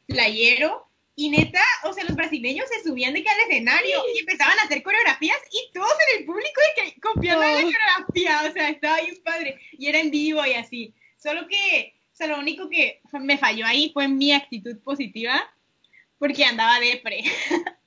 playero 0.07 0.87
y 1.15 1.29
neta, 1.29 1.61
o 1.83 1.93
sea, 1.93 2.05
los 2.05 2.15
brasileños 2.15 2.65
se 2.69 2.87
subían 2.87 3.13
de 3.13 3.21
que 3.21 3.29
al 3.29 3.39
escenario 3.41 4.01
y 4.15 4.19
empezaban 4.19 4.57
a 4.59 4.63
hacer 4.63 4.81
coreografías 4.81 5.37
y 5.51 5.73
todos 5.73 5.91
en 6.13 6.19
el 6.21 6.25
público 6.25 6.61
de 6.75 6.83
que 6.83 6.99
copiando 7.01 7.41
la 7.41 7.47
No. 7.47 7.55
coreografía, 7.63 8.41
o 8.49 8.53
sea, 8.53 8.69
estaba 8.69 9.01
bien 9.01 9.17
padre 9.23 9.59
y 9.73 9.87
era 9.87 9.99
en 9.99 10.09
vivo 10.09 10.45
y 10.45 10.53
así. 10.53 10.93
Solo 11.17 11.47
que, 11.47 11.93
o 12.11 12.15
sea, 12.15 12.27
lo 12.27 12.39
único 12.39 12.69
que 12.69 13.01
me 13.13 13.37
falló 13.37 13.65
ahí 13.65 13.91
fue 13.93 14.07
mi 14.07 14.31
actitud 14.31 14.77
positiva 14.83 15.43
porque 16.17 16.45
andaba 16.45 16.79
depre. 16.79 17.23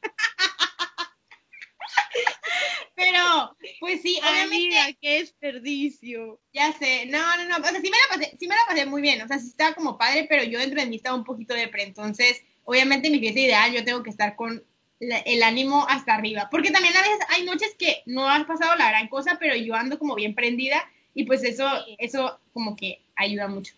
Pero, 2.96 3.56
pues 3.80 4.02
sí, 4.02 4.18
obviamente, 4.22 4.78
Amiga, 4.78 4.98
qué 5.00 5.18
desperdicio. 5.20 6.38
ya 6.52 6.72
sé, 6.72 7.06
no, 7.06 7.18
no, 7.36 7.44
no, 7.48 7.56
o 7.56 7.62
sea, 7.68 7.80
sí 7.80 7.90
me 7.90 7.96
la 7.98 8.08
pasé, 8.16 8.36
sí 8.38 8.46
me 8.46 8.54
la 8.54 8.60
pasé 8.68 8.86
muy 8.86 9.02
bien, 9.02 9.20
o 9.22 9.26
sea, 9.28 9.38
sí 9.38 9.48
estaba 9.48 9.74
como 9.74 9.98
padre, 9.98 10.26
pero 10.28 10.44
yo 10.44 10.58
dentro 10.58 10.80
de 10.80 10.86
mí 10.86 10.96
estaba 10.96 11.16
un 11.16 11.24
poquito 11.24 11.54
depre, 11.54 11.82
entonces, 11.82 12.42
obviamente 12.64 13.08
en 13.08 13.12
mi 13.14 13.18
fiesta 13.20 13.40
ideal 13.40 13.72
yo 13.72 13.84
tengo 13.84 14.02
que 14.02 14.10
estar 14.10 14.36
con 14.36 14.62
la- 15.00 15.18
el 15.18 15.42
ánimo 15.42 15.84
hasta 15.88 16.14
arriba, 16.14 16.48
porque 16.50 16.70
también 16.70 16.96
a 16.96 17.02
veces 17.02 17.18
hay 17.30 17.44
noches 17.44 17.74
que 17.78 18.02
no 18.06 18.28
has 18.28 18.44
pasado 18.44 18.76
la 18.76 18.88
gran 18.90 19.08
cosa, 19.08 19.36
pero 19.40 19.56
yo 19.56 19.74
ando 19.74 19.98
como 19.98 20.14
bien 20.14 20.34
prendida 20.34 20.82
y 21.14 21.24
pues 21.24 21.42
eso, 21.44 21.68
Sí. 21.84 21.96
eso 21.98 22.38
como 22.52 22.76
que 22.76 23.00
ayuda 23.16 23.48
mucho, 23.48 23.74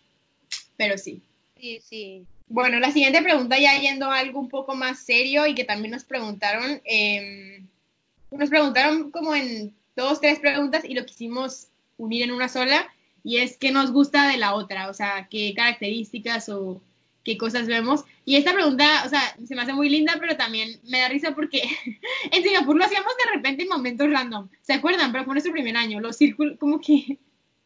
pero 0.77 0.97
sí. 0.97 1.21
Sí, 1.59 1.81
sí. 1.83 2.25
Bueno, 2.49 2.79
la 2.79 2.91
siguiente 2.91 3.21
pregunta 3.23 3.57
ya 3.59 3.77
yendo 3.79 4.09
a 4.09 4.19
algo 4.19 4.39
un 4.39 4.47
poco 4.47 4.75
más 4.75 4.99
serio 4.99 5.47
y 5.47 5.55
que 5.55 5.65
también 5.65 5.91
nos 5.91 6.03
preguntaron, 6.05 6.81
eh, 6.85 7.61
nos 8.31 8.49
preguntaron 8.49 9.11
como 9.11 9.35
en 9.35 9.73
dos, 9.95 10.21
tres 10.21 10.39
preguntas 10.39 10.83
y 10.85 10.93
lo 10.93 11.05
quisimos 11.05 11.67
unir 11.97 12.23
en 12.23 12.31
una 12.31 12.49
sola 12.49 12.87
y 13.23 13.37
es 13.37 13.57
qué 13.57 13.71
nos 13.71 13.91
gusta 13.91 14.27
de 14.29 14.37
la 14.37 14.53
otra, 14.55 14.89
o 14.89 14.93
sea, 14.93 15.27
qué 15.29 15.53
características 15.55 16.49
o 16.49 16.81
qué 17.23 17.37
cosas 17.37 17.67
vemos. 17.67 18.05
Y 18.23 18.35
esta 18.35 18.53
pregunta, 18.53 19.03
o 19.05 19.09
sea, 19.09 19.35
se 19.45 19.55
me 19.55 19.61
hace 19.61 19.73
muy 19.73 19.89
linda, 19.89 20.15
pero 20.19 20.37
también 20.37 20.79
me 20.83 20.99
da 20.99 21.09
risa 21.09 21.35
porque 21.35 21.61
en 22.31 22.43
Singapur 22.43 22.77
lo 22.77 22.85
hacíamos 22.85 23.11
de 23.17 23.35
repente 23.35 23.63
en 23.63 23.69
momentos 23.69 24.09
random. 24.09 24.47
¿Se 24.61 24.73
acuerdan? 24.73 25.11
Pero 25.11 25.25
fue 25.25 25.33
nuestro 25.33 25.51
primer 25.53 25.75
año, 25.75 25.99
los 25.99 26.15
círculos, 26.17 26.57
como 26.57 26.79
que 26.79 27.17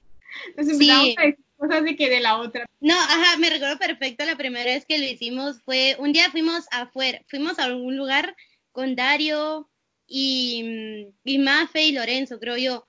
nos 0.58 0.68
empezamos 0.68 0.80
Sí. 0.80 1.16
a 1.18 1.22
decir 1.26 1.38
cosas 1.58 1.84
de 1.84 1.96
que 1.96 2.10
de 2.10 2.22
la 2.22 2.38
otra. 2.40 2.66
No, 2.80 2.96
ajá, 2.96 3.38
me 3.38 3.50
recuerdo 3.52 3.78
perfecto 3.78 4.26
la 4.26 4.36
primera 4.36 4.66
vez 4.66 4.86
que 4.86 4.98
lo 4.98 5.06
hicimos 5.06 5.62
fue, 5.62 5.96
un 6.00 6.12
día 6.12 6.32
fuimos 6.32 6.66
afuera, 6.72 7.22
fuimos 7.28 7.60
a 7.60 7.66
algún 7.66 7.98
lugar 7.98 8.36
con 8.72 8.96
Dario 8.96 9.70
y, 10.14 10.64
mm, 10.64 11.14
y 11.24 11.38
Mafe 11.38 11.84
y 11.84 11.94
Lorenzo, 11.94 12.40
creo 12.40 12.58
yo. 12.58 12.86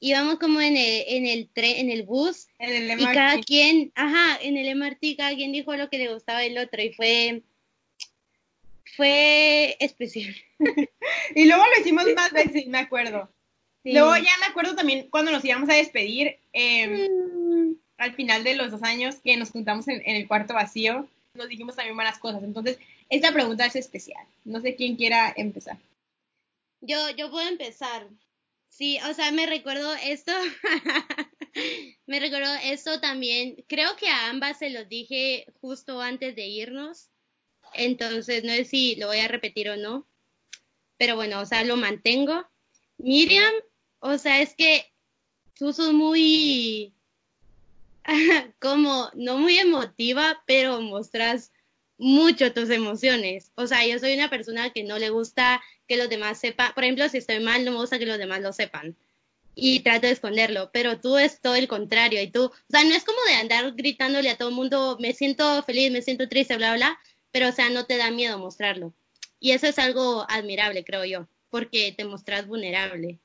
Íbamos 0.00 0.38
como 0.38 0.60
en 0.60 0.76
el, 0.76 1.04
en 1.06 1.26
el 1.26 1.48
tren, 1.52 1.76
en 1.76 1.90
el 1.90 2.02
bus 2.02 2.48
En 2.58 2.90
el 2.90 3.00
y 3.00 3.04
cada 3.04 3.40
quien, 3.40 3.92
ajá, 3.94 4.38
en 4.42 4.56
el 4.56 4.74
MRT 4.74 5.16
cada 5.16 5.34
quien 5.36 5.52
dijo 5.52 5.76
lo 5.76 5.88
que 5.90 5.98
le 5.98 6.12
gustaba 6.12 6.40
del 6.40 6.58
otro 6.58 6.82
y 6.82 6.92
fue, 6.94 7.42
fue 8.96 9.76
especial. 9.78 10.34
Y 11.34 11.44
luego 11.44 11.62
lo 11.62 11.80
hicimos 11.80 12.04
más 12.16 12.32
veces, 12.32 12.66
me 12.66 12.78
acuerdo. 12.78 13.30
Sí. 13.84 13.92
Luego 13.92 14.16
ya 14.16 14.32
me 14.40 14.46
acuerdo 14.46 14.74
también 14.74 15.08
cuando 15.10 15.30
nos 15.30 15.44
íbamos 15.44 15.68
a 15.68 15.74
despedir 15.74 16.38
eh, 16.52 17.08
Mm, 17.08 17.74
al 17.98 18.14
final 18.14 18.44
de 18.44 18.54
los 18.54 18.70
dos 18.70 18.82
años 18.82 19.16
que 19.22 19.36
nos 19.36 19.50
juntamos 19.50 19.88
en, 19.88 20.02
en 20.06 20.16
el 20.16 20.26
cuarto 20.26 20.54
vacío, 20.54 21.06
nos 21.34 21.48
dijimos 21.48 21.76
también 21.76 21.96
buenas 21.96 22.18
cosas. 22.18 22.42
Entonces, 22.42 22.78
esta 23.10 23.32
pregunta 23.32 23.66
es 23.66 23.76
especial. 23.76 24.24
No 24.44 24.60
sé 24.60 24.74
quién 24.74 24.96
quiera 24.96 25.32
empezar. 25.36 25.76
Yo, 26.82 27.10
yo 27.10 27.30
puedo 27.30 27.48
empezar. 27.48 28.08
Sí, 28.68 28.98
o 29.08 29.14
sea, 29.14 29.30
me 29.30 29.46
recuerdo 29.46 29.94
esto. 29.94 30.32
me 32.06 32.18
recuerdo 32.18 32.52
esto 32.64 33.00
también. 33.00 33.64
Creo 33.68 33.94
que 33.96 34.08
a 34.08 34.28
ambas 34.30 34.58
se 34.58 34.70
los 34.70 34.88
dije 34.88 35.46
justo 35.60 36.00
antes 36.00 36.34
de 36.34 36.46
irnos. 36.46 37.08
Entonces, 37.74 38.42
no 38.42 38.50
sé 38.50 38.64
si 38.64 38.96
lo 38.96 39.06
voy 39.06 39.18
a 39.18 39.28
repetir 39.28 39.70
o 39.70 39.76
no. 39.76 40.08
Pero 40.98 41.14
bueno, 41.14 41.40
o 41.40 41.46
sea, 41.46 41.64
lo 41.64 41.76
mantengo. 41.76 42.44
Miriam, 42.98 43.54
o 44.00 44.18
sea, 44.18 44.40
es 44.40 44.54
que 44.54 44.92
tú 45.54 45.72
sos 45.72 45.92
muy, 45.92 46.94
como, 48.60 49.08
no 49.14 49.38
muy 49.38 49.58
emotiva, 49.58 50.42
pero 50.46 50.80
mostras 50.80 51.52
mucho 52.02 52.52
tus 52.52 52.68
emociones. 52.68 53.52
O 53.54 53.68
sea, 53.68 53.86
yo 53.86 53.96
soy 54.00 54.14
una 54.14 54.28
persona 54.28 54.70
que 54.70 54.82
no 54.82 54.98
le 54.98 55.10
gusta 55.10 55.62
que 55.86 55.96
los 55.96 56.08
demás 56.08 56.40
sepan. 56.40 56.72
Por 56.74 56.82
ejemplo, 56.82 57.08
si 57.08 57.18
estoy 57.18 57.38
mal, 57.38 57.64
no 57.64 57.70
me 57.70 57.78
gusta 57.78 58.00
que 58.00 58.06
los 58.06 58.18
demás 58.18 58.40
lo 58.40 58.52
sepan. 58.52 58.96
Y 59.54 59.80
trato 59.80 60.08
de 60.08 60.12
esconderlo, 60.12 60.70
pero 60.72 60.98
tú 60.98 61.16
es 61.16 61.40
todo 61.40 61.54
el 61.54 61.68
contrario. 61.68 62.20
Y 62.20 62.26
tú, 62.28 62.46
o 62.46 62.52
sea, 62.68 62.82
no 62.82 62.92
es 62.94 63.04
como 63.04 63.18
de 63.28 63.34
andar 63.34 63.72
gritándole 63.76 64.30
a 64.30 64.36
todo 64.36 64.48
el 64.48 64.54
mundo, 64.56 64.96
me 64.98 65.12
siento 65.12 65.62
feliz, 65.62 65.92
me 65.92 66.02
siento 66.02 66.28
triste, 66.28 66.56
bla, 66.56 66.74
bla, 66.74 66.98
pero 67.30 67.48
o 67.50 67.52
sea, 67.52 67.70
no 67.70 67.86
te 67.86 67.96
da 67.98 68.10
miedo 68.10 68.36
mostrarlo. 68.36 68.92
Y 69.38 69.52
eso 69.52 69.68
es 69.68 69.78
algo 69.78 70.26
admirable, 70.28 70.82
creo 70.84 71.04
yo, 71.04 71.28
porque 71.50 71.94
te 71.96 72.04
mostras 72.04 72.48
vulnerable. 72.48 73.20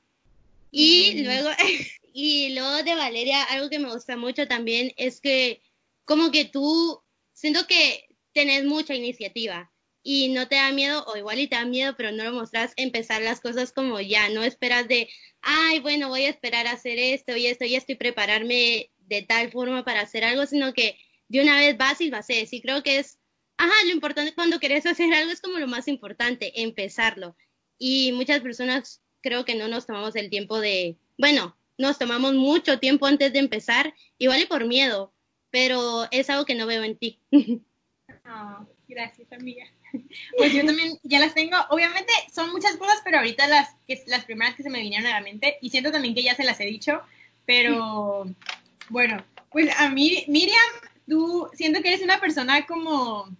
Y 0.70 1.14
Mm. 1.16 1.24
luego, 1.24 1.50
y 2.12 2.54
luego 2.54 2.82
de 2.84 2.94
Valeria, 2.94 3.42
algo 3.44 3.68
que 3.70 3.80
me 3.80 3.92
gusta 3.92 4.16
mucho 4.16 4.46
también 4.46 4.92
es 4.96 5.20
que 5.20 5.62
como 6.04 6.30
que 6.30 6.44
tú, 6.44 7.02
siento 7.32 7.66
que 7.66 8.07
tenés 8.32 8.64
mucha 8.64 8.94
iniciativa 8.94 9.70
y 10.02 10.28
no 10.28 10.48
te 10.48 10.56
da 10.56 10.72
miedo, 10.72 11.04
o 11.06 11.16
igual 11.16 11.38
y 11.38 11.48
te 11.48 11.56
da 11.56 11.64
miedo, 11.64 11.94
pero 11.96 12.12
no 12.12 12.24
lo 12.24 12.32
mostras, 12.32 12.72
empezar 12.76 13.20
las 13.22 13.40
cosas 13.40 13.72
como 13.72 14.00
ya, 14.00 14.28
no 14.30 14.42
esperas 14.42 14.88
de, 14.88 15.08
ay, 15.42 15.80
bueno, 15.80 16.08
voy 16.08 16.24
a 16.24 16.30
esperar 16.30 16.66
a 16.66 16.72
hacer 16.72 16.98
esto 16.98 17.36
y 17.36 17.46
esto 17.46 17.64
y 17.64 17.74
esto 17.74 17.92
y 17.92 17.96
prepararme 17.96 18.90
de 18.98 19.22
tal 19.22 19.50
forma 19.50 19.84
para 19.84 20.00
hacer 20.00 20.24
algo, 20.24 20.46
sino 20.46 20.72
que 20.72 20.96
de 21.28 21.42
una 21.42 21.58
vez 21.58 21.76
vas 21.76 22.00
y 22.00 22.10
lo 22.10 22.16
haces. 22.16 22.52
Y 22.52 22.60
creo 22.62 22.82
que 22.82 22.98
es, 22.98 23.18
ajá, 23.56 23.74
lo 23.84 23.92
importante 23.92 24.34
cuando 24.34 24.60
querés 24.60 24.86
hacer 24.86 25.12
algo 25.12 25.30
es 25.30 25.40
como 25.40 25.58
lo 25.58 25.66
más 25.66 25.88
importante, 25.88 26.62
empezarlo. 26.62 27.36
Y 27.78 28.12
muchas 28.12 28.40
personas 28.40 29.02
creo 29.20 29.44
que 29.44 29.54
no 29.54 29.68
nos 29.68 29.86
tomamos 29.86 30.16
el 30.16 30.30
tiempo 30.30 30.60
de, 30.60 30.96
bueno, 31.16 31.56
nos 31.76 31.98
tomamos 31.98 32.34
mucho 32.34 32.78
tiempo 32.78 33.06
antes 33.06 33.32
de 33.32 33.38
empezar, 33.38 33.94
igual 34.18 34.42
y 34.42 34.46
por 34.46 34.66
miedo, 34.66 35.12
pero 35.50 36.06
es 36.10 36.30
algo 36.30 36.44
que 36.44 36.54
no 36.54 36.66
veo 36.66 36.82
en 36.82 36.96
ti. 36.96 37.20
Ah, 38.30 38.62
gracias, 38.86 39.32
amiga. 39.32 39.64
Pues 40.36 40.52
yo 40.52 40.64
también 40.66 40.98
ya 41.02 41.18
las 41.18 41.32
tengo. 41.34 41.56
Obviamente 41.70 42.12
son 42.32 42.50
muchas 42.52 42.76
cosas, 42.76 43.00
pero 43.02 43.18
ahorita 43.18 43.48
las, 43.48 43.74
que, 43.86 44.02
las 44.06 44.26
primeras 44.26 44.54
que 44.54 44.62
se 44.62 44.68
me 44.68 44.80
vinieron 44.80 45.06
a 45.06 45.14
la 45.14 45.22
mente, 45.22 45.56
y 45.62 45.70
siento 45.70 45.90
también 45.90 46.14
que 46.14 46.22
ya 46.22 46.34
se 46.34 46.44
las 46.44 46.60
he 46.60 46.66
dicho, 46.66 47.00
pero 47.46 48.26
bueno, 48.90 49.24
pues 49.50 49.70
a 49.80 49.88
mí, 49.88 50.24
Miriam, 50.28 50.58
tú 51.08 51.48
siento 51.54 51.80
que 51.80 51.88
eres 51.88 52.02
una 52.02 52.20
persona 52.20 52.66
como, 52.66 53.34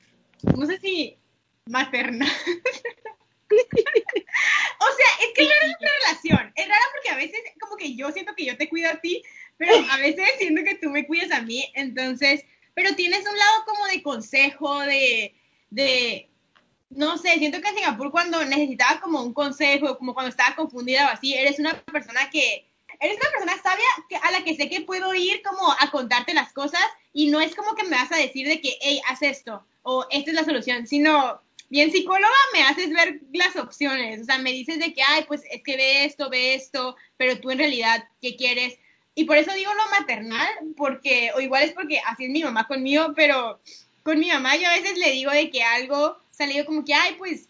no 0.57 0.67
sé 0.67 0.79
si 0.79 1.19
maternal. 1.67 2.27
o 3.51 3.51
sea, 3.51 5.11
es 5.21 5.35
que 5.35 5.43
es 5.43 5.49
rara 5.49 5.67
nuestra 5.67 5.91
relación. 6.01 6.53
Es 6.57 6.67
rara 6.67 6.85
porque 6.95 7.11
a 7.11 7.17
veces 7.17 7.41
como 7.61 7.77
que 7.77 7.95
yo 7.95 8.11
siento 8.11 8.35
que 8.35 8.47
yo 8.47 8.57
te 8.57 8.71
cuido 8.71 8.91
a 8.91 9.01
ti, 9.01 9.23
pero 9.59 9.75
a 9.91 9.99
veces 9.99 10.27
siento 10.39 10.65
que 10.65 10.77
tú 10.77 10.89
me 10.89 11.07
cuidas 11.07 11.31
a 11.31 11.43
mí. 11.43 11.71
Entonces, 11.75 12.47
pero 12.79 12.95
tienes 12.95 13.27
un 13.29 13.37
lado 13.37 13.65
como 13.67 13.87
de 13.87 14.05
consejo, 14.05 14.79
de, 14.83 15.35
de, 15.69 16.31
no 16.91 17.19
sé, 17.19 17.37
siento 17.39 17.61
que 17.61 17.71
en 17.71 17.75
Singapur 17.75 18.13
cuando 18.13 18.45
necesitaba 18.45 19.01
como 19.01 19.21
un 19.21 19.35
consejo, 19.35 19.99
como 19.99 20.15
cuando 20.15 20.31
estaba 20.31 20.55
confundida 20.55 21.07
o 21.07 21.11
así, 21.11 21.35
eres 21.35 21.59
una 21.59 21.83
persona 21.83 22.31
que, 22.31 22.69
eres 23.01 23.19
una 23.21 23.31
persona 23.33 23.61
sabia 23.65 23.85
que, 24.09 24.15
a 24.15 24.31
la 24.31 24.45
que 24.45 24.55
sé 24.55 24.69
que 24.69 24.83
puedo 24.83 25.13
ir 25.13 25.43
como 25.43 25.73
a 25.73 25.91
contarte 25.91 26.33
las 26.35 26.53
cosas 26.53 26.85
y 27.13 27.31
no 27.31 27.41
es 27.41 27.57
como 27.57 27.75
que 27.75 27.83
me 27.83 27.97
vas 27.97 28.13
a 28.13 28.17
decir 28.17 28.47
de 28.47 28.61
que, 28.61 28.79
hey, 28.81 29.01
haz 29.09 29.23
esto 29.23 29.67
o 29.83 30.07
esta 30.11 30.31
es 30.31 30.37
la 30.37 30.45
solución, 30.45 30.87
sino 30.87 31.43
bien 31.71 31.91
psicóloga 31.91 32.31
me 32.53 32.63
haces 32.63 32.91
ver 32.91 33.23
las 33.33 33.57
opciones, 33.57 34.21
o 34.21 34.25
sea, 34.25 34.39
me 34.39 34.53
dices 34.53 34.79
de 34.79 34.95
que, 34.95 35.03
ay, 35.03 35.25
pues 35.27 35.43
es 35.51 35.65
que 35.65 35.77
ve 35.77 36.05
esto, 36.05 36.31
ve 36.31 36.55
esto, 36.55 36.95
pero 37.17 37.41
tú 37.41 37.51
en 37.51 37.59
realidad, 37.59 38.09
¿qué 38.23 38.37
quieres? 38.37 38.79
Y 39.19 39.25
por 39.25 39.37
eso 39.37 39.53
digo 39.53 39.75
lo 39.75 39.91
maternal, 39.91 40.49
porque, 40.77 41.33
o 41.35 41.41
igual 41.41 41.65
es 41.65 41.73
porque 41.73 42.01
así 42.07 42.27
es 42.27 42.31
mi 42.31 42.45
mamá 42.45 42.69
conmigo, 42.69 43.15
pero 43.17 43.59
con 44.05 44.21
mi 44.21 44.29
mamá 44.29 44.55
yo 44.55 44.69
a 44.69 44.75
veces 44.75 44.97
le 44.97 45.11
digo 45.11 45.33
de 45.33 45.51
que 45.51 45.65
algo, 45.65 46.17
salió 46.31 46.65
como 46.65 46.85
que, 46.85 46.95
ay, 46.95 47.17
pues 47.19 47.49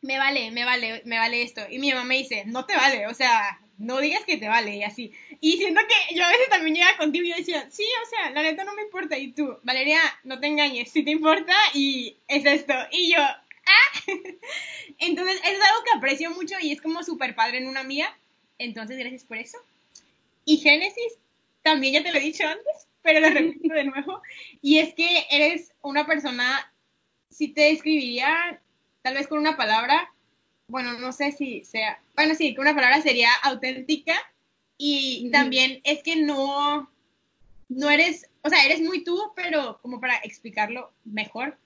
me 0.00 0.16
vale, 0.16 0.50
me 0.50 0.64
vale, 0.64 1.02
me 1.04 1.18
vale 1.18 1.42
esto. 1.42 1.60
Y 1.68 1.78
mi 1.78 1.92
mamá 1.92 2.04
me 2.04 2.16
dice, 2.16 2.44
no 2.46 2.64
te 2.64 2.74
vale, 2.74 3.06
o 3.06 3.12
sea, 3.12 3.60
no 3.76 4.00
digas 4.00 4.24
que 4.24 4.38
te 4.38 4.48
vale 4.48 4.76
y 4.76 4.82
así. 4.82 5.12
Y 5.42 5.58
siento 5.58 5.82
que 5.86 6.14
yo 6.14 6.24
a 6.24 6.30
veces 6.30 6.48
también 6.48 6.76
llega 6.76 6.96
contigo 6.96 7.26
y 7.26 7.32
yo 7.32 7.36
decía, 7.36 7.68
sí, 7.70 7.84
o 8.02 8.08
sea, 8.08 8.30
la 8.30 8.40
neta 8.40 8.64
no 8.64 8.72
me 8.72 8.80
importa. 8.80 9.18
Y 9.18 9.32
tú, 9.32 9.58
Valeria, 9.62 10.00
no 10.22 10.40
te 10.40 10.46
engañes, 10.46 10.90
sí 10.90 11.02
te 11.02 11.10
importa 11.10 11.54
y 11.74 12.16
es 12.28 12.46
esto. 12.46 12.72
Y 12.92 13.12
yo, 13.12 13.20
ah. 13.20 14.00
Entonces, 15.00 15.36
eso 15.36 15.52
es 15.52 15.60
algo 15.60 15.84
que 15.84 15.98
aprecio 15.98 16.30
mucho 16.30 16.54
y 16.62 16.72
es 16.72 16.80
como 16.80 17.02
súper 17.02 17.34
padre 17.34 17.58
en 17.58 17.66
una 17.66 17.80
amiga. 17.80 18.16
Entonces, 18.56 18.96
gracias 18.96 19.24
por 19.24 19.36
eso. 19.36 19.58
Y 20.44 20.58
Génesis, 20.58 21.18
también 21.62 21.94
ya 21.94 22.02
te 22.02 22.12
lo 22.12 22.18
he 22.18 22.22
dicho 22.22 22.44
antes, 22.46 22.88
pero 23.02 23.20
lo 23.20 23.30
repito 23.30 23.74
de 23.74 23.84
nuevo. 23.84 24.22
Y 24.60 24.78
es 24.78 24.94
que 24.94 25.26
eres 25.30 25.72
una 25.82 26.06
persona, 26.06 26.72
si 27.30 27.48
te 27.48 27.62
describiría 27.62 28.60
tal 29.02 29.14
vez 29.14 29.26
con 29.26 29.38
una 29.38 29.56
palabra, 29.56 30.12
bueno, 30.66 30.98
no 30.98 31.12
sé 31.12 31.32
si 31.32 31.64
sea, 31.64 32.02
bueno, 32.16 32.34
sí, 32.34 32.54
con 32.54 32.62
una 32.62 32.74
palabra 32.74 33.02
sería 33.02 33.28
auténtica 33.42 34.14
y 34.78 35.30
también 35.30 35.80
es 35.84 36.02
que 36.02 36.16
no, 36.16 36.90
no 37.68 37.90
eres, 37.90 38.30
o 38.42 38.48
sea, 38.48 38.64
eres 38.64 38.80
muy 38.80 39.04
tú, 39.04 39.32
pero 39.36 39.78
como 39.82 40.00
para 40.00 40.16
explicarlo 40.18 40.92
mejor. 41.04 41.58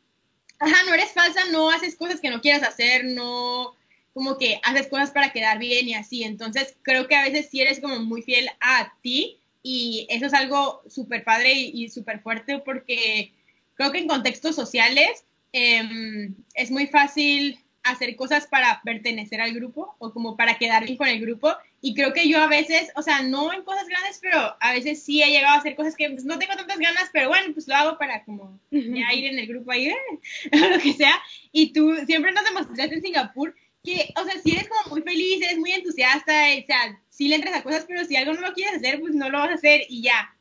Ajá, 0.58 0.76
no 0.86 0.94
eres 0.94 1.12
falsa, 1.12 1.40
no 1.52 1.70
haces 1.70 1.94
cosas 1.94 2.20
que 2.20 2.30
no 2.30 2.40
quieras 2.40 2.64
hacer, 2.64 3.04
no 3.04 3.76
como 4.18 4.36
que 4.36 4.60
haces 4.64 4.88
cosas 4.88 5.12
para 5.12 5.30
quedar 5.30 5.60
bien 5.60 5.86
y 5.88 5.94
así. 5.94 6.24
Entonces, 6.24 6.76
creo 6.82 7.06
que 7.06 7.14
a 7.14 7.22
veces 7.22 7.48
sí 7.48 7.60
eres 7.60 7.78
como 7.78 8.00
muy 8.00 8.22
fiel 8.22 8.50
a 8.58 8.92
ti 9.00 9.38
y 9.62 10.08
eso 10.10 10.26
es 10.26 10.34
algo 10.34 10.82
súper 10.88 11.22
padre 11.22 11.52
y, 11.52 11.84
y 11.84 11.88
súper 11.88 12.18
fuerte 12.18 12.58
porque 12.58 13.32
creo 13.76 13.92
que 13.92 13.98
en 13.98 14.08
contextos 14.08 14.56
sociales 14.56 15.24
eh, 15.52 16.30
es 16.54 16.72
muy 16.72 16.88
fácil 16.88 17.60
hacer 17.84 18.16
cosas 18.16 18.48
para 18.48 18.82
pertenecer 18.82 19.40
al 19.40 19.54
grupo 19.54 19.94
o 20.00 20.12
como 20.12 20.36
para 20.36 20.58
quedar 20.58 20.84
bien 20.84 20.96
con 20.96 21.06
el 21.06 21.20
grupo. 21.20 21.54
Y 21.80 21.94
creo 21.94 22.12
que 22.12 22.28
yo 22.28 22.42
a 22.42 22.48
veces, 22.48 22.90
o 22.96 23.02
sea, 23.02 23.22
no 23.22 23.52
en 23.52 23.62
cosas 23.62 23.86
grandes, 23.86 24.18
pero 24.20 24.56
a 24.58 24.72
veces 24.72 25.00
sí 25.00 25.22
he 25.22 25.30
llegado 25.30 25.54
a 25.54 25.58
hacer 25.58 25.76
cosas 25.76 25.94
que 25.94 26.10
pues, 26.10 26.24
no 26.24 26.40
tengo 26.40 26.56
tantas 26.56 26.78
ganas, 26.78 27.08
pero 27.12 27.28
bueno, 27.28 27.54
pues 27.54 27.68
lo 27.68 27.76
hago 27.76 27.98
para 27.98 28.24
como 28.24 28.58
ya 28.72 29.14
ir 29.14 29.26
en 29.26 29.38
el 29.38 29.46
grupo 29.46 29.70
ahí, 29.70 29.94
lo 30.50 30.78
que 30.80 30.92
sea. 30.94 31.14
Y 31.52 31.72
tú 31.72 31.94
siempre 32.04 32.32
nos 32.32 32.44
demostraste 32.44 32.96
en 32.96 33.02
Singapur 33.02 33.54
que, 33.89 34.12
o 34.20 34.24
sea, 34.24 34.41
si 34.43 34.53
eres 34.53 34.68
como 34.68 34.91
muy 34.91 35.03
feliz, 35.03 35.43
eres 35.43 35.59
muy 35.59 35.72
entusiasta, 35.72 36.32
o 36.32 36.66
sea, 36.66 37.01
sí 37.09 37.28
le 37.28 37.36
entras 37.36 37.57
a 37.57 37.62
cosas, 37.62 37.84
pero 37.86 38.05
si 38.05 38.16
algo 38.16 38.34
no 38.34 38.41
lo 38.41 38.53
quieres 38.53 38.76
hacer, 38.76 39.01
pues 39.01 39.14
no 39.14 39.30
lo 39.30 39.39
vas 39.39 39.51
a 39.51 39.55
hacer 39.55 39.82
y 39.89 40.03
ya. 40.03 40.34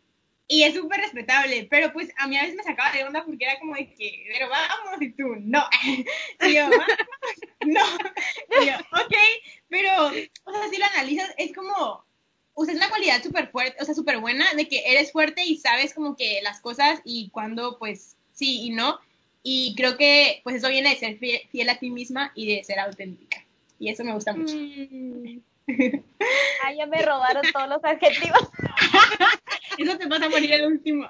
Y 0.50 0.64
es 0.64 0.76
súper 0.76 1.02
respetable, 1.02 1.68
pero 1.70 1.92
pues 1.92 2.10
a 2.18 2.28
mí 2.28 2.38
a 2.38 2.42
veces 2.42 2.56
me 2.56 2.64
sacaba 2.64 2.94
de 2.94 3.04
onda 3.04 3.26
porque 3.26 3.46
era 3.46 3.60
como 3.60 3.76
de 3.76 3.94
que, 3.94 4.26
pero 4.32 4.50
vamos, 4.50 5.02
y 5.02 5.12
tú, 5.12 5.36
no. 5.40 5.64
Y 6.48 6.54
yo, 6.54 6.70
no. 7.66 7.86
Y 8.62 8.66
yo, 8.66 8.74
ok, 8.94 9.16
pero, 9.70 10.08
o 10.08 10.52
sea, 10.52 10.70
si 10.70 10.78
lo 10.78 10.86
analizas, 10.86 11.34
es 11.38 11.54
como, 11.54 12.06
o 12.54 12.66
sea, 12.66 12.74
es 12.74 12.80
una 12.80 12.90
cualidad 12.90 13.22
súper 13.22 13.50
fuerte, 13.50 13.78
o 13.82 13.86
sea, 13.86 13.94
súper 13.94 14.20
buena 14.20 14.54
de 14.54 14.68
que 14.68 14.84
eres 14.86 15.12
fuerte 15.12 15.44
y 15.44 15.58
sabes 15.58 15.94
como 15.94 16.16
que 16.16 16.40
las 16.44 16.62
cosas 16.62 17.02
y 17.04 17.30
cuando, 17.30 17.78
pues, 17.78 18.16
sí 18.34 18.68
y 18.68 18.70
no. 18.70 19.00
Y 19.50 19.76
creo 19.76 19.96
que, 19.96 20.42
pues, 20.44 20.58
eso 20.58 20.68
viene 20.68 20.90
de 20.90 20.98
ser 20.98 21.18
fiel, 21.18 21.70
a 21.70 21.80
ti 21.80 21.90
misma 21.90 22.34
y 22.36 22.54
de 22.54 22.66
ser 22.66 22.80
auténtica. 22.80 23.46
Y 23.80 23.88
eso 23.90 24.04
me 24.04 24.12
gusta 24.12 24.34
mucho. 24.34 24.54
Mm. 24.54 25.40
Ah, 26.66 26.74
ya 26.78 26.86
me 26.86 27.02
robaron 27.06 27.44
todos 27.54 27.70
los 27.70 27.82
adjetivos. 27.82 28.42
Eso 29.78 29.98
te 29.98 30.08
pasa 30.08 30.26
a 30.26 30.30
morir 30.30 30.52
el 30.54 30.66
último. 30.66 31.08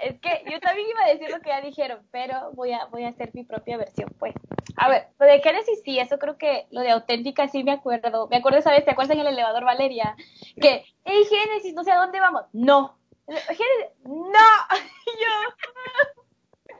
Es 0.00 0.18
que 0.20 0.44
yo 0.50 0.60
también 0.60 0.88
iba 0.88 1.04
a 1.04 1.12
decir 1.12 1.28
lo 1.30 1.40
que 1.40 1.50
ya 1.50 1.60
dijeron, 1.60 1.98
pero 2.12 2.52
voy 2.52 2.72
a, 2.72 2.84
voy 2.86 3.04
a 3.04 3.08
hacer 3.08 3.30
mi 3.34 3.44
propia 3.44 3.76
versión, 3.76 4.08
pues. 4.18 4.34
A 4.76 4.88
ver, 4.88 5.08
lo 5.18 5.26
de 5.26 5.40
Génesis 5.40 5.80
sí, 5.84 5.98
eso 5.98 6.18
creo 6.18 6.38
que 6.38 6.66
lo 6.70 6.80
de 6.80 6.90
auténtica 6.90 7.48
sí 7.48 7.64
me 7.64 7.72
acuerdo. 7.72 8.28
Me 8.28 8.36
acuerdo, 8.36 8.62
¿sabes? 8.62 8.84
¿Te 8.84 8.92
acuerdas 8.92 9.14
en 9.16 9.20
el 9.20 9.26
elevador, 9.26 9.64
Valeria? 9.64 10.16
Que, 10.60 10.84
hey, 11.04 11.24
Génesis, 11.28 11.74
no 11.74 11.82
sé 11.82 11.90
a 11.90 11.98
dónde 11.98 12.20
vamos. 12.20 12.44
No. 12.52 12.96
Génesis, 13.26 13.90
no. 14.04 14.48
Yo. 15.20 16.13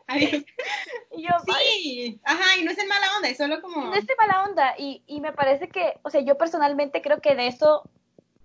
Adiós. 0.06 0.44
Y 1.16 1.22
yo, 1.22 1.30
sí, 1.46 2.20
ajá, 2.24 2.58
y 2.58 2.64
no 2.64 2.72
es 2.72 2.78
en 2.78 2.88
mala 2.88 3.06
onda, 3.16 3.28
es 3.28 3.36
solo 3.36 3.62
como... 3.62 3.84
No 3.84 3.94
es 3.94 4.08
en 4.08 4.16
mala 4.18 4.42
onda, 4.42 4.74
y, 4.76 5.04
y 5.06 5.20
me 5.20 5.32
parece 5.32 5.68
que, 5.68 5.94
o 6.02 6.10
sea, 6.10 6.20
yo 6.22 6.36
personalmente 6.36 7.00
creo 7.02 7.20
que 7.20 7.36
de 7.36 7.46
eso 7.46 7.88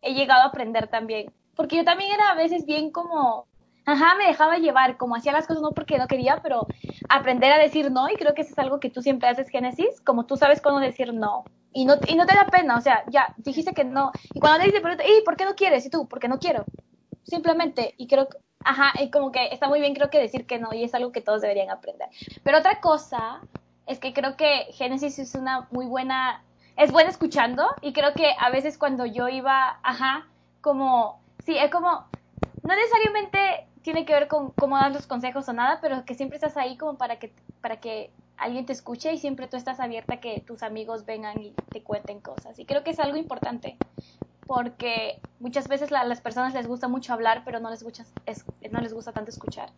he 0.04 0.14
llegado 0.14 0.44
a 0.44 0.46
aprender 0.46 0.88
también. 0.88 1.34
Porque 1.56 1.78
yo 1.78 1.84
también 1.84 2.12
era 2.12 2.30
a 2.30 2.36
veces 2.36 2.66
bien 2.66 2.92
como, 2.92 3.48
ajá, 3.86 4.16
me 4.16 4.28
dejaba 4.28 4.58
llevar, 4.58 4.98
como 4.98 5.16
hacía 5.16 5.32
las 5.32 5.48
cosas 5.48 5.62
no 5.62 5.72
porque 5.72 5.98
no 5.98 6.08
quería, 6.08 6.40
pero 6.42 6.68
aprender 7.10 7.52
a 7.52 7.58
decir 7.58 7.92
no, 7.92 8.10
y 8.10 8.16
creo 8.16 8.34
que 8.34 8.44
eso 8.44 8.52
es 8.52 8.60
algo 8.60 8.80
que 8.80 8.90
tú 8.90 9.02
siempre 9.02 9.30
haces, 9.30 9.50
Génesis, 9.50 10.00
como 10.02 10.26
tú 10.26 10.38
sabes 10.38 10.62
cómo 10.62 10.80
decir 10.80 11.14
no. 11.14 11.44
Y 11.74 11.86
no, 11.86 11.96
y 12.08 12.16
no 12.16 12.26
te 12.26 12.36
da 12.36 12.48
pena, 12.48 12.78
o 12.78 12.82
sea, 12.82 13.04
ya, 13.10 13.34
dijiste 13.38 13.74
que 13.74 13.84
no. 13.84 14.12
Y 14.34 14.40
cuando 14.40 14.60
te 14.60 14.72
dice, 14.72 14.80
¿y 14.80 15.24
por 15.24 15.38
qué 15.38 15.46
no 15.46 15.56
quieres? 15.56 15.86
Y 15.86 15.90
tú, 15.90 16.08
porque 16.08 16.28
no 16.28 16.40
quiero. 16.40 16.66
Simplemente, 17.24 17.94
y 17.98 18.08
creo 18.08 18.28
que, 18.30 18.38
ajá, 18.64 18.94
y 19.02 19.10
como 19.10 19.32
que 19.32 19.48
está 19.48 19.68
muy 19.68 19.80
bien 19.80 19.94
creo 19.94 20.10
que 20.10 20.20
decir 20.20 20.46
que 20.46 20.60
no, 20.60 20.74
y 20.74 20.84
es 20.84 20.94
algo 20.94 21.12
que 21.12 21.22
todos 21.22 21.42
deberían 21.42 21.70
aprender. 21.70 22.10
Pero 22.44 22.60
otra 22.60 22.80
cosa 22.82 23.42
es 23.88 24.00
que 24.00 24.14
creo 24.14 24.38
que 24.38 24.68
Génesis 24.74 25.20
es 25.20 25.36
una 25.36 25.68
muy 25.72 25.86
buena, 25.86 26.44
es 26.78 26.92
buena 26.92 27.10
escuchando, 27.10 27.68
y 27.82 27.94
creo 27.94 28.14
que 28.14 28.34
a 28.38 28.50
veces 28.50 28.78
cuando 28.78 29.06
yo 29.06 29.28
iba, 29.30 29.80
ajá, 29.84 30.28
como, 30.62 31.20
sí, 31.46 31.58
es 31.58 31.72
como, 31.72 32.06
no 32.64 32.76
necesariamente 32.76 33.68
tiene 33.82 34.06
que 34.06 34.14
ver 34.14 34.28
con 34.28 34.52
cómo 34.52 34.78
dar 34.78 34.92
los 34.92 35.08
consejos 35.08 35.48
o 35.50 35.54
nada, 35.54 35.80
pero 35.82 36.06
que 36.06 36.14
siempre 36.14 36.36
estás 36.36 36.58
ahí 36.58 36.78
como 36.78 36.98
para 36.98 37.18
que, 37.18 37.34
para 37.62 37.80
que 37.80 38.12
alguien 38.38 38.66
te 38.66 38.74
escuche 38.74 39.12
y 39.14 39.18
siempre 39.18 39.48
tú 39.48 39.58
estás 39.58 39.80
abierta 39.80 40.16
a 40.16 40.20
que 40.20 40.42
tus 40.42 40.64
amigos 40.64 41.06
vengan 41.06 41.42
y 41.42 41.52
te 41.72 41.82
cuenten 41.84 42.20
cosas. 42.20 42.58
Y 42.60 42.66
creo 42.66 42.84
que 42.84 42.92
es 42.92 43.00
algo 43.00 43.18
importante, 43.18 43.78
porque 44.50 45.22
muchas 45.40 45.68
veces 45.68 45.92
a 45.92 46.04
las 46.06 46.22
personas 46.22 46.56
les 46.56 46.66
gusta 46.66 46.88
mucho 46.88 47.14
hablar, 47.14 47.44
pero 47.46 47.60
no 47.60 47.70
les, 47.70 47.84
gusta, 47.84 48.04
no 48.72 48.82
les 48.82 48.96
gusta 48.96 49.12
tanto 49.12 49.30
escuchar. 49.30 49.70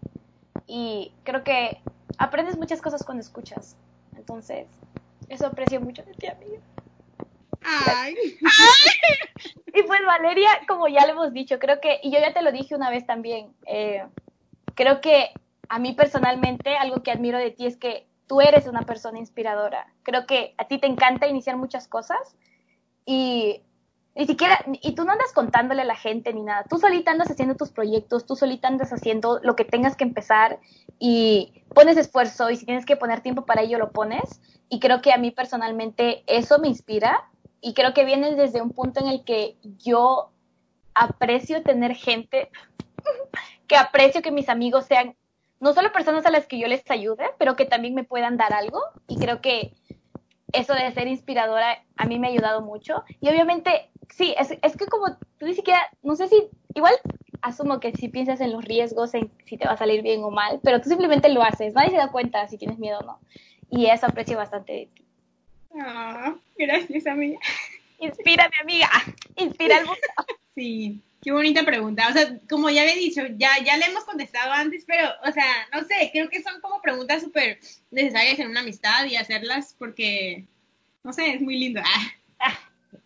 Y 0.65 1.11
creo 1.25 1.43
que 1.43 1.81
aprendes 2.17 2.55
muchas 2.55 2.81
cosas 2.81 3.03
cuando 3.03 3.19
escuchas. 3.19 3.75
Entonces, 4.15 4.69
eso 5.27 5.47
aprecio 5.47 5.81
mucho 5.81 6.03
de 6.03 6.13
ti, 6.13 6.27
amiga. 6.27 6.61
Ay. 7.61 8.15
Y 9.73 9.83
pues 9.83 9.99
Valeria, 10.05 10.49
como 10.67 10.87
ya 10.87 11.05
le 11.05 11.13
hemos 11.13 11.33
dicho, 11.33 11.57
creo 11.57 11.79
que, 11.79 11.99
y 12.03 12.11
yo 12.11 12.19
ya 12.19 12.33
te 12.33 12.41
lo 12.41 12.51
dije 12.51 12.75
una 12.75 12.89
vez 12.89 13.05
también, 13.05 13.53
eh, 13.65 14.05
creo 14.75 14.99
que 14.99 15.31
a 15.69 15.79
mí 15.79 15.93
personalmente 15.93 16.75
algo 16.75 17.03
que 17.03 17.11
admiro 17.11 17.37
de 17.37 17.51
ti 17.51 17.65
es 17.65 17.77
que 17.77 18.05
tú 18.27 18.41
eres 18.41 18.67
una 18.67 18.81
persona 18.81 19.17
inspiradora. 19.17 19.87
Creo 20.03 20.25
que 20.25 20.55
a 20.57 20.67
ti 20.67 20.77
te 20.77 20.87
encanta 20.87 21.27
iniciar 21.27 21.55
muchas 21.55 21.87
cosas 21.87 22.35
y 23.05 23.61
ni 24.13 24.27
siquiera, 24.27 24.63
y 24.81 24.93
tú 24.93 25.05
no 25.05 25.13
andas 25.13 25.31
contándole 25.31 25.83
a 25.83 25.85
la 25.85 25.95
gente 25.95 26.33
ni 26.33 26.43
nada. 26.43 26.65
Tú 26.69 26.77
solita 26.77 27.11
andas 27.11 27.31
haciendo 27.31 27.55
tus 27.55 27.71
proyectos, 27.71 28.25
tú 28.25 28.35
solita 28.35 28.67
andas 28.67 28.91
haciendo 28.91 29.39
lo 29.41 29.55
que 29.55 29.63
tengas 29.63 29.95
que 29.95 30.03
empezar 30.03 30.59
y 30.99 31.63
pones 31.73 31.95
esfuerzo 31.95 32.49
y 32.49 32.57
si 32.57 32.65
tienes 32.65 32.85
que 32.85 32.97
poner 32.97 33.21
tiempo 33.21 33.45
para 33.45 33.61
ello 33.61 33.77
lo 33.77 33.91
pones. 33.91 34.41
Y 34.67 34.79
creo 34.79 35.01
que 35.01 35.13
a 35.13 35.17
mí 35.17 35.31
personalmente 35.31 36.23
eso 36.27 36.59
me 36.59 36.67
inspira 36.67 37.29
y 37.61 37.73
creo 37.73 37.93
que 37.93 38.03
viene 38.03 38.35
desde 38.35 38.61
un 38.61 38.71
punto 38.71 38.99
en 38.99 39.07
el 39.07 39.23
que 39.23 39.57
yo 39.63 40.31
aprecio 40.93 41.63
tener 41.63 41.95
gente, 41.95 42.49
que 43.67 43.77
aprecio 43.77 44.21
que 44.21 44.31
mis 44.31 44.49
amigos 44.49 44.85
sean 44.85 45.15
no 45.61 45.73
solo 45.73 45.91
personas 45.93 46.25
a 46.25 46.31
las 46.31 46.47
que 46.47 46.57
yo 46.57 46.67
les 46.67 46.89
ayude, 46.89 47.23
pero 47.37 47.55
que 47.55 47.65
también 47.65 47.93
me 47.93 48.03
puedan 48.03 48.35
dar 48.35 48.51
algo. 48.51 48.81
Y 49.07 49.17
creo 49.17 49.41
que 49.41 49.75
eso 50.53 50.73
de 50.73 50.91
ser 50.91 51.07
inspiradora 51.07 51.85
a 51.95 52.05
mí 52.05 52.17
me 52.17 52.27
ha 52.27 52.31
ayudado 52.31 52.61
mucho. 52.61 53.03
Y 53.21 53.29
obviamente, 53.29 53.90
sí, 54.15 54.35
es, 54.37 54.51
es 54.61 54.77
que 54.77 54.85
como 54.85 55.15
tú 55.37 55.45
ni 55.45 55.53
siquiera, 55.53 55.81
no 56.03 56.15
sé 56.15 56.27
si, 56.27 56.47
igual 56.73 56.93
asumo 57.41 57.79
que 57.79 57.91
si 57.93 58.07
piensas 58.07 58.39
en 58.41 58.51
los 58.51 58.63
riesgos, 58.63 59.13
en 59.13 59.31
si 59.45 59.57
te 59.57 59.65
va 59.65 59.73
a 59.73 59.77
salir 59.77 60.01
bien 60.01 60.23
o 60.23 60.31
mal, 60.31 60.59
pero 60.63 60.81
tú 60.81 60.89
simplemente 60.89 61.29
lo 61.29 61.41
haces, 61.41 61.73
nadie 61.73 61.91
se 61.91 61.97
da 61.97 62.11
cuenta 62.11 62.47
si 62.47 62.57
tienes 62.57 62.77
miedo 62.77 62.99
o 62.99 63.05
no. 63.05 63.19
Y 63.69 63.87
eso 63.87 64.05
aprecio 64.05 64.37
bastante 64.37 64.73
de 64.73 64.89
ti. 64.93 65.03
Ah, 65.79 66.35
gracias, 66.57 67.07
amiga. 67.07 67.39
Inspírame, 67.99 68.55
amiga. 68.61 68.89
Inspira 69.35 69.77
al 69.77 69.85
mundo. 69.85 70.01
Sí, 70.53 71.01
qué 71.21 71.31
bonita 71.31 71.63
pregunta. 71.63 72.09
O 72.09 72.11
sea, 72.11 72.37
como 72.49 72.69
ya 72.69 72.83
le 72.83 72.91
he 72.91 72.97
dicho, 72.97 73.21
ya, 73.37 73.51
ya 73.63 73.77
le 73.77 73.85
hemos 73.85 74.03
contestado 74.03 74.51
antes, 74.51 74.83
pero, 74.85 75.07
o 75.25 75.31
sea, 75.31 75.45
no 75.73 75.85
sé, 75.85 76.09
creo 76.11 76.29
que 76.29 76.43
son 76.43 76.59
como 76.59 76.81
preguntas 76.81 77.21
súper 77.21 77.57
necesarias 77.89 78.37
en 78.37 78.49
una 78.49 78.59
amistad 78.59 79.05
y 79.05 79.15
hacerlas 79.15 79.73
porque, 79.79 80.43
no 81.03 81.13
sé, 81.13 81.35
es 81.35 81.41
muy 81.41 81.57
lindo. 81.57 81.79
Ah, 81.81 82.11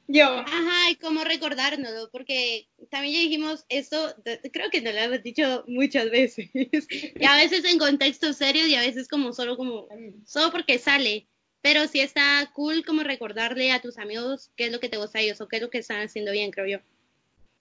yo. 0.07 0.25
Ajá, 0.25 0.89
y 0.91 0.95
cómo 0.95 1.23
recordárnoslo, 1.23 2.09
porque 2.11 2.67
también 2.89 3.15
ya 3.15 3.19
dijimos 3.21 3.65
esto, 3.69 3.97
creo 4.51 4.69
que 4.69 4.81
nos 4.81 4.93
lo 4.93 4.99
hemos 4.99 5.23
dicho 5.23 5.63
muchas 5.67 6.09
veces, 6.09 6.49
y 6.53 7.25
a 7.25 7.35
veces 7.37 7.65
en 7.65 7.79
contextos 7.79 8.37
serios 8.37 8.67
y 8.67 8.75
a 8.75 8.81
veces 8.81 9.07
como 9.07 9.33
solo 9.33 9.57
como, 9.57 9.87
solo 10.25 10.51
porque 10.51 10.79
sale, 10.79 11.27
pero 11.61 11.87
sí 11.87 11.99
está 11.99 12.51
cool 12.53 12.85
como 12.85 13.01
recordarle 13.03 13.71
a 13.71 13.81
tus 13.81 13.97
amigos 13.97 14.51
qué 14.55 14.65
es 14.67 14.71
lo 14.71 14.79
que 14.79 14.89
te 14.89 14.97
gusta 14.97 15.19
a 15.19 15.21
ellos 15.21 15.41
o 15.41 15.47
qué 15.47 15.55
es 15.55 15.61
lo 15.61 15.69
que 15.69 15.79
están 15.79 16.01
haciendo 16.01 16.31
bien, 16.31 16.51
creo 16.51 16.67
yo. 16.67 16.77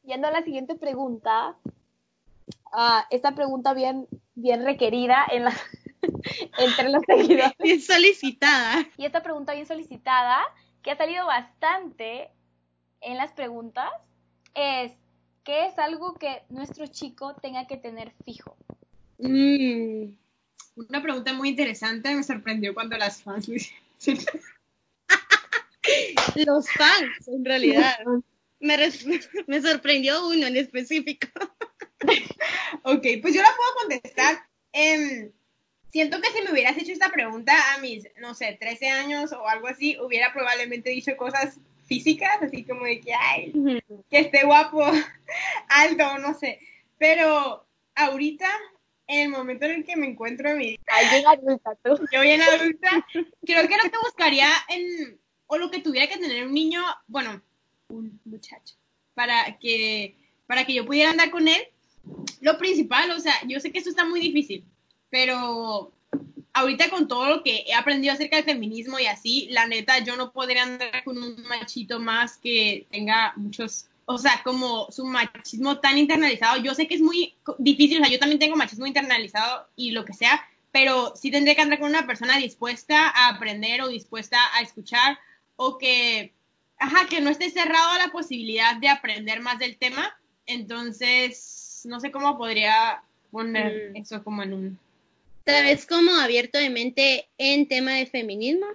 Yendo 0.04 0.28
a 0.28 0.30
la 0.30 0.42
siguiente 0.42 0.74
pregunta, 0.74 1.56
ah, 2.70 3.06
esta 3.10 3.34
pregunta 3.34 3.72
bien, 3.72 4.06
bien 4.34 4.62
requerida 4.64 5.24
en 5.32 5.44
la, 5.44 5.56
entre 6.58 6.90
los 6.90 7.02
seguidores. 7.06 7.56
Bien 7.58 7.80
solicitada. 7.80 8.86
Y 8.98 9.06
esta 9.06 9.22
pregunta 9.22 9.54
bien 9.54 9.66
solicitada, 9.66 10.42
que 10.84 10.92
ha 10.92 10.96
salido 10.96 11.26
bastante 11.26 12.30
en 13.00 13.16
las 13.16 13.32
preguntas, 13.32 13.90
es, 14.54 14.92
¿qué 15.42 15.66
es 15.66 15.76
algo 15.78 16.14
que 16.14 16.42
nuestro 16.50 16.86
chico 16.86 17.34
tenga 17.36 17.66
que 17.66 17.76
tener 17.76 18.12
fijo? 18.24 18.56
Mm. 19.18 20.14
Una 20.76 21.02
pregunta 21.02 21.32
muy 21.32 21.48
interesante, 21.48 22.14
me 22.14 22.22
sorprendió 22.22 22.74
cuando 22.74 22.96
las 22.96 23.22
fans. 23.22 23.48
Los 26.34 26.70
fans, 26.70 27.28
en 27.28 27.44
realidad. 27.44 27.96
Me, 28.60 28.76
me 29.46 29.62
sorprendió 29.62 30.28
uno 30.28 30.46
en 30.46 30.56
específico. 30.56 31.26
Ok, 32.86 33.06
pues 33.22 33.32
yo 33.32 33.40
la 33.40 33.48
puedo 33.56 33.74
contestar. 33.80 34.46
Em, 34.72 35.32
siento 35.94 36.20
que 36.20 36.32
si 36.32 36.42
me 36.42 36.50
hubieras 36.50 36.76
hecho 36.76 36.90
esta 36.90 37.12
pregunta 37.12 37.52
a 37.72 37.78
mis, 37.78 38.08
no 38.18 38.34
sé, 38.34 38.58
13 38.60 38.88
años 38.88 39.30
o 39.30 39.46
algo 39.46 39.68
así, 39.68 39.96
hubiera 40.00 40.32
probablemente 40.32 40.90
dicho 40.90 41.16
cosas 41.16 41.60
físicas, 41.86 42.42
así 42.42 42.64
como 42.64 42.84
de 42.84 43.00
que, 43.00 43.14
ay, 43.14 43.52
que 44.10 44.18
esté 44.18 44.44
guapo, 44.44 44.82
alto, 45.68 46.18
no 46.18 46.34
sé. 46.34 46.58
Pero 46.98 47.64
ahorita, 47.94 48.48
en 49.06 49.20
el 49.20 49.28
momento 49.28 49.66
en 49.66 49.70
el 49.70 49.84
que 49.84 49.94
me 49.94 50.08
encuentro 50.08 50.48
en 50.48 50.58
mi 50.58 50.76
Ay, 50.88 51.06
bien 51.12 51.28
adulta 51.28 51.76
tú. 51.84 51.96
yo 52.12 52.22
bien 52.22 52.42
adulta, 52.42 53.06
creo 53.46 53.68
que 53.68 53.76
lo 53.76 53.84
que 53.84 53.98
buscaría 54.02 54.48
en, 54.70 55.20
o 55.46 55.58
lo 55.58 55.70
que 55.70 55.78
tuviera 55.78 56.12
que 56.12 56.18
tener 56.18 56.44
un 56.44 56.54
niño, 56.54 56.82
bueno, 57.06 57.40
un 57.86 58.18
muchacho, 58.24 58.74
para 59.14 59.60
que, 59.60 60.16
para 60.48 60.66
que 60.66 60.74
yo 60.74 60.84
pudiera 60.84 61.10
andar 61.10 61.30
con 61.30 61.46
él, 61.46 61.62
lo 62.40 62.58
principal, 62.58 63.12
o 63.12 63.20
sea, 63.20 63.34
yo 63.46 63.60
sé 63.60 63.70
que 63.70 63.78
esto 63.78 63.90
está 63.90 64.04
muy 64.04 64.18
difícil, 64.18 64.64
pero 65.14 65.92
ahorita 66.54 66.90
con 66.90 67.06
todo 67.06 67.28
lo 67.28 67.42
que 67.44 67.62
he 67.68 67.72
aprendido 67.72 68.12
acerca 68.12 68.34
del 68.34 68.44
feminismo 68.44 68.98
y 68.98 69.06
así, 69.06 69.46
la 69.48 69.68
neta, 69.68 70.00
yo 70.00 70.16
no 70.16 70.32
podría 70.32 70.64
andar 70.64 71.04
con 71.04 71.16
un 71.16 71.40
machito 71.44 72.00
más 72.00 72.36
que 72.38 72.88
tenga 72.90 73.32
muchos, 73.36 73.86
o 74.06 74.18
sea, 74.18 74.42
como 74.42 74.90
su 74.90 75.06
machismo 75.06 75.78
tan 75.78 75.98
internalizado. 75.98 76.60
Yo 76.60 76.74
sé 76.74 76.88
que 76.88 76.96
es 76.96 77.00
muy 77.00 77.32
difícil, 77.58 77.98
o 77.98 78.04
sea, 78.04 78.12
yo 78.12 78.18
también 78.18 78.40
tengo 78.40 78.56
machismo 78.56 78.86
internalizado 78.86 79.68
y 79.76 79.92
lo 79.92 80.04
que 80.04 80.14
sea, 80.14 80.44
pero 80.72 81.14
sí 81.14 81.30
tendría 81.30 81.54
que 81.54 81.62
andar 81.62 81.78
con 81.78 81.90
una 81.90 82.08
persona 82.08 82.36
dispuesta 82.38 83.08
a 83.10 83.28
aprender 83.28 83.82
o 83.82 83.88
dispuesta 83.88 84.38
a 84.56 84.62
escuchar 84.62 85.16
o 85.54 85.78
que, 85.78 86.32
ajá, 86.76 87.06
que 87.08 87.20
no 87.20 87.30
esté 87.30 87.50
cerrado 87.50 87.90
a 87.90 87.98
la 87.98 88.10
posibilidad 88.10 88.74
de 88.78 88.88
aprender 88.88 89.38
más 89.38 89.60
del 89.60 89.76
tema. 89.76 90.18
Entonces, 90.46 91.82
no 91.84 92.00
sé 92.00 92.10
cómo 92.10 92.36
podría 92.36 93.00
poner 93.30 93.92
Mm. 93.92 93.96
eso 93.96 94.22
como 94.24 94.42
en 94.42 94.52
un 94.52 94.78
Tal 95.44 95.64
vez 95.64 95.86
como 95.86 96.12
abierto 96.12 96.58
de 96.58 96.70
mente 96.70 97.28
en 97.38 97.68
tema 97.68 97.92
de 97.92 98.06
feminismo. 98.06 98.66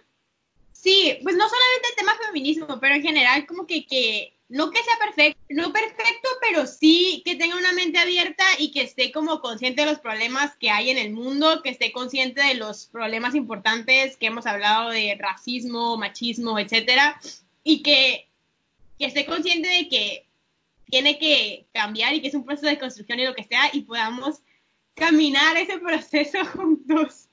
Sí, 0.72 1.18
pues 1.24 1.36
no 1.36 1.50
solamente 1.50 1.90
el 1.90 1.96
tema 1.96 2.14
feminismo, 2.26 2.80
pero 2.80 2.96
en 2.96 3.02
general 3.02 3.46
como 3.46 3.68
que, 3.68 3.86
que 3.86 4.34
no 4.50 4.72
que 4.72 4.82
sea 4.82 4.94
perfecto, 5.00 5.40
no 5.50 5.74
perfecto, 5.74 6.30
pero 6.42 6.66
sí 6.66 7.22
que 7.26 7.36
tenga 7.36 7.58
una 7.58 7.74
mente 7.74 8.00
abierta 8.00 8.46
y 8.58 8.72
que 8.72 8.82
esté 8.82 9.12
como 9.12 9.42
consciente 9.42 9.82
de 9.82 9.92
los 9.92 10.00
problemas 10.00 10.56
que 10.58 10.70
hay 10.70 10.90
en 10.90 10.98
el 10.98 11.12
mundo, 11.12 11.62
que 11.64 11.70
esté 11.70 11.92
consciente 11.92 12.42
de 12.42 12.54
los 12.54 12.86
problemas 12.86 13.36
importantes 13.36 14.16
que 14.16 14.28
hemos 14.28 14.46
hablado 14.46 14.90
de 14.90 15.16
racismo, 15.20 15.98
machismo, 15.98 16.58
etcétera, 16.58 17.20
y 17.64 17.84
que, 17.84 18.28
que 18.98 19.06
esté 19.06 19.26
consciente 19.26 19.68
de 19.68 19.90
que 19.90 20.26
tiene 20.90 21.20
que 21.20 21.68
cambiar 21.74 22.14
y 22.14 22.22
que 22.22 22.30
es 22.30 22.36
un 22.36 22.46
proceso 22.46 22.68
de 22.68 22.80
construcción 22.80 23.20
y 23.20 23.26
lo 23.26 23.36
que 23.36 23.44
sea, 23.44 23.70
y 23.74 23.82
podamos 23.82 24.40
caminar 25.00 25.58
ese 25.58 25.78
proceso 25.80 26.44
juntos. 26.54 27.30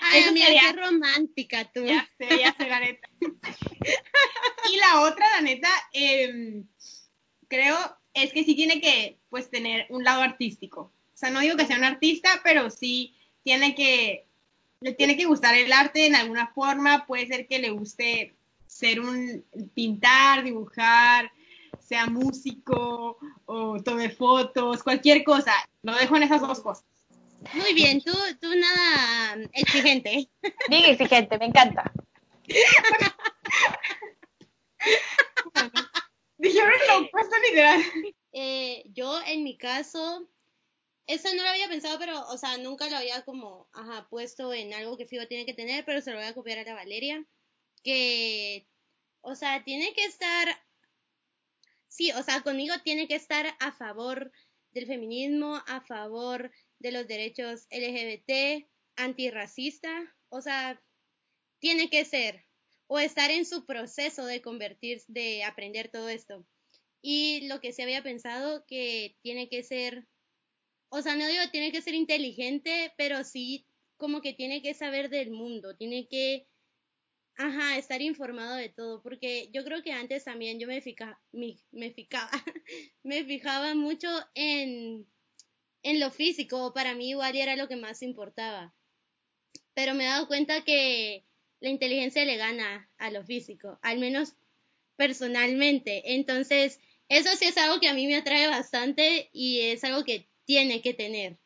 Ay, 0.00 0.20
Eso 0.20 0.30
amiga, 0.30 0.46
sería- 0.46 0.60
qué 0.74 0.80
romántica 0.80 1.70
tú. 1.72 1.84
Ya 1.84 2.08
sé, 2.18 2.28
ya 2.38 2.54
sé, 2.58 2.66
la 2.68 2.80
neta. 2.80 3.08
y 4.72 4.76
la 4.78 5.00
otra, 5.02 5.28
la 5.30 5.40
neta, 5.42 5.68
em, 5.92 6.64
creo, 7.48 7.76
es 8.14 8.32
que 8.32 8.44
sí 8.44 8.54
tiene 8.54 8.80
que, 8.80 9.18
pues, 9.30 9.50
tener 9.50 9.86
un 9.90 10.04
lado 10.04 10.22
artístico. 10.22 10.92
O 11.14 11.16
sea, 11.16 11.30
no 11.30 11.40
digo 11.40 11.56
que 11.56 11.66
sea 11.66 11.76
un 11.78 11.84
artista, 11.84 12.40
pero 12.44 12.70
sí 12.70 13.14
tiene 13.42 13.74
que, 13.74 14.26
le 14.80 14.92
tiene 14.92 15.16
que 15.16 15.24
gustar 15.24 15.54
el 15.54 15.72
arte 15.72 16.06
en 16.06 16.14
alguna 16.14 16.48
forma. 16.48 17.06
Puede 17.06 17.26
ser 17.26 17.46
que 17.46 17.58
le 17.58 17.70
guste 17.70 18.34
ser 18.66 19.00
un, 19.00 19.44
pintar, 19.74 20.44
dibujar, 20.44 21.32
sea 21.86 22.06
músico 22.06 23.18
o 23.44 23.82
tome 23.82 24.10
fotos, 24.10 24.82
cualquier 24.82 25.22
cosa. 25.24 25.52
Lo 25.82 25.94
dejo 25.94 26.16
en 26.16 26.24
esas 26.24 26.40
dos 26.40 26.60
cosas. 26.60 26.84
Muy 27.54 27.74
bien, 27.74 28.02
tú, 28.02 28.12
tú 28.40 28.48
nada 28.56 29.36
exigente. 29.52 30.28
Bien 30.68 30.84
exigente, 30.84 31.38
me 31.38 31.46
encanta. 31.46 31.92
Dijeron 36.38 36.72
lo 36.88 36.98
opuesto 37.06 37.36
literal. 37.48 37.82
Eh, 38.32 38.84
yo, 38.92 39.20
en 39.26 39.44
mi 39.44 39.56
caso, 39.56 40.28
eso 41.06 41.28
no 41.34 41.42
lo 41.42 41.48
había 41.48 41.68
pensado, 41.68 41.98
pero, 41.98 42.26
o 42.28 42.36
sea, 42.36 42.58
nunca 42.58 42.88
lo 42.90 42.96
había 42.96 43.24
como, 43.24 43.68
ajá, 43.72 44.06
puesto 44.10 44.52
en 44.52 44.74
algo 44.74 44.96
que 44.96 45.06
Figo 45.06 45.26
tiene 45.26 45.46
que 45.46 45.54
tener, 45.54 45.84
pero 45.84 46.00
se 46.00 46.10
lo 46.10 46.18
voy 46.18 46.26
a 46.26 46.34
copiar 46.34 46.58
a 46.58 46.64
la 46.64 46.74
Valeria, 46.74 47.24
que, 47.82 48.66
o 49.22 49.34
sea, 49.34 49.64
tiene 49.64 49.94
que 49.94 50.04
estar, 50.04 50.48
sí, 51.96 52.12
o 52.12 52.22
sea, 52.22 52.42
conmigo 52.42 52.74
tiene 52.84 53.08
que 53.08 53.14
estar 53.14 53.46
a 53.58 53.72
favor 53.72 54.30
del 54.72 54.86
feminismo, 54.86 55.62
a 55.66 55.80
favor 55.80 56.52
de 56.78 56.92
los 56.92 57.08
derechos 57.08 57.66
LGBT, 57.70 58.68
antirracista, 58.96 60.14
o 60.28 60.42
sea, 60.42 60.82
tiene 61.58 61.88
que 61.88 62.04
ser, 62.04 62.44
o 62.86 62.98
estar 62.98 63.30
en 63.30 63.46
su 63.46 63.64
proceso 63.64 64.26
de 64.26 64.42
convertirse, 64.42 65.06
de 65.08 65.42
aprender 65.44 65.90
todo 65.90 66.10
esto. 66.10 66.46
Y 67.00 67.48
lo 67.48 67.60
que 67.60 67.72
se 67.72 67.82
había 67.82 68.02
pensado 68.02 68.66
que 68.66 69.16
tiene 69.22 69.48
que 69.48 69.62
ser, 69.62 70.06
o 70.90 71.00
sea, 71.00 71.16
no 71.16 71.26
digo 71.26 71.42
tiene 71.50 71.72
que 71.72 71.80
ser 71.80 71.94
inteligente, 71.94 72.92
pero 72.98 73.24
sí 73.24 73.66
como 73.96 74.20
que 74.20 74.34
tiene 74.34 74.60
que 74.60 74.74
saber 74.74 75.08
del 75.08 75.30
mundo, 75.30 75.76
tiene 75.76 76.08
que, 76.08 76.46
ajá, 77.36 77.76
estar 77.76 78.00
informado 78.02 78.56
de 78.56 78.68
todo, 78.68 79.02
porque 79.02 79.50
yo 79.52 79.64
creo 79.64 79.82
que 79.82 79.92
antes 79.92 80.24
también 80.24 80.58
yo 80.58 80.66
me, 80.66 80.80
fica, 80.80 81.20
me, 81.32 81.56
me 81.70 81.90
fijaba, 81.90 82.30
me 83.02 83.24
fijaba 83.24 83.74
mucho 83.74 84.08
en, 84.34 85.06
en 85.82 86.00
lo 86.00 86.10
físico, 86.10 86.72
para 86.72 86.94
mí 86.94 87.10
igual 87.10 87.36
era 87.36 87.56
lo 87.56 87.68
que 87.68 87.76
más 87.76 88.02
importaba, 88.02 88.74
pero 89.74 89.94
me 89.94 90.04
he 90.04 90.08
dado 90.08 90.26
cuenta 90.26 90.64
que 90.64 91.24
la 91.60 91.68
inteligencia 91.68 92.24
le 92.24 92.36
gana 92.36 92.88
a 92.98 93.10
lo 93.10 93.24
físico, 93.24 93.78
al 93.82 93.98
menos 93.98 94.34
personalmente, 94.96 96.14
entonces 96.14 96.80
eso 97.08 97.28
sí 97.36 97.44
es 97.44 97.56
algo 97.58 97.78
que 97.80 97.88
a 97.88 97.94
mí 97.94 98.06
me 98.06 98.16
atrae 98.16 98.48
bastante 98.48 99.30
y 99.32 99.60
es 99.60 99.84
algo 99.84 100.04
que 100.04 100.28
tiene 100.44 100.82
que 100.82 100.94
tener. 100.94 101.36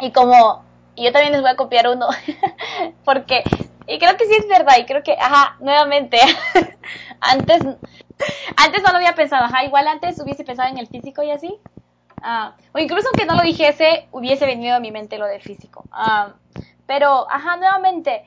Y 0.00 0.10
como, 0.10 0.64
yo 0.96 1.12
también 1.12 1.32
les 1.32 1.42
voy 1.42 1.50
a 1.50 1.56
copiar 1.56 1.88
uno, 1.88 2.08
porque, 3.04 3.44
y 3.86 3.98
creo 3.98 4.16
que 4.16 4.26
sí 4.26 4.34
es 4.34 4.48
verdad, 4.48 4.74
y 4.78 4.84
creo 4.84 5.02
que, 5.02 5.12
ajá, 5.12 5.56
nuevamente, 5.60 6.18
antes, 7.20 7.62
antes 8.56 8.82
no 8.82 8.90
lo 8.90 8.96
había 8.96 9.14
pensado, 9.14 9.44
ajá, 9.44 9.64
igual 9.64 9.88
antes 9.88 10.20
hubiese 10.20 10.44
pensado 10.44 10.68
en 10.68 10.78
el 10.78 10.86
físico 10.86 11.22
y 11.22 11.30
así, 11.30 11.58
ah, 12.22 12.54
o 12.72 12.78
incluso 12.78 13.08
aunque 13.08 13.26
no 13.26 13.36
lo 13.36 13.42
dijese, 13.42 14.08
hubiese 14.12 14.46
venido 14.46 14.76
a 14.76 14.80
mi 14.80 14.90
mente 14.90 15.18
lo 15.18 15.26
del 15.26 15.42
físico, 15.42 15.84
ah, 15.92 16.34
pero, 16.86 17.30
ajá, 17.30 17.56
nuevamente, 17.56 18.24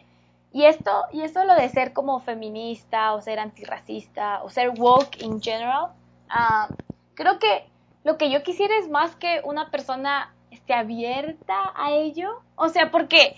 y 0.51 0.65
esto, 0.65 0.91
y 1.11 1.21
esto 1.21 1.43
lo 1.43 1.55
de 1.55 1.67
ser 1.69 1.91
como 1.93 2.21
feminista, 2.21 3.13
o 3.13 3.21
ser 3.21 3.39
antirracista, 3.39 4.41
o 4.43 4.49
ser 4.49 4.69
woke 4.69 5.21
in 5.21 5.41
general, 5.41 5.89
ah, 6.29 6.69
creo 7.13 7.39
que 7.39 7.65
lo 8.05 8.17
que 8.17 8.29
yo 8.29 8.43
quisiera 8.43 8.77
es 8.77 8.87
más 8.87 9.15
que 9.15 9.41
una 9.43 9.71
persona 9.71 10.31
esté 10.51 10.73
abierta 10.73 11.73
a 11.75 11.91
ello. 11.91 12.41
O 12.55 12.69
sea, 12.69 12.91
porque 12.91 13.35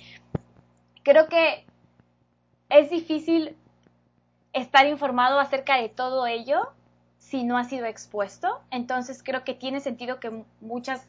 creo 1.03 1.27
que 1.27 1.65
es 2.69 2.89
difícil 2.89 3.55
estar 4.53 4.85
informado 4.87 5.39
acerca 5.39 5.77
de 5.77 5.89
todo 5.89 6.27
ello 6.27 6.71
si 7.19 7.43
no 7.43 7.57
ha 7.57 7.63
sido 7.63 7.85
expuesto. 7.85 8.61
Entonces 8.71 9.21
creo 9.23 9.43
que 9.43 9.53
tiene 9.53 9.79
sentido 9.79 10.19
que 10.19 10.43
muchas, 10.61 11.07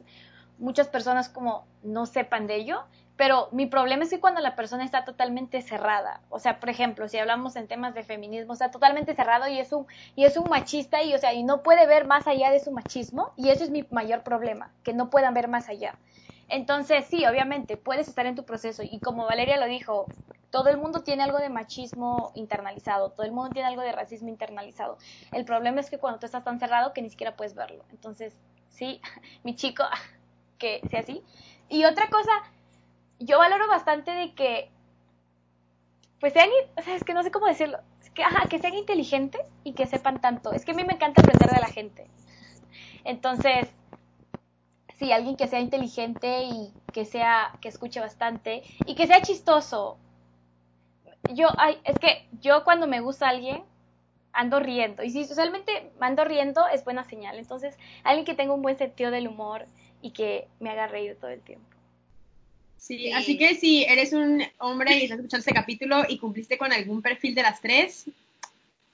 muchas 0.59 0.89
personas 0.89 1.29
como 1.29 1.67
no 1.83 2.07
sepan 2.07 2.47
de 2.47 2.57
ello. 2.57 2.85
Pero 3.17 3.49
mi 3.51 3.67
problema 3.67 4.05
es 4.05 4.11
que 4.11 4.21
cuando 4.21 4.41
la 4.41 4.55
persona 4.55 4.85
está 4.85 5.05
totalmente 5.05 5.61
cerrada, 5.61 6.21
o 6.31 6.39
sea, 6.39 6.61
por 6.61 6.69
ejemplo, 6.69 7.09
si 7.09 7.19
hablamos 7.19 7.57
en 7.57 7.67
temas 7.67 7.93
de 7.93 8.05
feminismo, 8.05 8.53
está 8.53 8.71
totalmente 8.71 9.17
cerrado 9.17 9.49
y 9.49 9.59
es 9.59 9.73
un 9.73 9.89
y 10.15 10.25
es 10.25 10.37
un 10.37 10.49
machista 10.49 11.03
y 11.03 11.13
o 11.15 11.19
sea, 11.19 11.35
y 11.35 11.43
no 11.43 11.65
puede 11.65 11.89
ver 11.89 12.07
más 12.07 12.29
allá 12.29 12.53
de 12.53 12.61
su 12.61 12.71
machismo 12.71 13.33
y 13.37 13.49
eso 13.49 13.65
es 13.65 13.71
mi 13.71 13.85
mayor 13.91 14.23
problema, 14.23 14.71
que 14.85 14.93
no 14.93 15.11
puedan 15.11 15.35
ver 15.35 15.49
más 15.49 15.69
allá. 15.69 15.97
Entonces, 16.49 17.07
sí, 17.07 17.27
obviamente, 17.27 17.77
puedes 17.77 18.07
estar 18.09 18.25
en 18.27 18.37
tu 18.37 18.45
proceso 18.45 18.85
y 18.85 19.01
como 19.01 19.27
Valeria 19.27 19.59
lo 19.59 19.67
dijo, 19.67 20.07
todo 20.51 20.69
el 20.69 20.79
mundo 20.79 21.03
tiene 21.03 21.23
algo 21.23 21.39
de 21.39 21.49
machismo 21.49 22.33
internalizado, 22.35 23.11
todo 23.11 23.27
el 23.27 23.33
mundo 23.33 23.51
tiene 23.51 23.69
algo 23.69 23.83
de 23.83 23.93
racismo 23.93 24.29
internalizado. 24.29 24.99
El 25.33 25.45
problema 25.45 25.81
es 25.81 25.91
que 25.91 25.99
cuando 25.99 26.19
tú 26.19 26.27
estás 26.27 26.45
tan 26.45 26.59
cerrado 26.59 26.93
que 26.93 27.03
ni 27.03 27.11
siquiera 27.11 27.37
puedes 27.37 27.55
verlo. 27.55 27.85
Entonces, 27.91 28.35
sí, 28.71 29.01
mi 29.45 29.55
chico, 29.57 29.85
que 30.59 30.81
sea 30.91 31.01
así. 31.01 31.23
Y 31.69 31.85
otra 31.85 32.09
cosa, 32.09 32.33
yo 33.19 33.39
valoro 33.39 33.69
bastante 33.69 34.11
de 34.11 34.35
que, 34.35 34.71
pues 36.21 36.33
sean, 36.33 36.49
o 36.77 36.83
sea, 36.83 36.95
es 36.95 37.05
que 37.05 37.15
no 37.15 37.23
sé 37.23 37.31
cómo 37.31 37.47
decirlo, 37.47 37.79
es 38.03 38.11
que, 38.11 38.25
ajá, 38.25 38.49
que 38.49 38.59
sean 38.59 38.75
inteligentes 38.75 39.43
y 39.65 39.75
que 39.75 39.87
sepan 39.87 40.21
tanto. 40.21 40.53
Es 40.53 40.65
que 40.65 40.73
a 40.73 40.75
mí 40.75 40.85
me 40.85 40.95
encanta 40.95 41.21
aprender 41.21 41.51
de 41.51 41.61
la 41.61 41.69
gente. 41.69 42.09
Entonces, 43.05 43.69
sí, 44.99 45.13
alguien 45.13 45.37
que 45.37 45.47
sea 45.47 45.61
inteligente 45.61 46.45
y 46.45 46.73
que 46.93 47.05
sea, 47.05 47.53
que 47.61 47.69
escuche 47.69 48.01
bastante 48.01 48.63
y 48.87 48.95
que 48.95 49.07
sea 49.07 49.23
chistoso. 49.23 49.99
Yo, 51.35 51.49
ay, 51.59 51.79
es 51.85 51.99
que 51.99 52.27
yo 52.41 52.65
cuando 52.65 52.87
me 52.87 53.01
gusta 53.01 53.29
alguien, 53.29 53.63
ando 54.33 54.61
riendo. 54.61 55.03
Y 55.03 55.11
si 55.11 55.25
socialmente 55.25 55.91
ando 56.01 56.25
riendo, 56.25 56.67
es 56.69 56.85
buena 56.85 57.05
señal. 57.05 57.39
Entonces, 57.39 57.75
alguien 58.05 58.25
que 58.25 58.35
tenga 58.35 58.55
un 58.55 58.63
buen 58.63 58.79
sentido 58.79 59.11
del 59.11 59.29
humor 59.29 59.67
y 60.01 60.13
que 60.13 60.49
me 60.61 60.71
haga 60.71 60.87
reír 60.87 61.17
todo 61.21 61.31
el 61.31 61.41
tiempo. 61.41 61.67
Sí, 62.77 63.13
así 63.13 63.37
que 63.37 63.57
si 63.57 63.85
eres 63.85 64.13
un 64.13 64.43
hombre 64.59 64.97
y 64.97 65.03
estás 65.03 65.19
escuchando 65.19 65.41
este 65.41 65.53
capítulo 65.53 66.05
y 66.09 66.19
cumpliste 66.19 66.57
con 66.57 66.73
algún 66.73 67.03
perfil 67.03 67.35
de 67.35 67.43
las 67.43 67.61
tres, 67.61 68.07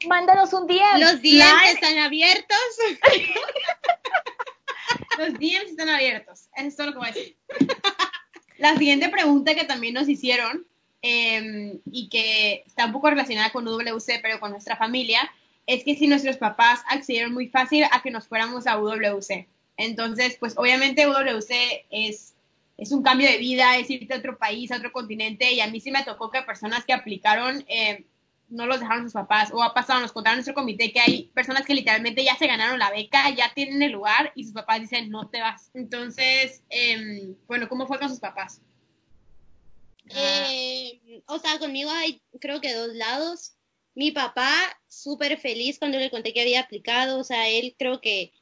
mándanos 0.07 0.53
un 0.53 0.67
día. 0.67 0.99
Los 0.99 1.21
días 1.21 1.53
están 1.73 1.99
abiertos. 1.99 2.59
Los 5.19 5.35
DMs 5.35 5.71
están 5.71 5.89
abiertos. 5.89 6.49
Eso 6.57 6.69
es 6.69 6.77
todo 6.77 6.89
lo 6.89 6.93
que 6.93 6.99
voy 6.99 7.09
a 7.09 7.13
decir. 7.13 7.37
La 8.59 8.77
siguiente 8.77 9.09
pregunta 9.09 9.55
que 9.55 9.65
también 9.65 9.95
nos 9.95 10.09
hicieron 10.09 10.67
em, 11.07 11.81
y 11.93 12.09
que 12.09 12.65
está 12.67 12.87
un 12.87 12.93
poco 12.93 13.11
relacionada 13.11 13.53
con 13.53 13.69
UWC, 13.69 14.21
pero 14.23 14.41
con 14.41 14.53
nuestra 14.53 14.77
familia, 14.77 15.31
es 15.67 15.85
que 15.85 15.97
si 15.97 16.07
nuestros 16.07 16.39
papás 16.39 16.81
accedieron 16.89 17.35
muy 17.35 17.49
fácil 17.49 17.85
a 17.93 18.01
que 18.03 18.11
nos 18.11 18.27
fuéramos 18.27 18.67
a 18.67 18.79
UWC. 18.79 19.47
Entonces, 19.77 20.37
pues 20.41 20.55
obviamente 20.57 21.07
UWC 21.07 21.85
es, 21.91 22.35
es 22.79 22.91
un 22.91 23.03
cambio 23.03 23.29
de 23.29 23.37
vida, 23.37 23.77
es 23.77 23.91
irte 23.91 24.15
a 24.15 24.19
otro 24.19 24.39
país, 24.39 24.73
a 24.73 24.77
otro 24.77 24.93
continente, 24.93 25.53
y 25.53 25.61
a 25.61 25.67
mí 25.67 25.79
sí 25.79 25.91
me 25.91 26.05
tocó 26.05 26.31
que 26.31 26.41
personas 26.41 26.85
que 26.87 26.95
aplicaron 26.95 27.65
eh, 27.69 28.05
no 28.49 28.67
los 28.67 28.81
dejaron 28.81 29.05
sus 29.05 29.13
papás. 29.13 29.51
O 29.53 29.63
ha 29.63 29.75
pasado, 29.75 30.01
nos 30.01 30.13
contaron 30.13 30.39
nuestro 30.39 30.55
comité 30.55 30.91
que 30.91 31.01
hay 31.01 31.31
personas 31.35 31.67
que 31.67 31.75
literalmente 31.75 32.25
ya 32.25 32.37
se 32.37 32.47
ganaron 32.47 32.79
la 32.79 32.91
beca, 32.91 33.29
ya 33.31 33.53
tienen 33.55 33.83
el 33.83 33.93
lugar 33.93 34.33
y 34.35 34.45
sus 34.45 34.55
papás 34.55 34.81
dicen, 34.81 35.11
no 35.11 35.29
te 35.29 35.41
vas. 35.41 35.71
Entonces, 35.75 36.63
eh, 36.71 37.35
bueno, 37.47 37.69
¿cómo 37.69 37.87
fue 37.87 37.99
con 37.99 38.09
sus 38.09 38.21
papás? 38.21 38.63
Eh, 40.11 41.23
o 41.27 41.39
sea, 41.39 41.59
conmigo 41.59 41.91
hay 41.91 42.21
creo 42.41 42.61
que 42.61 42.75
dos 42.75 42.95
lados. 42.95 43.53
Mi 43.95 44.11
papá, 44.11 44.53
súper 44.89 45.39
feliz 45.39 45.79
cuando 45.79 45.99
le 45.99 46.11
conté 46.11 46.33
que 46.33 46.41
había 46.41 46.61
aplicado, 46.61 47.19
o 47.21 47.25
sea, 47.25 47.49
él 47.49 47.77
creo 47.79 48.01
que 48.01 48.33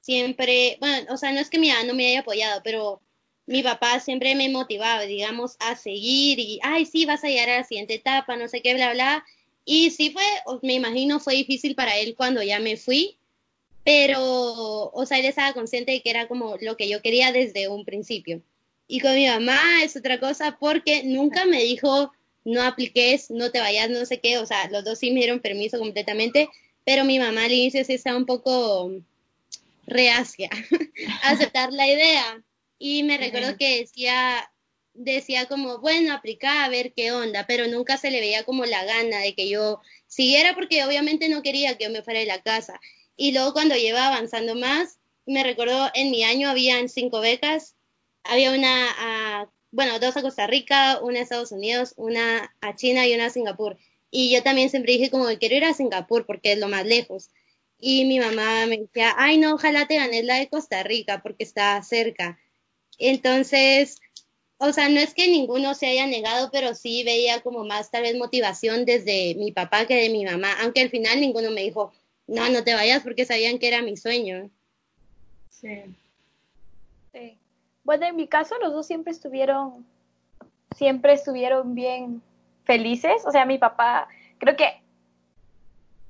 siempre, 0.00 0.76
bueno, 0.80 1.12
o 1.12 1.16
sea, 1.16 1.32
no 1.32 1.40
es 1.40 1.50
que 1.50 1.58
mi 1.58 1.68
mamá 1.68 1.84
no 1.84 1.94
me 1.94 2.06
haya 2.06 2.20
apoyado, 2.20 2.60
pero 2.62 3.02
mi 3.46 3.62
papá 3.62 3.98
siempre 3.98 4.34
me 4.36 4.48
motivaba, 4.48 5.02
digamos, 5.02 5.56
a 5.58 5.74
seguir 5.74 6.38
y, 6.38 6.60
ay, 6.62 6.86
sí, 6.86 7.04
vas 7.06 7.24
a 7.24 7.28
llegar 7.28 7.48
a 7.50 7.58
la 7.58 7.64
siguiente 7.64 7.94
etapa, 7.94 8.36
no 8.36 8.46
sé 8.48 8.62
qué, 8.62 8.74
bla, 8.74 8.92
bla. 8.92 9.24
Y 9.64 9.90
sí 9.90 10.10
fue, 10.10 10.22
me 10.62 10.74
imagino, 10.74 11.20
fue 11.20 11.34
difícil 11.34 11.74
para 11.74 11.98
él 11.98 12.14
cuando 12.16 12.42
ya 12.42 12.60
me 12.60 12.76
fui, 12.76 13.18
pero, 13.84 14.90
o 14.92 15.06
sea, 15.06 15.18
él 15.18 15.26
estaba 15.26 15.52
consciente 15.52 15.92
de 15.92 16.02
que 16.02 16.10
era 16.10 16.28
como 16.28 16.56
lo 16.60 16.76
que 16.76 16.88
yo 16.88 17.02
quería 17.02 17.32
desde 17.32 17.68
un 17.68 17.84
principio. 17.84 18.42
Y 18.92 18.98
con 18.98 19.14
mi 19.14 19.28
mamá 19.28 19.84
es 19.84 19.96
otra 19.96 20.18
cosa 20.18 20.56
porque 20.58 21.04
nunca 21.04 21.44
me 21.44 21.62
dijo, 21.62 22.10
no 22.44 22.60
apliques, 22.60 23.30
no 23.30 23.52
te 23.52 23.60
vayas, 23.60 23.88
no 23.88 24.04
sé 24.04 24.18
qué, 24.18 24.38
o 24.38 24.46
sea, 24.46 24.68
los 24.68 24.84
dos 24.84 24.98
sí 24.98 25.12
me 25.12 25.20
dieron 25.20 25.38
permiso 25.38 25.78
completamente, 25.78 26.48
pero 26.84 27.04
mi 27.04 27.20
mamá 27.20 27.44
al 27.44 27.52
inicio 27.52 27.84
sí 27.84 27.92
estaba 27.92 28.16
un 28.16 28.26
poco 28.26 28.90
reacia 29.86 30.50
a 31.22 31.30
aceptar 31.30 31.72
la 31.72 31.86
idea. 31.86 32.42
Y 32.80 33.04
me 33.04 33.16
recuerdo 33.16 33.56
que 33.56 33.78
decía, 33.78 34.50
decía 34.94 35.46
como, 35.46 35.78
bueno, 35.78 36.12
aplica 36.12 36.64
a 36.64 36.68
ver 36.68 36.92
qué 36.92 37.12
onda, 37.12 37.46
pero 37.46 37.68
nunca 37.68 37.96
se 37.96 38.10
le 38.10 38.18
veía 38.18 38.42
como 38.42 38.64
la 38.64 38.84
gana 38.84 39.20
de 39.20 39.36
que 39.36 39.48
yo 39.48 39.80
siguiera 40.08 40.56
porque 40.56 40.84
obviamente 40.84 41.28
no 41.28 41.42
quería 41.42 41.78
que 41.78 41.84
yo 41.84 41.90
me 41.90 42.02
fuera 42.02 42.18
de 42.18 42.26
la 42.26 42.42
casa. 42.42 42.80
Y 43.16 43.30
luego 43.30 43.52
cuando 43.52 43.76
lleva 43.76 44.08
avanzando 44.08 44.56
más, 44.56 44.98
me 45.26 45.44
recuerdo 45.44 45.92
en 45.94 46.10
mi 46.10 46.24
año 46.24 46.48
habían 46.48 46.88
cinco 46.88 47.20
becas, 47.20 47.76
había 48.24 48.52
una 48.52 48.90
a, 48.98 49.50
bueno, 49.70 49.98
dos 49.98 50.16
a 50.16 50.22
Costa 50.22 50.46
Rica, 50.46 51.00
una 51.02 51.20
a 51.20 51.22
Estados 51.22 51.52
Unidos, 51.52 51.94
una 51.96 52.54
a 52.60 52.76
China 52.76 53.06
y 53.06 53.14
una 53.14 53.26
a 53.26 53.30
Singapur. 53.30 53.76
Y 54.10 54.32
yo 54.32 54.42
también 54.42 54.70
siempre 54.70 54.92
dije 54.94 55.10
como 55.10 55.26
que 55.28 55.38
quiero 55.38 55.56
ir 55.56 55.64
a 55.64 55.74
Singapur 55.74 56.26
porque 56.26 56.52
es 56.52 56.58
lo 56.58 56.68
más 56.68 56.84
lejos. 56.84 57.30
Y 57.78 58.04
mi 58.04 58.18
mamá 58.18 58.66
me 58.66 58.78
decía, 58.78 59.14
ay 59.16 59.38
no, 59.38 59.54
ojalá 59.54 59.86
te 59.86 59.96
ganes 59.96 60.24
la 60.24 60.36
de 60.36 60.48
Costa 60.48 60.82
Rica 60.82 61.22
porque 61.22 61.44
está 61.44 61.82
cerca. 61.82 62.38
Entonces, 62.98 63.98
o 64.58 64.72
sea, 64.72 64.90
no 64.90 65.00
es 65.00 65.14
que 65.14 65.28
ninguno 65.28 65.74
se 65.74 65.86
haya 65.86 66.06
negado, 66.06 66.50
pero 66.52 66.74
sí 66.74 67.02
veía 67.02 67.40
como 67.40 67.64
más 67.64 67.90
tal 67.90 68.02
vez 68.02 68.16
motivación 68.16 68.84
desde 68.84 69.34
mi 69.36 69.52
papá 69.52 69.86
que 69.86 69.94
de 69.94 70.10
mi 70.10 70.24
mamá, 70.24 70.52
aunque 70.60 70.82
al 70.82 70.90
final 70.90 71.18
ninguno 71.20 71.50
me 71.50 71.62
dijo, 71.62 71.92
no, 72.26 72.48
no 72.50 72.62
te 72.62 72.74
vayas 72.74 73.02
porque 73.02 73.24
sabían 73.24 73.58
que 73.58 73.68
era 73.68 73.80
mi 73.80 73.96
sueño. 73.96 74.50
Sí. 75.48 75.82
sí. 77.12 77.39
Bueno, 77.90 78.06
en 78.06 78.14
mi 78.14 78.28
caso 78.28 78.54
los 78.62 78.72
dos 78.72 78.86
siempre 78.86 79.10
estuvieron, 79.10 79.84
siempre 80.76 81.12
estuvieron 81.12 81.74
bien 81.74 82.22
felices, 82.62 83.26
o 83.26 83.32
sea, 83.32 83.46
mi 83.46 83.58
papá, 83.58 84.06
creo 84.38 84.54
que, 84.54 84.80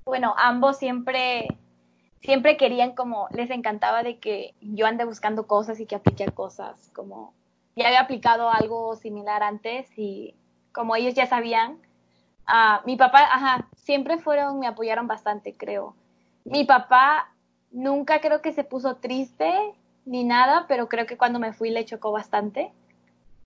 bueno, 0.04 0.34
ambos 0.36 0.76
siempre, 0.76 1.48
siempre 2.20 2.58
querían 2.58 2.94
como, 2.94 3.28
les 3.30 3.48
encantaba 3.48 4.02
de 4.02 4.18
que 4.18 4.54
yo 4.60 4.84
ande 4.84 5.06
buscando 5.06 5.46
cosas 5.46 5.80
y 5.80 5.86
que 5.86 5.94
aplique 5.94 6.26
cosas, 6.26 6.90
como 6.94 7.32
ya 7.76 7.86
había 7.86 8.00
aplicado 8.00 8.50
algo 8.50 8.94
similar 8.96 9.42
antes 9.42 9.88
y 9.96 10.34
como 10.72 10.96
ellos 10.96 11.14
ya 11.14 11.24
sabían, 11.24 11.78
uh, 12.46 12.84
mi 12.84 12.96
papá, 12.96 13.20
ajá, 13.20 13.70
siempre 13.76 14.18
fueron, 14.18 14.58
me 14.58 14.66
apoyaron 14.66 15.06
bastante, 15.06 15.56
creo. 15.56 15.94
Mi 16.44 16.64
papá 16.64 17.32
nunca 17.70 18.20
creo 18.20 18.42
que 18.42 18.52
se 18.52 18.64
puso 18.64 18.96
triste 18.96 19.79
ni 20.04 20.24
nada, 20.24 20.66
pero 20.68 20.88
creo 20.88 21.06
que 21.06 21.16
cuando 21.16 21.38
me 21.38 21.52
fui 21.52 21.70
le 21.70 21.84
chocó 21.84 22.12
bastante. 22.12 22.72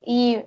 Y 0.00 0.38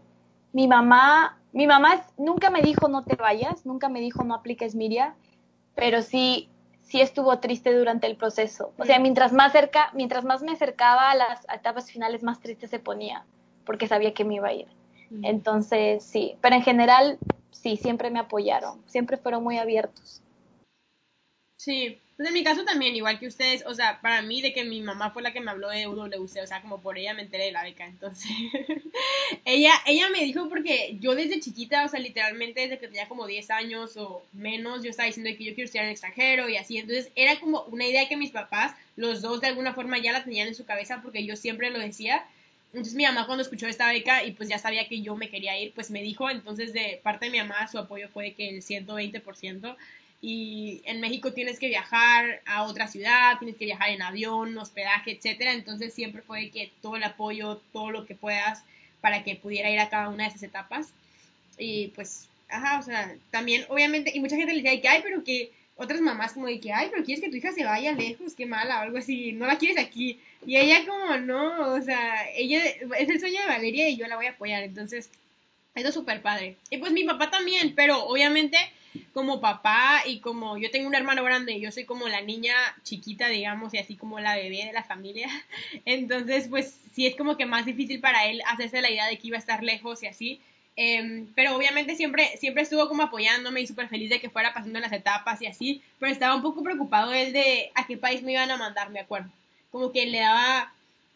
mi 0.54 0.68
mamá, 0.68 1.38
mi 1.52 1.68
mamá 1.68 2.06
nunca 2.18 2.50
me 2.50 2.62
dijo 2.62 2.88
no 2.88 3.04
te 3.04 3.16
vayas, 3.16 3.66
nunca 3.66 3.90
me 3.90 4.00
dijo 4.00 4.24
no 4.24 4.36
apliques 4.36 4.76
Miria, 4.76 5.16
pero 5.76 6.02
sí, 6.02 6.50
sí 6.82 7.02
estuvo 7.02 7.40
triste 7.40 7.74
durante 7.74 8.08
el 8.08 8.16
proceso. 8.16 8.74
O 8.78 8.86
sea, 8.86 9.00
mientras 9.00 9.34
más 9.34 9.52
cerca, 9.52 9.92
mientras 9.94 10.24
más 10.26 10.42
me 10.42 10.54
acercaba 10.54 11.12
a 11.12 11.16
las 11.16 11.46
etapas 11.54 11.92
finales, 11.92 12.24
más 12.24 12.40
triste 12.40 12.68
se 12.68 12.80
ponía 12.80 13.26
porque 13.66 13.88
sabía 13.88 14.14
que 14.14 14.24
me 14.24 14.36
iba 14.36 14.48
a 14.48 14.54
ir. 14.54 14.68
Entonces, 15.22 16.04
sí, 16.04 16.36
pero 16.42 16.56
en 16.56 16.64
general, 16.64 17.18
sí, 17.52 17.78
siempre 17.78 18.10
me 18.10 18.20
apoyaron, 18.20 18.82
siempre 18.88 19.18
fueron 19.18 19.44
muy 19.44 19.58
abiertos. 19.58 20.22
Sí, 21.58 22.02
pues 22.18 22.30
en 22.30 22.34
mi 22.34 22.44
caso 22.44 22.66
también, 22.66 22.96
igual 22.96 23.20
que 23.20 23.28
ustedes, 23.28 23.64
o 23.68 23.76
sea, 23.76 24.02
para 24.02 24.24
mí 24.24 24.42
de 24.42 24.52
que 24.52 24.64
mi 24.64 24.82
mamá 24.82 25.12
fue 25.12 25.22
la 25.22 25.34
que 25.34 25.40
me 25.40 25.52
habló 25.52 25.70
de 25.70 25.86
UWC, 25.88 26.42
o 26.42 26.48
sea, 26.48 26.64
como 26.64 26.82
por 26.82 26.98
ella 26.98 27.14
me 27.14 27.22
enteré 27.22 27.46
de 27.46 27.52
la 27.52 27.62
beca, 27.62 27.86
entonces, 27.86 28.32
ella, 29.46 29.72
ella 29.86 30.10
me 30.10 30.24
dijo 30.24 30.50
porque 30.50 30.98
yo 31.00 31.14
desde 31.14 31.40
chiquita, 31.40 31.86
o 31.86 31.88
sea, 31.88 32.00
literalmente 32.00 32.62
desde 32.62 32.80
que 32.80 32.88
tenía 32.88 33.08
como 33.08 33.28
10 33.28 33.52
años 33.52 33.98
o 33.98 34.24
menos, 34.34 34.82
yo 34.82 34.90
estaba 34.90 35.06
diciendo 35.06 35.32
que 35.38 35.44
yo 35.44 35.54
quiero 35.54 35.66
estudiar 35.66 35.86
en 35.86 35.92
extranjero 35.92 36.50
y 36.50 36.58
así, 36.58 36.80
entonces 36.80 37.12
era 37.16 37.40
como 37.40 37.62
una 37.66 37.86
idea 37.86 38.10
que 38.10 38.18
mis 38.18 38.32
papás, 38.32 38.76
los 38.96 39.22
dos 39.22 39.40
de 39.40 39.48
alguna 39.48 39.76
forma 39.76 40.00
ya 40.00 40.12
la 40.12 40.24
tenían 40.24 40.48
en 40.48 40.56
su 40.56 40.66
cabeza 40.66 41.02
porque 41.04 41.24
yo 41.24 41.36
siempre 41.36 41.70
lo 41.70 41.78
decía, 41.78 42.26
entonces 42.74 42.96
mi 42.96 43.04
mamá 43.04 43.28
cuando 43.28 43.44
escuchó 43.44 43.68
esta 43.68 43.92
beca 43.92 44.24
y 44.24 44.32
pues 44.32 44.50
ya 44.50 44.58
sabía 44.58 44.88
que 44.88 45.02
yo 45.02 45.16
me 45.16 45.30
quería 45.30 45.60
ir, 45.60 45.72
pues 45.74 45.92
me 45.92 46.02
dijo, 46.02 46.32
entonces 46.32 46.74
de 46.74 47.00
parte 47.04 47.26
de 47.26 47.32
mi 47.32 47.38
mamá 47.38 47.68
su 47.68 47.78
apoyo 47.78 48.10
fue 48.10 48.34
que 48.34 48.50
el 48.50 48.64
120%. 48.64 49.76
Y 50.22 50.82
en 50.86 51.00
México 51.00 51.34
tienes 51.34 51.60
que 51.60 51.68
viajar 51.68 52.42
a 52.46 52.64
otra 52.64 52.88
ciudad, 52.88 53.38
tienes 53.38 53.58
que 53.58 53.66
viajar 53.66 53.90
en 53.90 54.02
avión, 54.02 54.58
hospedaje, 54.58 55.12
etcétera, 55.12 55.54
entonces 55.54 55.94
siempre 55.94 56.22
fue 56.22 56.50
que 56.50 56.72
todo 56.82 56.96
el 56.96 57.04
apoyo, 57.04 57.62
todo 57.72 57.92
lo 57.92 58.06
que 58.06 58.16
puedas 58.16 58.64
para 59.02 59.24
que 59.24 59.36
pudiera 59.36 59.70
ir 59.70 59.80
a 59.80 59.90
cada 59.90 60.10
una 60.10 60.24
de 60.24 60.30
esas 60.30 60.44
etapas. 60.44 60.88
Y 61.58 61.90
pues, 61.90 62.28
ajá, 62.50 62.80
o 62.80 62.84
sea, 62.84 63.16
también, 63.30 63.66
obviamente, 63.70 64.12
y 64.14 64.20
mucha 64.20 64.36
gente 64.36 64.54
le 64.54 64.62
decía 64.62 64.82
que, 64.82 64.88
ay, 64.88 65.02
pero 65.04 65.24
que 65.24 65.52
otras 65.76 66.02
mamás 66.02 66.34
como 66.34 66.48
de 66.48 66.60
que, 66.60 66.74
ay, 66.74 66.88
pero 66.92 67.04
quieres 67.04 67.24
que 67.24 67.30
tu 67.30 67.38
hija 67.38 67.52
se 67.52 67.64
vaya 67.64 67.92
lejos, 67.92 68.34
qué 68.34 68.48
mala, 68.48 68.80
o 68.80 68.82
algo 68.82 68.98
así, 68.98 69.34
no 69.34 69.46
la 69.46 69.60
quieres 69.60 69.78
aquí. 69.78 70.20
Y 70.46 70.58
ella 70.58 70.84
como, 70.88 71.18
no, 71.18 71.74
o 71.74 71.82
sea, 71.82 72.28
ella 72.36 72.66
es 72.66 73.10
el 73.10 73.20
sueño 73.20 73.42
de 73.42 73.48
Valeria 73.48 73.88
y 73.88 73.98
yo 73.98 74.08
la 74.08 74.16
voy 74.16 74.26
a 74.26 74.32
apoyar, 74.32 74.64
entonces, 74.64 75.12
eso 75.76 75.90
es 75.90 75.94
súper 75.94 76.24
padre. 76.24 76.56
Y 76.72 76.78
pues 76.78 76.92
mi 76.92 77.04
papá 77.04 77.30
también, 77.30 77.76
pero 77.76 78.04
obviamente 78.06 78.58
como 79.14 79.42
papá 79.42 80.04
y 80.06 80.20
como 80.20 80.58
yo 80.58 80.72
tengo 80.72 80.88
un 80.88 80.96
hermano 80.96 81.24
grande 81.24 81.54
y 81.54 81.62
yo 81.62 81.72
soy 81.72 81.86
como 81.86 82.08
la 82.08 82.22
niña 82.22 82.54
chiquita, 82.84 83.28
digamos, 83.28 83.74
y 83.74 83.78
así 83.78 83.96
como 83.96 84.20
la 84.20 84.36
bebé 84.36 84.66
de 84.66 84.74
la 84.74 84.84
familia, 84.84 85.28
entonces 85.86 86.48
pues 86.50 86.76
sí 86.94 87.06
es 87.06 87.16
como 87.16 87.38
que 87.38 87.46
más 87.46 87.66
difícil 87.66 88.00
para 88.00 88.26
él 88.26 88.42
hacerse 88.48 88.82
la 88.82 88.90
idea 88.90 89.08
de 89.08 89.18
que 89.18 89.28
iba 89.28 89.38
a 89.38 89.40
estar 89.40 89.64
lejos 89.64 90.04
y 90.04 90.08
así. 90.08 90.42
Em, 90.80 91.26
pero 91.34 91.56
obviamente 91.56 91.96
siempre, 91.96 92.38
siempre 92.38 92.62
estuvo 92.62 92.88
como 92.88 93.02
apoyándome 93.02 93.62
y 93.62 93.68
súper 93.68 93.90
feliz 93.90 94.12
de 94.12 94.20
que 94.20 94.30
fuera 94.30 94.54
pasando 94.54 94.80
las 94.80 94.92
etapas 94.92 95.42
y 95.42 95.48
así, 95.48 95.82
pero 96.00 96.12
estaba 96.12 96.36
un 96.36 96.44
poco 96.44 96.64
preocupado 96.64 97.14
él 97.14 97.34
de 97.34 97.72
a 97.74 97.88
qué 97.88 97.98
país 97.98 98.22
me 98.22 98.34
iban 98.34 98.52
a 98.52 98.58
mandar, 98.58 98.92
me 98.92 99.00
acuerdo. 99.00 99.30
Como 99.72 99.92
que 99.92 100.06
le 100.06 100.20
daba 100.20 100.72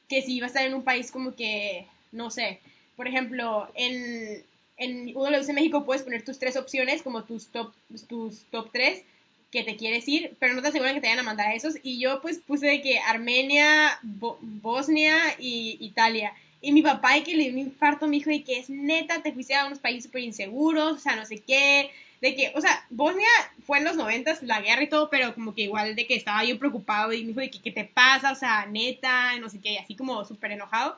que 0.09 0.23
si 0.23 0.35
iba 0.35 0.47
a 0.47 0.47
estar 0.47 0.65
en 0.65 0.73
un 0.73 0.83
país 0.83 1.11
como 1.11 1.35
que, 1.35 1.85
no 2.11 2.31
sé, 2.31 2.59
por 2.95 3.07
ejemplo, 3.07 3.69
en, 3.75 4.43
en 4.81 5.15
UWC 5.15 5.53
México 5.53 5.85
puedes 5.85 6.01
poner 6.01 6.25
tus 6.25 6.39
tres 6.39 6.57
opciones 6.57 7.03
como 7.03 7.23
tus 7.23 7.47
top, 7.47 7.71
tus 8.09 8.39
top 8.49 8.69
tres 8.73 9.03
que 9.51 9.63
te 9.63 9.75
quieres 9.75 10.07
ir, 10.07 10.35
pero 10.39 10.55
no 10.55 10.61
te 10.61 10.69
aseguran 10.69 10.95
que 10.95 11.01
te 11.01 11.07
vayan 11.07 11.19
a 11.19 11.23
mandar 11.23 11.53
esos. 11.53 11.75
Y 11.83 11.99
yo 11.99 12.21
pues 12.21 12.39
puse 12.39 12.65
de 12.67 12.81
que 12.81 12.97
Armenia, 12.99 13.99
Bosnia 14.01 15.17
y 15.37 15.77
Italia. 15.79 16.33
Y 16.61 16.71
mi 16.71 16.81
papá, 16.81 17.21
que 17.23 17.35
le 17.35 17.43
dio 17.43 17.53
un 17.53 17.59
infarto, 17.59 18.07
me 18.07 18.17
dijo, 18.17 18.31
y 18.31 18.43
que 18.43 18.59
es 18.59 18.69
neta, 18.69 19.21
te 19.21 19.33
fuiste 19.33 19.55
a 19.55 19.65
unos 19.65 19.79
países 19.79 20.05
súper 20.05 20.23
inseguros, 20.23 20.93
o 20.93 20.99
sea, 20.99 21.15
no 21.15 21.25
sé 21.25 21.39
qué, 21.39 21.91
de 22.21 22.35
que, 22.35 22.51
o 22.55 22.61
sea, 22.61 22.85
Bosnia 22.91 23.27
fue 23.65 23.79
en 23.79 23.83
los 23.83 23.95
noventas, 23.95 24.43
la 24.43 24.61
guerra 24.61 24.83
y 24.83 24.89
todo, 24.89 25.09
pero 25.09 25.33
como 25.33 25.55
que 25.55 25.63
igual 25.63 25.95
de 25.95 26.05
que 26.05 26.15
estaba 26.15 26.43
yo 26.43 26.59
preocupado 26.59 27.13
y 27.13 27.21
me 27.21 27.29
dijo, 27.29 27.39
de 27.39 27.49
que, 27.49 27.61
¿qué 27.61 27.71
te 27.71 27.83
pasa? 27.83 28.31
O 28.31 28.35
sea, 28.35 28.67
neta, 28.67 29.37
no 29.39 29.49
sé 29.49 29.59
qué, 29.59 29.79
así 29.79 29.95
como 29.95 30.23
súper 30.23 30.51
enojado. 30.51 30.97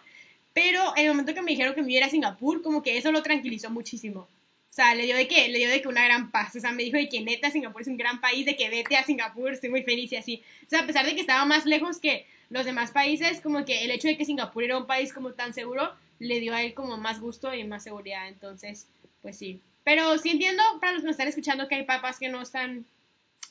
Pero 0.54 0.94
en 0.96 1.06
el 1.06 1.10
momento 1.10 1.34
que 1.34 1.42
me 1.42 1.52
dijeron 1.52 1.74
que 1.74 1.82
me 1.82 1.94
iba 1.94 2.06
a 2.06 2.10
Singapur, 2.10 2.62
como 2.62 2.84
que 2.84 2.98
eso 2.98 3.12
lo 3.12 3.24
tranquilizó 3.24 3.70
muchísimo. 3.70 4.22
O 4.22 4.76
sea, 4.76 4.96
le 4.96 5.04
dio 5.04 5.16
de 5.16 5.28
que, 5.28 5.50
le 5.50 5.60
dio 5.60 5.70
de 5.70 5.82
que 5.82 5.88
una 5.88 6.04
gran 6.04 6.32
paz. 6.32 6.56
O 6.56 6.60
sea, 6.60 6.72
me 6.72 6.84
dijo 6.84 6.98
de 6.98 7.08
que 7.08 7.22
neta 7.22 7.52
Singapur 7.52 7.82
es 7.82 7.88
un 7.88 7.98
gran 7.98 8.22
país, 8.22 8.46
de 8.46 8.56
que 8.56 8.70
vete 8.70 8.98
a 8.98 9.04
Singapur, 9.04 9.54
estoy 9.54 9.70
muy 9.70 9.84
feliz 9.84 10.12
y 10.12 10.16
así. 10.16 10.44
O 10.66 10.70
sea, 10.70 10.82
a 10.82 10.88
pesar 10.88 11.06
de 11.06 11.14
que 11.16 11.22
estaba 11.22 11.46
más 11.46 11.66
lejos 11.66 12.00
que 12.00 12.26
los 12.50 12.66
demás 12.66 12.92
países, 12.92 13.40
como 13.42 13.66
que 13.66 13.84
el 13.84 13.92
hecho 13.92 14.08
de 14.08 14.18
que 14.18 14.26
Singapur 14.26 14.64
era 14.64 14.78
un 14.78 14.88
país 14.88 15.14
como 15.14 15.34
tan 15.34 15.54
seguro, 15.54 15.94
le 16.20 16.40
dio 16.40 16.54
a 16.54 16.64
él 16.64 16.74
como 16.74 16.98
más 16.98 17.20
gusto 17.20 17.54
y 17.54 17.64
más 17.64 17.84
seguridad. 17.84 18.28
Entonces, 18.28 18.88
pues 19.22 19.38
sí. 19.38 19.60
Pero 19.84 20.18
sí 20.18 20.30
entiendo 20.30 20.64
para 20.80 20.94
los 20.94 21.02
que 21.02 21.06
me 21.06 21.12
están 21.12 21.28
escuchando 21.28 21.68
que 21.68 21.76
hay 21.76 21.84
papás 21.84 22.18
que 22.18 22.30
no 22.30 22.42
están 22.42 22.86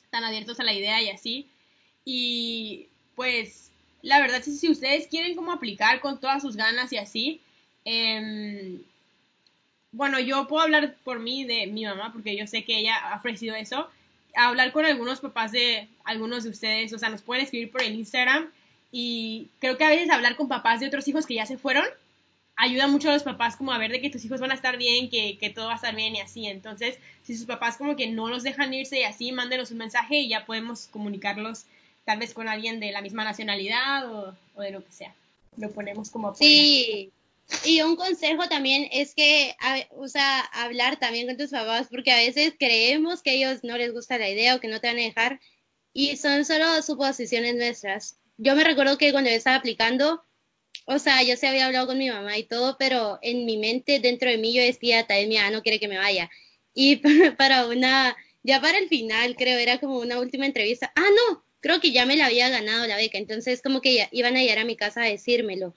tan 0.09 0.23
abiertos 0.23 0.59
a 0.59 0.63
la 0.63 0.73
idea 0.73 1.01
y 1.01 1.09
así. 1.09 1.47
Y 2.05 2.87
pues 3.15 3.71
la 4.03 4.19
verdad 4.19 4.37
es 4.37 4.45
que 4.45 4.51
si 4.51 4.69
ustedes 4.69 5.07
quieren 5.07 5.35
como 5.35 5.51
aplicar 5.51 5.99
con 5.99 6.19
todas 6.19 6.41
sus 6.41 6.55
ganas 6.55 6.93
y 6.93 6.97
así, 6.97 7.41
eh, 7.85 8.79
bueno, 9.91 10.19
yo 10.19 10.47
puedo 10.47 10.61
hablar 10.61 10.95
por 11.03 11.19
mí 11.19 11.45
de 11.45 11.67
mi 11.67 11.85
mamá, 11.85 12.11
porque 12.13 12.37
yo 12.37 12.45
sé 12.45 12.63
que 12.63 12.77
ella 12.77 12.95
ha 12.95 13.17
ofrecido 13.17 13.55
eso, 13.55 13.89
hablar 14.35 14.71
con 14.71 14.85
algunos 14.85 15.19
papás 15.19 15.51
de 15.51 15.87
algunos 16.03 16.43
de 16.43 16.51
ustedes, 16.51 16.93
o 16.93 16.99
sea, 16.99 17.09
nos 17.09 17.21
pueden 17.21 17.43
escribir 17.43 17.71
por 17.71 17.81
el 17.81 17.95
Instagram 17.95 18.49
y 18.91 19.47
creo 19.59 19.77
que 19.77 19.83
a 19.83 19.89
veces 19.89 20.09
hablar 20.11 20.35
con 20.35 20.47
papás 20.47 20.79
de 20.79 20.87
otros 20.87 21.07
hijos 21.07 21.25
que 21.25 21.35
ya 21.35 21.45
se 21.45 21.57
fueron 21.57 21.85
ayuda 22.55 22.87
mucho 22.87 23.09
a 23.09 23.13
los 23.13 23.23
papás 23.23 23.55
como 23.55 23.71
a 23.71 23.77
ver 23.77 23.91
de 23.91 24.01
que 24.01 24.09
tus 24.09 24.23
hijos 24.25 24.39
van 24.39 24.51
a 24.51 24.55
estar 24.55 24.77
bien, 24.77 25.09
que, 25.09 25.37
que 25.37 25.49
todo 25.49 25.67
va 25.67 25.73
a 25.73 25.75
estar 25.75 25.95
bien 25.95 26.15
y 26.15 26.21
así. 26.21 26.45
Entonces, 26.45 26.97
si 27.23 27.35
sus 27.35 27.45
papás 27.45 27.77
como 27.77 27.95
que 27.95 28.07
no 28.07 28.29
los 28.29 28.43
dejan 28.43 28.73
irse 28.73 28.99
y 28.99 29.03
así, 29.03 29.31
mándenos 29.31 29.71
un 29.71 29.77
mensaje 29.77 30.17
y 30.17 30.29
ya 30.29 30.45
podemos 30.45 30.87
comunicarlos 30.87 31.65
tal 32.05 32.19
vez 32.19 32.33
con 32.33 32.47
alguien 32.47 32.79
de 32.79 32.91
la 32.91 33.01
misma 33.01 33.23
nacionalidad 33.23 34.11
o, 34.11 34.35
o 34.55 34.61
de 34.61 34.71
lo 34.71 34.83
que 34.83 34.91
sea. 34.91 35.13
Lo 35.57 35.71
ponemos 35.71 36.09
como 36.09 36.29
apoyo. 36.29 36.39
Sí, 36.39 37.11
y 37.65 37.81
un 37.81 37.95
consejo 37.95 38.47
también 38.47 38.87
es 38.91 39.13
que, 39.13 39.55
o 39.91 40.07
sea, 40.07 40.39
hablar 40.39 40.97
también 40.97 41.27
con 41.27 41.37
tus 41.37 41.51
papás, 41.51 41.87
porque 41.89 42.11
a 42.11 42.17
veces 42.17 42.53
creemos 42.57 43.21
que 43.21 43.31
a 43.31 43.33
ellos 43.33 43.63
no 43.63 43.77
les 43.77 43.93
gusta 43.93 44.17
la 44.17 44.29
idea 44.29 44.55
o 44.55 44.59
que 44.59 44.67
no 44.67 44.79
te 44.81 44.87
van 44.87 44.97
a 44.97 45.01
dejar, 45.01 45.39
y 45.93 46.17
son 46.17 46.45
solo 46.45 46.81
suposiciones 46.81 47.55
nuestras. 47.55 48.17
Yo 48.37 48.55
me 48.55 48.63
recuerdo 48.63 48.97
que 48.97 49.11
cuando 49.11 49.29
yo 49.29 49.35
estaba 49.35 49.57
aplicando, 49.57 50.23
o 50.85 50.99
sea, 50.99 51.21
yo 51.23 51.37
se 51.37 51.47
había 51.47 51.67
hablado 51.67 51.87
con 51.87 51.97
mi 51.97 52.09
mamá 52.09 52.37
y 52.37 52.43
todo, 52.43 52.75
pero 52.77 53.19
en 53.21 53.45
mi 53.45 53.57
mente, 53.57 53.99
dentro 53.99 54.29
de 54.29 54.37
mí, 54.37 54.53
yo 54.53 54.61
decía, 54.61 55.05
tal 55.05 55.27
mi 55.27 55.35
mamá 55.35 55.51
no 55.51 55.61
quiere 55.61 55.79
que 55.79 55.87
me 55.87 55.97
vaya. 55.97 56.29
Y 56.73 56.97
para 57.37 57.67
una, 57.67 58.17
ya 58.41 58.59
para 58.59 58.79
el 58.79 58.89
final, 58.89 59.35
creo, 59.35 59.59
era 59.59 59.79
como 59.79 59.99
una 59.99 60.19
última 60.19 60.45
entrevista. 60.45 60.91
Ah, 60.95 61.09
no, 61.29 61.42
creo 61.63 61.79
que 61.79 61.91
ya 61.91 62.05
me 62.05 62.17
la 62.17 62.27
había 62.27 62.49
ganado 62.49 62.85
la 62.85 62.97
beca, 62.97 63.17
entonces 63.17 63.61
como 63.61 63.81
que 63.81 63.95
ya, 63.95 64.09
iban 64.11 64.35
a 64.35 64.41
llegar 64.41 64.59
a 64.59 64.65
mi 64.65 64.75
casa 64.75 65.01
a 65.01 65.05
decírmelo, 65.07 65.73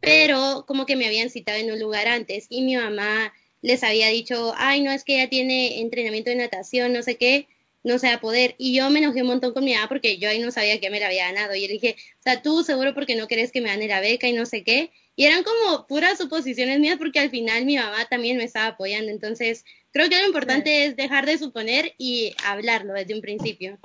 pero 0.00 0.64
como 0.66 0.84
que 0.84 0.96
me 0.96 1.06
habían 1.06 1.30
citado 1.30 1.58
en 1.58 1.70
un 1.72 1.80
lugar 1.80 2.08
antes 2.08 2.46
y 2.50 2.60
mi 2.62 2.76
mamá 2.76 3.32
les 3.62 3.82
había 3.82 4.08
dicho, 4.08 4.52
ay, 4.56 4.82
no, 4.82 4.90
es 4.92 5.04
que 5.04 5.14
ella 5.16 5.30
tiene 5.30 5.80
entrenamiento 5.80 6.30
de 6.30 6.36
natación, 6.36 6.92
no 6.92 7.02
sé 7.02 7.16
qué, 7.16 7.46
no 7.84 7.98
se 7.98 8.08
va 8.08 8.14
a 8.14 8.20
poder. 8.20 8.54
Y 8.58 8.74
yo 8.74 8.90
me 8.90 8.98
enojé 9.00 9.22
un 9.22 9.28
montón 9.28 9.52
con 9.52 9.64
mi 9.64 9.74
mamá 9.74 9.88
porque 9.88 10.18
yo 10.18 10.28
ahí 10.28 10.38
no 10.38 10.50
sabía 10.50 10.80
que 10.80 10.90
me 10.90 11.00
la 11.00 11.06
había 11.06 11.32
ganado. 11.32 11.54
Y 11.54 11.66
le 11.66 11.74
dije, 11.74 11.96
o 12.20 12.22
sea, 12.22 12.42
tú 12.42 12.62
seguro 12.62 12.94
porque 12.94 13.16
no 13.16 13.26
querés 13.26 13.50
que 13.50 13.60
me 13.60 13.68
gane 13.68 13.88
la 13.88 14.00
beca 14.00 14.28
y 14.28 14.32
no 14.32 14.46
sé 14.46 14.62
qué. 14.62 14.90
Y 15.16 15.24
eran 15.24 15.42
como 15.42 15.86
puras 15.86 16.18
suposiciones 16.18 16.78
mías 16.78 16.98
porque 16.98 17.18
al 17.18 17.30
final 17.30 17.64
mi 17.64 17.76
mamá 17.76 18.06
también 18.08 18.36
me 18.36 18.44
estaba 18.44 18.68
apoyando. 18.68 19.10
Entonces, 19.10 19.64
creo 19.90 20.08
que 20.08 20.18
lo 20.18 20.26
importante 20.26 20.84
es 20.84 20.96
dejar 20.96 21.26
de 21.26 21.38
suponer 21.38 21.94
y 21.98 22.34
hablarlo 22.44 22.92
desde 22.92 23.14
un 23.14 23.20
principio. 23.20 23.78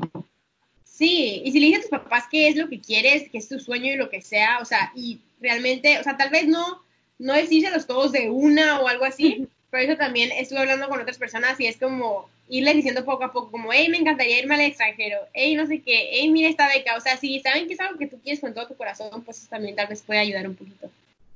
Sí, 0.93 1.41
y 1.43 1.51
si 1.51 1.59
le 1.59 1.65
dices 1.65 1.79
a 1.79 1.89
tus 1.89 1.99
papás 1.99 2.25
qué 2.29 2.47
es 2.47 2.55
lo 2.55 2.69
que 2.69 2.79
quieres, 2.79 3.27
qué 3.31 3.39
es 3.39 3.49
tu 3.49 3.59
sueño 3.59 3.91
y 3.91 3.95
lo 3.95 4.11
que 4.11 4.21
sea, 4.21 4.59
o 4.61 4.65
sea, 4.65 4.91
y 4.95 5.21
realmente, 5.41 5.97
o 5.97 6.03
sea, 6.03 6.17
tal 6.17 6.29
vez 6.29 6.45
no, 6.45 6.83
no 7.17 7.33
decírselos 7.33 7.87
todos 7.87 8.11
de 8.11 8.29
una 8.29 8.79
o 8.79 8.87
algo 8.87 9.03
así, 9.03 9.47
pero 9.71 9.83
eso 9.91 9.97
también 9.97 10.31
estuve 10.31 10.59
hablando 10.59 10.87
con 10.87 11.01
otras 11.01 11.17
personas 11.17 11.59
y 11.59 11.65
es 11.65 11.77
como 11.77 12.29
irles 12.47 12.75
diciendo 12.75 13.05
poco 13.05 13.23
a 13.23 13.31
poco, 13.31 13.49
como, 13.49 13.73
hey, 13.73 13.87
me 13.89 13.97
encantaría 13.97 14.37
irme 14.37 14.53
al 14.53 14.61
extranjero, 14.61 15.17
hey, 15.33 15.55
no 15.55 15.65
sé 15.65 15.81
qué, 15.81 16.09
hey, 16.11 16.29
mira 16.29 16.47
esta 16.47 16.67
beca, 16.67 16.95
o 16.95 17.01
sea, 17.01 17.17
si 17.17 17.39
saben 17.39 17.65
que 17.67 17.73
es 17.73 17.79
algo 17.79 17.97
que 17.97 18.05
tú 18.05 18.19
quieres 18.21 18.39
con 18.39 18.53
todo 18.53 18.67
tu 18.67 18.77
corazón, 18.77 19.23
pues 19.23 19.39
eso 19.39 19.47
también 19.49 19.75
tal 19.75 19.87
vez 19.87 20.03
puede 20.03 20.19
ayudar 20.19 20.47
un 20.47 20.55
poquito. 20.55 20.91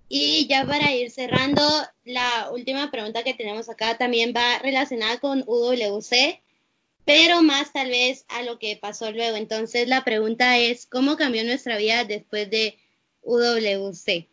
Y 0.07 0.45
ya 0.47 0.65
para 0.65 0.93
ir 0.93 1.09
cerrando, 1.09 1.63
la 2.05 2.51
última 2.51 2.91
pregunta 2.91 3.23
que 3.23 3.33
tenemos 3.33 3.69
acá 3.69 3.97
también 3.97 4.33
va 4.35 4.59
relacionada 4.59 5.19
con 5.19 5.43
UWC 5.47 6.39
pero 7.07 7.41
más 7.41 7.71
tal 7.71 7.89
vez 7.89 8.25
a 8.27 8.43
lo 8.43 8.59
que 8.59 8.75
pasó 8.75 9.13
luego. 9.13 9.37
Entonces 9.37 9.87
la 9.87 10.03
pregunta 10.03 10.57
es, 10.57 10.85
¿cómo 10.85 11.15
cambió 11.15 11.41
nuestra 11.45 11.77
vida 11.77 12.03
después 12.03 12.49
de 12.51 12.77
UWC? 13.21 14.27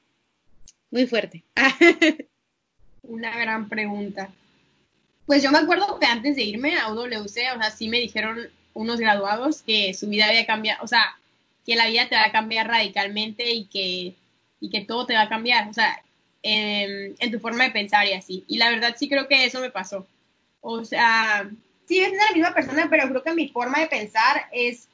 Muy 0.91 1.07
fuerte. 1.07 1.45
Una 3.05 3.39
gran 3.39 3.68
pregunta. 3.68 4.29
Pues 5.25 5.41
yo 5.41 5.53
me 5.53 5.59
acuerdo 5.59 6.01
que 6.01 6.07
antes 6.07 6.35
de 6.35 6.43
irme 6.43 6.77
a 6.77 6.93
UWC, 6.93 7.22
o 7.25 7.61
sea, 7.61 7.70
sí 7.70 7.89
me 7.89 8.01
dijeron 8.01 8.51
unos 8.72 8.99
graduados 8.99 9.62
que 9.62 9.95
su 9.95 10.09
vida 10.09 10.27
había 10.27 10.45
cambiado, 10.45 10.83
o 10.83 10.89
sea, 10.89 11.16
que 11.64 11.77
la 11.77 11.87
vida 11.87 12.09
te 12.09 12.16
va 12.16 12.25
a 12.25 12.33
cambiar 12.33 12.66
radicalmente 12.66 13.51
y 13.51 13.66
que, 13.66 14.14
y 14.61 14.70
que 14.70 14.81
todo 14.81 15.07
te 15.07 15.14
va 15.14 15.22
a 15.22 15.29
cambiar, 15.29 15.68
o 15.68 15.72
sea, 15.72 16.03
en, 16.43 17.14
en 17.20 17.31
tu 17.31 17.39
forma 17.39 17.64
de 17.64 17.70
pensar 17.70 18.05
y 18.09 18.14
así. 18.14 18.45
Y 18.49 18.59
la 18.59 18.68
verdad 18.70 18.97
sí 18.99 19.09
creo 19.09 19.29
que 19.29 19.45
eso 19.45 19.61
me 19.61 19.70
pasó. 19.70 20.09
O 20.61 20.85
sea, 20.85 21.49
sí 21.87 22.01
es 22.01 22.12
la 22.12 22.32
misma 22.32 22.55
persona, 22.55 22.89
pero 22.91 23.09
creo 23.09 23.22
que 23.22 23.35
mi 23.35 23.49
forma 23.49 23.80
de 23.80 23.87
pensar 23.87 24.47
es 24.53 24.89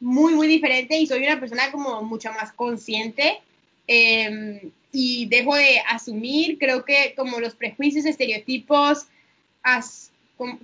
muy, 0.00 0.34
muy 0.34 0.46
diferente 0.46 0.96
y 0.96 1.06
soy 1.06 1.24
una 1.24 1.40
persona 1.40 1.70
como 1.70 2.02
mucho 2.02 2.30
más 2.32 2.52
consciente 2.52 3.40
em, 3.86 4.60
y 4.92 5.26
dejo 5.26 5.54
de 5.54 5.80
asumir, 5.88 6.58
creo 6.58 6.84
que 6.84 7.14
como 7.16 7.40
los 7.40 7.54
prejuicios, 7.54 8.04
estereotipos, 8.04 9.06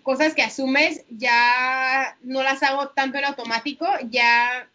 cosas 0.03 0.35
que 0.35 0.43
asumes, 0.43 1.05
ya 1.11 2.17
no 2.23 2.43
las 2.43 2.63
hago 2.63 2.89
tanto 2.91 3.19
en 3.19 3.25
automático, 3.25 3.87
ya, 4.11 4.69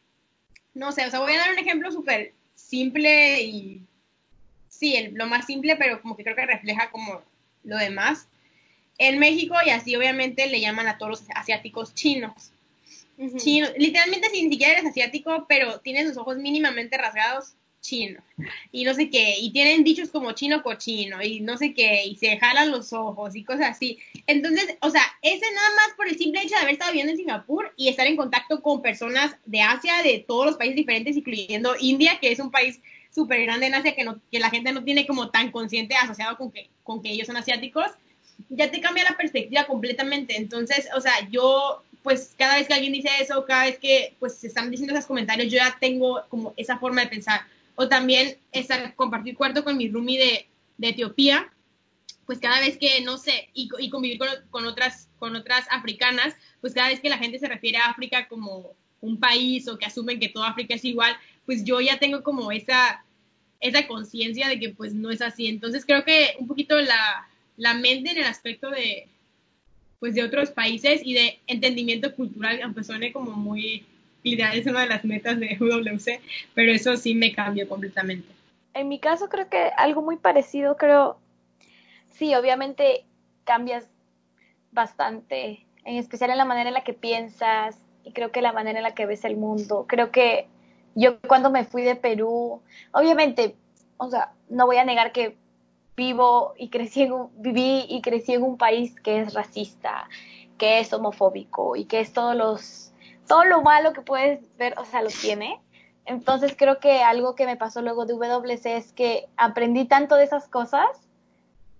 no 0.74 0.91
sé, 0.91 1.06
o 1.06 1.12
sea, 1.12 1.20
voy 1.20 1.34
a 1.34 1.39
dar 1.39 1.53
un 1.53 1.60
ejemplo 1.60 1.91
súper 1.91 2.34
simple 2.56 3.43
y, 3.43 3.82
sí, 4.68 5.10
lo 5.14 5.28
más 5.28 5.45
simple, 5.45 5.76
pero 5.76 6.01
como 6.01 6.18
que 6.18 6.24
creo 6.24 6.36
que 6.36 6.45
refleja 6.45 6.89
como 6.89 7.22
lo 7.64 7.78
demás 7.78 8.28
en 8.98 9.20
México 9.20 9.56
y 9.66 9.70
así 9.70 9.96
obviamente 9.96 10.48
le 10.48 10.62
llaman 10.62 10.88
a 10.88 10.98
todos 10.98 11.10
los 11.10 11.24
asiáticos 11.36 11.93
chinos. 11.93 12.52
literalmente 13.18 14.30
si 14.30 14.43
ni 14.43 14.50
siquiera 14.50 14.74
eres 14.74 14.86
asiático, 14.86 15.46
pero 15.48 15.80
tienes 15.80 16.08
los 16.08 16.18
ojos 16.18 16.38
mínimamente 16.38 16.98
rasgados, 16.98 17.56
chino 17.86 18.20
y 18.72 18.84
no 18.84 18.93
sé 18.93 19.10
qué, 19.10 19.36
y 19.39 19.52
tienen 19.52 19.84
dichos 19.84 20.10
como 20.10 20.32
chino 20.34 20.64
cochino 20.64 21.22
y 21.22 21.39
no 21.39 21.56
sé 21.58 21.74
qué, 21.74 22.06
y 22.06 22.16
se 22.16 22.38
jalan 22.38 22.72
los 22.72 22.91
ojos 22.91 23.36
y 23.36 23.43
cosas 23.43 23.70
así. 23.70 24.00
Entonces, 24.28 24.76
o 24.82 24.89
sea, 24.89 25.04
ese 25.22 25.46
nada 25.54 25.70
más 25.76 25.89
por 25.96 26.08
el 26.08 26.18
simple 26.18 26.41
hecho 26.41 26.56
de 26.56 26.62
haber 26.62 26.74
estado 26.74 26.91
viviendo 26.91 27.12
en 27.12 27.18
Singapur 27.18 27.72
y 27.78 27.88
estar 27.88 28.08
en 28.08 28.18
contacto 28.18 28.62
con 28.62 28.82
personas 28.82 29.36
de 29.46 29.62
Asia, 29.62 30.02
de 30.04 30.26
todos 30.28 30.48
los 30.48 30.58
países 30.58 30.76
diferentes, 30.76 31.16
incluyendo 31.16 31.76
India, 31.80 32.18
que 32.20 32.32
es 32.32 32.39
un 32.39 32.52
país 32.52 32.82
súper 33.14 33.43
grande 33.43 33.68
en 33.68 33.76
Asia 33.76 33.96
que, 33.96 34.04
no, 34.04 34.20
que 34.30 34.39
la 34.39 34.50
gente 34.50 34.74
no 34.74 34.84
tiene 34.84 35.08
como 35.08 35.30
tan 35.30 35.52
consciente 35.52 35.96
asociado 35.96 36.38
con 36.38 36.52
que, 36.52 36.70
con 36.84 37.02
que 37.02 37.12
ellos 37.12 37.28
son 37.28 37.38
asiáticos, 37.38 37.91
ya 38.50 38.72
te 38.72 38.82
cambia 38.82 39.04
la 39.04 39.18
perspectiva 39.18 39.66
completamente. 39.66 40.38
Entonces, 40.38 40.88
o 40.96 41.02
sea, 41.02 41.14
yo 41.30 41.84
pues 42.06 42.36
cada 42.38 42.58
vez 42.58 42.68
que 42.68 42.76
alguien 42.76 42.94
dice 42.94 43.10
eso, 43.20 43.46
cada 43.46 43.64
vez 43.64 43.80
que 43.80 44.16
pues 44.20 44.36
se 44.36 44.46
están 44.46 44.70
diciendo 44.70 44.94
esos 44.94 45.08
comentarios, 45.08 45.52
yo 45.52 45.58
ya 45.58 45.76
tengo 45.80 46.24
como 46.30 46.54
esa 46.56 46.78
forma 46.78 47.02
de 47.02 47.08
pensar. 47.08 47.42
O 47.74 47.90
también 47.90 48.38
estar, 48.52 48.94
compartir 48.94 49.36
cuarto 49.36 49.64
con 49.64 49.76
mi 49.76 49.90
roomie 49.90 50.20
de, 50.20 50.48
de 50.78 50.90
Etiopía, 50.90 51.52
pues 52.28 52.38
cada 52.38 52.60
vez 52.60 52.78
que, 52.78 53.02
no 53.02 53.18
sé, 53.18 53.50
y, 53.56 53.70
y 53.80 53.90
convivir 53.90 54.20
con, 54.20 54.28
con, 54.52 54.68
otras, 54.68 55.10
con 55.18 55.36
otras 55.36 55.66
africanas, 55.72 56.36
pues 56.62 56.76
cada 56.76 56.90
vez 56.90 57.00
que 57.00 57.10
la 57.10 57.18
gente 57.18 57.40
se 57.40 57.48
refiere 57.48 57.80
a 57.80 57.90
África 57.90 58.28
como 58.28 58.76
un 59.02 59.20
país 59.20 59.68
o 59.68 59.80
que 59.80 59.88
asumen 59.88 60.20
que 60.20 60.30
toda 60.30 60.50
África 60.50 60.76
es 60.76 60.86
igual, 60.86 61.18
pues 61.48 61.64
yo 61.64 61.82
ya 61.82 61.98
tengo 61.98 62.22
como 62.22 62.52
esa, 62.52 63.04
esa 63.60 63.88
conciencia 63.88 64.48
de 64.48 64.60
que 64.60 64.70
pues 64.70 64.94
no 64.94 65.10
es 65.10 65.24
así. 65.24 65.48
Entonces 65.48 65.86
creo 65.86 66.04
que 66.06 66.36
un 66.38 66.48
poquito 66.48 66.80
la, 66.80 67.28
la 67.58 67.74
mente 67.74 68.12
en 68.12 68.18
el 68.18 68.26
aspecto 68.26 68.70
de, 68.70 69.08
pues 69.99 70.16
de 70.16 70.24
otros 70.24 70.51
países 70.51 71.01
y 71.03 71.14
de 71.14 71.39
entendimiento 71.47 72.14
cultural, 72.16 72.60
aunque 72.64 72.84
suene 72.84 73.12
como 73.12 73.32
muy 73.32 73.86
ideal, 74.24 74.58
es 74.58 74.66
una 74.66 74.82
de 74.82 74.88
las 74.88 75.06
metas 75.06 75.39
de 75.39 75.58
UWC, 75.60 76.20
pero 76.53 76.72
eso 76.72 76.97
sí 76.97 77.16
me 77.16 77.34
cambió 77.34 77.68
completamente. 77.68 78.28
En 78.74 78.89
mi 78.89 78.99
caso 78.99 79.30
creo 79.30 79.49
que 79.49 79.72
algo 79.78 80.01
muy 80.01 80.18
parecido, 80.18 80.76
creo, 80.76 81.18
sí, 82.12 82.36
obviamente 82.36 83.06
cambias 83.45 83.88
bastante, 84.72 85.66
en 85.86 85.97
especial 85.97 86.32
en 86.32 86.38
la 86.38 86.45
manera 86.45 86.70
en 86.70 86.74
la 86.74 86.84
que 86.84 86.93
piensas 86.93 87.80
y 88.03 88.12
creo 88.12 88.32
que 88.32 88.41
la 88.41 88.51
manera 88.51 88.80
en 88.80 88.84
la 88.84 88.93
que 88.93 89.06
ves 89.06 89.24
el 89.24 89.38
mundo. 89.38 89.86
Creo 89.88 90.12
que 90.12 90.47
yo 90.95 91.20
cuando 91.22 91.49
me 91.49 91.64
fui 91.64 91.84
de 91.84 91.95
Perú, 91.95 92.62
obviamente, 92.91 93.56
o 93.97 94.10
sea, 94.10 94.34
no 94.49 94.66
voy 94.66 94.78
a 94.78 94.86
negar 94.86 95.12
que 95.12 95.38
vivo 95.96 96.54
y 96.58 96.70
crecí 96.70 97.04
en 97.04 97.14
un, 97.14 97.30
viví 97.38 97.86
y 97.89 98.02
crecí 98.02 98.34
en 98.34 98.43
un 98.43 98.58
país 98.58 98.96
que 99.02 99.22
es 99.22 99.34
racista, 99.34 100.08
que 100.58 100.80
es 100.80 100.91
homofóbico 100.93 101.76
y 101.76 101.86
que 101.86 102.00
es 102.00 102.14
todos 102.14 102.36
los 102.36 102.91
todo 103.28 103.43
lo 103.46 103.62
malo 103.62 103.93
que 103.93 104.02
puedes 104.02 104.39
ver, 104.58 104.76
o 104.78 104.86
sea, 104.86 105.02
lo 105.02 105.10
tiene. 105.10 105.60
Entonces 106.06 106.56
creo 106.56 106.80
que 106.80 107.02
algo 107.02 107.34
que 107.34 107.48
me 107.48 107.58
pasó 107.58 107.82
luego 107.82 108.06
de 108.06 108.14
WC 108.14 108.78
es 108.78 108.91
que 108.93 109.28
aprendí 109.38 109.86
tanto 109.86 110.16
de 110.16 110.24
esas 110.24 110.48
cosas 110.48 110.88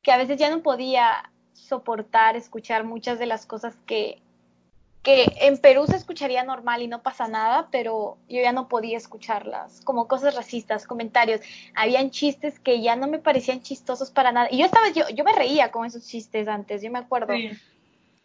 que 0.02 0.12
a 0.12 0.18
veces 0.18 0.38
ya 0.38 0.50
no 0.50 0.64
podía 0.64 1.32
soportar 1.54 2.36
escuchar 2.36 2.84
muchas 2.84 3.20
de 3.20 3.26
las 3.28 3.46
cosas 3.46 3.76
que, 3.86 4.22
que 5.06 5.38
en 5.40 5.60
Perú 5.60 5.86
se 5.86 5.96
escucharía 5.96 6.44
normal 6.44 6.82
y 6.82 6.88
no 6.88 7.04
pasa 7.04 7.28
nada, 7.28 7.68
pero 7.70 8.18
yo 8.28 8.42
ya 8.42 8.52
no 8.52 8.68
podía 8.68 8.98
escucharlas, 8.98 9.82
como 9.82 10.08
cosas 10.08 10.34
racistas, 10.34 10.88
comentarios. 10.88 11.42
Habían 11.76 12.10
chistes 12.10 12.60
que 12.60 12.82
ya 12.82 12.96
no 12.96 13.08
me 13.08 13.20
parecían 13.20 13.62
chistosos 13.62 14.10
para 14.10 14.32
nada. 14.32 14.48
Y 14.50 14.58
yo 14.58 14.66
estaba, 14.66 14.90
yo, 14.90 15.08
yo 15.10 15.24
me 15.24 15.34
reía 15.34 15.70
con 15.70 15.86
esos 15.86 16.08
chistes 16.08 16.48
antes, 16.48 16.82
yo 16.82 16.90
me 16.90 16.98
acuerdo. 16.98 17.34
Sí. 17.36 17.52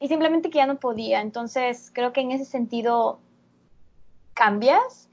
Y 0.01 0.09
simplemente 0.09 0.49
que 0.49 0.57
ya 0.57 0.67
no 0.67 0.81
podía. 0.81 1.21
Entonces, 1.21 1.91
creo 1.93 2.15
que 2.15 2.23
en 2.23 2.31
ese 2.31 2.47
sentido 2.47 3.21
cambias. 4.33 5.11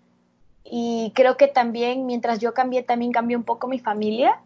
Y 0.63 1.11
creo 1.15 1.35
que 1.35 1.49
también, 1.49 2.05
mientras 2.05 2.39
yo 2.39 2.53
cambié, 2.53 2.81
también 2.81 3.11
cambió 3.11 3.37
un 3.37 3.43
poco 3.43 3.67
mi 3.67 3.79
familia. 3.79 4.39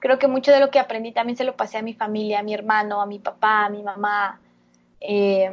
Creo 0.00 0.18
que 0.18 0.26
mucho 0.26 0.50
de 0.50 0.58
lo 0.58 0.72
que 0.72 0.80
aprendí 0.80 1.12
también 1.12 1.36
se 1.36 1.44
lo 1.44 1.54
pasé 1.54 1.78
a 1.78 1.82
mi 1.82 1.94
familia, 1.94 2.40
a 2.40 2.42
mi 2.42 2.52
hermano, 2.52 3.00
a 3.00 3.06
mi 3.06 3.20
papá, 3.20 3.66
a 3.66 3.70
mi 3.70 3.84
mamá. 3.84 4.40
Eh, 5.00 5.52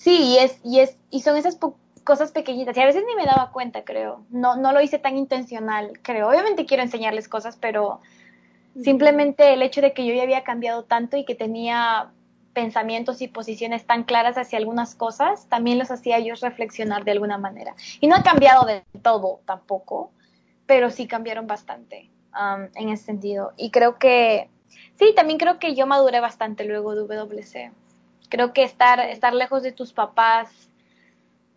Sí, 0.00 0.16
y 0.16 0.38
es, 0.38 0.58
y 0.64 0.80
es, 0.80 0.96
y 1.10 1.20
son 1.20 1.36
esas 1.36 1.58
cosas 2.04 2.32
pequeñitas, 2.32 2.74
y 2.74 2.80
a 2.80 2.86
veces 2.86 3.04
ni 3.06 3.14
me 3.16 3.26
daba 3.26 3.52
cuenta, 3.52 3.84
creo. 3.84 4.24
No, 4.30 4.56
no 4.56 4.72
lo 4.72 4.80
hice 4.80 4.98
tan 4.98 5.18
intencional, 5.18 6.00
creo. 6.00 6.30
Obviamente 6.30 6.64
quiero 6.64 6.82
enseñarles 6.82 7.28
cosas, 7.28 7.58
pero 7.58 8.00
simplemente 8.82 9.52
el 9.52 9.60
hecho 9.60 9.82
de 9.82 9.92
que 9.92 10.06
yo 10.06 10.14
ya 10.14 10.22
había 10.22 10.42
cambiado 10.42 10.84
tanto 10.84 11.18
y 11.18 11.26
que 11.26 11.34
tenía 11.34 12.12
pensamientos 12.54 13.20
y 13.20 13.28
posiciones 13.28 13.86
tan 13.86 14.04
claras 14.04 14.38
hacia 14.38 14.58
algunas 14.58 14.94
cosas, 14.94 15.46
también 15.50 15.78
los 15.78 15.90
hacía 15.90 16.16
ellos 16.16 16.40
reflexionar 16.40 17.04
de 17.04 17.10
alguna 17.10 17.36
manera. 17.36 17.74
Y 18.00 18.06
no 18.06 18.16
ha 18.16 18.22
cambiado 18.22 18.64
de 18.64 18.82
todo 19.02 19.42
tampoco, 19.44 20.12
pero 20.64 20.88
sí 20.88 21.08
cambiaron 21.08 21.46
bastante 21.46 22.08
um, 22.32 22.68
en 22.74 22.88
ese 22.88 23.04
sentido. 23.04 23.52
Y 23.58 23.70
creo 23.70 23.98
que, 23.98 24.48
sí, 24.98 25.12
también 25.14 25.38
creo 25.38 25.58
que 25.58 25.74
yo 25.74 25.86
maduré 25.86 26.20
bastante 26.20 26.64
luego 26.64 26.94
de 26.94 27.16
WC. 27.16 27.70
Creo 28.30 28.54
que 28.54 28.62
estar, 28.62 29.00
estar 29.00 29.34
lejos 29.34 29.62
de 29.62 29.72
tus 29.72 29.92
papás, 29.92 30.48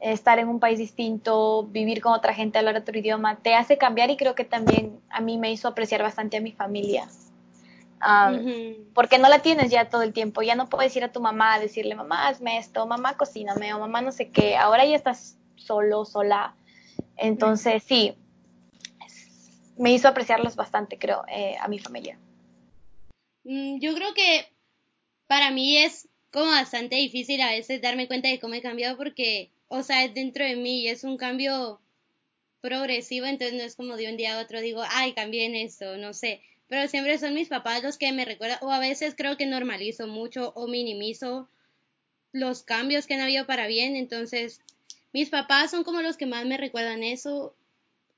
estar 0.02 0.38
en 0.38 0.50
un 0.50 0.60
país 0.60 0.78
distinto, 0.78 1.64
vivir 1.64 2.02
con 2.02 2.12
otra 2.12 2.34
gente, 2.34 2.60
hablar 2.60 2.76
otro 2.76 2.98
idioma, 2.98 3.38
te 3.38 3.56
hace 3.56 3.78
cambiar 3.78 4.10
y 4.10 4.18
creo 4.18 4.36
que 4.36 4.44
también 4.44 5.00
a 5.10 5.22
mí 5.22 5.38
me 5.38 5.52
hizo 5.52 5.70
apreciar 5.70 6.04
bastante 6.04 6.36
a 6.36 6.42
mi 6.42 6.52
familia. 6.52 7.08
Um, 8.06 8.94
Porque 8.94 9.18
no 9.18 9.30
la 9.30 9.40
tienes 9.40 9.72
ya 9.72 9.90
todo 9.90 10.02
el 10.02 10.12
tiempo, 10.12 10.42
ya 10.42 10.56
no 10.56 10.68
puedes 10.68 10.94
ir 10.98 11.06
a 11.06 11.12
tu 11.14 11.22
mamá 11.22 11.54
a 11.54 11.60
decirle, 11.60 11.96
mamá, 11.96 12.28
hazme 12.28 12.58
esto, 12.58 12.86
mamá, 12.86 13.16
cocíname, 13.16 13.74
o 13.74 13.80
mamá, 13.80 14.02
no 14.02 14.12
sé 14.12 14.30
qué. 14.30 14.58
Ahora 14.58 14.84
ya 14.86 14.96
estás 14.96 15.38
solo, 15.56 16.04
sola. 16.04 16.54
Entonces, 17.16 17.82
sí, 17.84 18.18
me 19.78 19.94
hizo 19.94 20.10
apreciarlos 20.10 20.58
bastante, 20.58 20.98
creo, 20.98 21.24
eh, 21.30 21.56
a 21.62 21.70
mi 21.70 21.80
familia. 21.80 22.18
Mm, 23.46 23.80
yo 23.80 23.94
creo 23.96 24.14
que 24.14 24.54
para 25.28 25.50
mí 25.52 25.78
es 25.78 26.10
como 26.34 26.48
bastante 26.48 26.96
difícil 26.96 27.40
a 27.42 27.52
veces 27.52 27.80
darme 27.80 28.08
cuenta 28.08 28.28
de 28.28 28.40
cómo 28.40 28.56
he 28.56 28.62
cambiado 28.62 28.98
porque, 28.98 29.52
o 29.68 29.84
sea, 29.84 30.04
es 30.04 30.16
dentro 30.16 30.44
de 30.44 30.56
mí 30.56 30.82
y 30.82 30.88
es 30.88 31.04
un 31.04 31.16
cambio 31.16 31.80
progresivo, 32.60 33.28
entonces 33.28 33.56
no 33.56 33.64
es 33.64 33.76
como 33.76 33.96
de 33.98 34.10
un 34.10 34.18
día 34.18 34.38
a 34.38 34.42
otro 34.42 34.60
digo, 34.60 34.82
ay, 34.90 35.14
cambié 35.14 35.46
en 35.46 35.56
esto, 35.56 35.96
no 35.98 36.14
sé. 36.14 36.42
Pero 36.68 36.88
siempre 36.88 37.20
son 37.20 37.36
mis 37.36 37.50
papás 37.50 37.84
los 37.84 38.00
que 38.00 38.12
me 38.12 38.26
recuerdan, 38.26 38.58
o 38.62 38.72
a 38.72 38.80
veces 38.80 39.14
creo 39.16 39.38
que 39.38 39.46
normalizo 39.46 40.08
mucho 40.08 40.54
o 40.56 40.68
minimizo 40.68 41.50
los 42.32 42.64
cambios 42.64 43.06
que 43.06 43.14
han 43.14 43.22
habido 43.22 43.46
para 43.46 43.68
bien, 43.68 43.96
entonces 43.96 44.60
mis 45.12 45.30
papás 45.30 45.70
son 45.70 45.84
como 45.84 46.02
los 46.02 46.18
que 46.18 46.26
más 46.26 46.48
me 46.48 46.58
recuerdan 46.58 47.04
eso, 47.04 47.56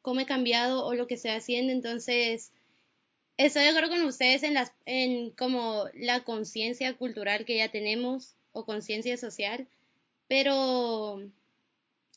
cómo 0.02 0.22
he 0.22 0.26
cambiado 0.26 0.86
o 0.86 0.94
lo 0.94 1.06
que 1.06 1.16
estoy 1.16 1.32
haciendo, 1.32 1.74
entonces 1.74 2.54
Estoy 3.38 3.64
de 3.64 3.70
acuerdo 3.70 3.90
con 3.90 4.04
ustedes 4.04 4.44
en, 4.44 4.54
las, 4.54 4.72
en 4.86 5.32
como 5.32 5.86
la 5.94 6.24
conciencia 6.24 6.94
cultural 6.96 7.44
que 7.44 7.58
ya 7.58 7.70
tenemos 7.70 8.36
o 8.54 8.66
conciencia 8.66 9.18
social, 9.18 9.68
pero, 10.30 11.22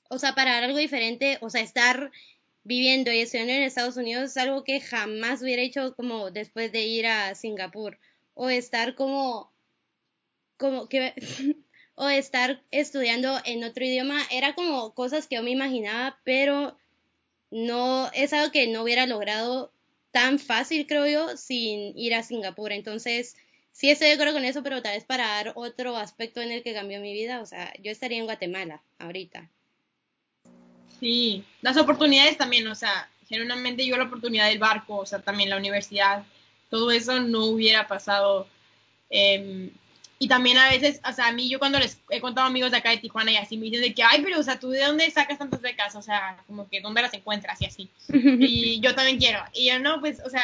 o 0.09 0.19
sea, 0.19 0.35
para 0.37 0.59
algo 0.59 0.79
diferente, 0.79 1.39
o 1.41 1.51
sea, 1.51 1.61
estar 1.61 2.13
viviendo 2.63 3.11
y 3.11 3.19
estudiando 3.21 3.53
en 3.53 3.63
Estados 3.63 3.97
Unidos 3.97 4.31
es 4.31 4.37
algo 4.37 4.63
que 4.63 4.81
jamás 4.81 5.43
hubiera 5.43 5.63
hecho 5.63 5.97
como 5.97 6.31
después 6.31 6.71
de 6.71 6.83
ir 6.83 7.07
a 7.09 7.35
Singapur 7.35 7.99
o 8.35 8.49
estar 8.49 8.95
como, 8.95 9.53
como 10.57 10.89
que, 10.89 11.15
o 11.97 12.09
estar 12.09 12.63
estudiando 12.71 13.41
en 13.45 13.65
otro 13.65 13.85
idioma, 13.85 14.23
era 14.31 14.55
como 14.55 14.95
cosas 14.95 15.27
que 15.27 15.35
yo 15.35 15.43
me 15.43 15.51
imaginaba, 15.51 16.21
pero 16.23 16.79
no, 17.51 18.09
es 18.13 18.33
algo 18.33 18.53
que 18.53 18.69
no 18.69 18.83
hubiera 18.85 19.07
logrado 19.07 19.73
tan 20.19 20.41
fácil, 20.41 20.89
creo 20.89 21.07
yo, 21.07 21.37
sin 21.37 21.97
ir 21.97 22.13
a 22.13 22.25
Singapur. 22.25 22.73
Entonces, 22.73 23.37
sí 23.71 23.89
estoy 23.89 24.09
de 24.09 24.15
acuerdo 24.15 24.33
con 24.33 24.45
eso, 24.45 24.65
pero 24.65 24.83
tal 24.83 24.97
vez 24.97 25.05
para 25.05 25.29
dar 25.29 25.53
otro 25.55 25.97
aspecto 25.97 26.41
en 26.41 26.51
el 26.51 26.65
que 26.65 26.75
cambió 26.75 27.01
mi 27.01 27.13
vida, 27.13 27.41
o 27.41 27.47
sea, 27.47 27.73
yo 27.81 27.93
estaría 27.93 28.19
en 28.19 28.25
Guatemala 28.25 28.83
ahorita. 28.99 29.49
Sí, 30.99 31.45
las 31.63 31.77
oportunidades 31.77 32.37
también, 32.37 32.67
o 32.67 32.75
sea, 32.75 33.09
genuinamente 33.29 33.87
yo 33.87 33.97
la 33.97 34.07
oportunidad 34.07 34.49
del 34.49 34.59
barco, 34.59 34.97
o 34.97 35.07
sea, 35.07 35.21
también 35.21 35.51
la 35.51 35.57
universidad, 35.57 36.25
todo 36.69 36.91
eso 36.91 37.21
no 37.21 37.45
hubiera 37.45 37.87
pasado 37.87 38.49
eh, 39.11 39.71
y 40.21 40.27
también 40.27 40.59
a 40.59 40.69
veces, 40.69 41.01
o 41.09 41.13
sea, 41.13 41.29
a 41.29 41.33
mí 41.33 41.49
yo 41.49 41.61
cuando 41.61 41.79
les 41.79 41.99
he 42.11 42.21
contado 42.21 42.47
a 42.47 42.51
amigos 42.51 42.73
de 42.73 42.79
acá 42.79 42.91
de 42.91 42.99
Tijuana 42.99 43.31
y 43.31 43.37
así 43.37 43.57
me 43.57 43.67
dicen 43.67 43.83
de 43.83 43.95
que, 43.95 44.03
ay, 44.03 44.21
pero, 44.23 44.41
o 44.41 44.43
sea, 44.43 44.59
¿tú 44.59 44.71
de 44.71 44.85
dónde 44.85 45.09
sacas 45.13 45.39
tantas 45.39 45.61
becas? 45.61 45.95
O 45.95 46.03
sea, 46.03 46.43
como 46.49 46.69
que, 46.69 46.81
¿dónde 46.81 47.03
las 47.03 47.15
encuentras? 47.15 47.61
Y 47.63 47.67
así. 47.67 47.89
y 48.09 48.81
yo 48.81 48.97
también 48.97 49.19
quiero. 49.19 49.45
Y 49.55 49.69
yo, 49.69 49.79
no, 49.79 50.01
pues, 50.01 50.21
o 50.25 50.29
sea, 50.29 50.43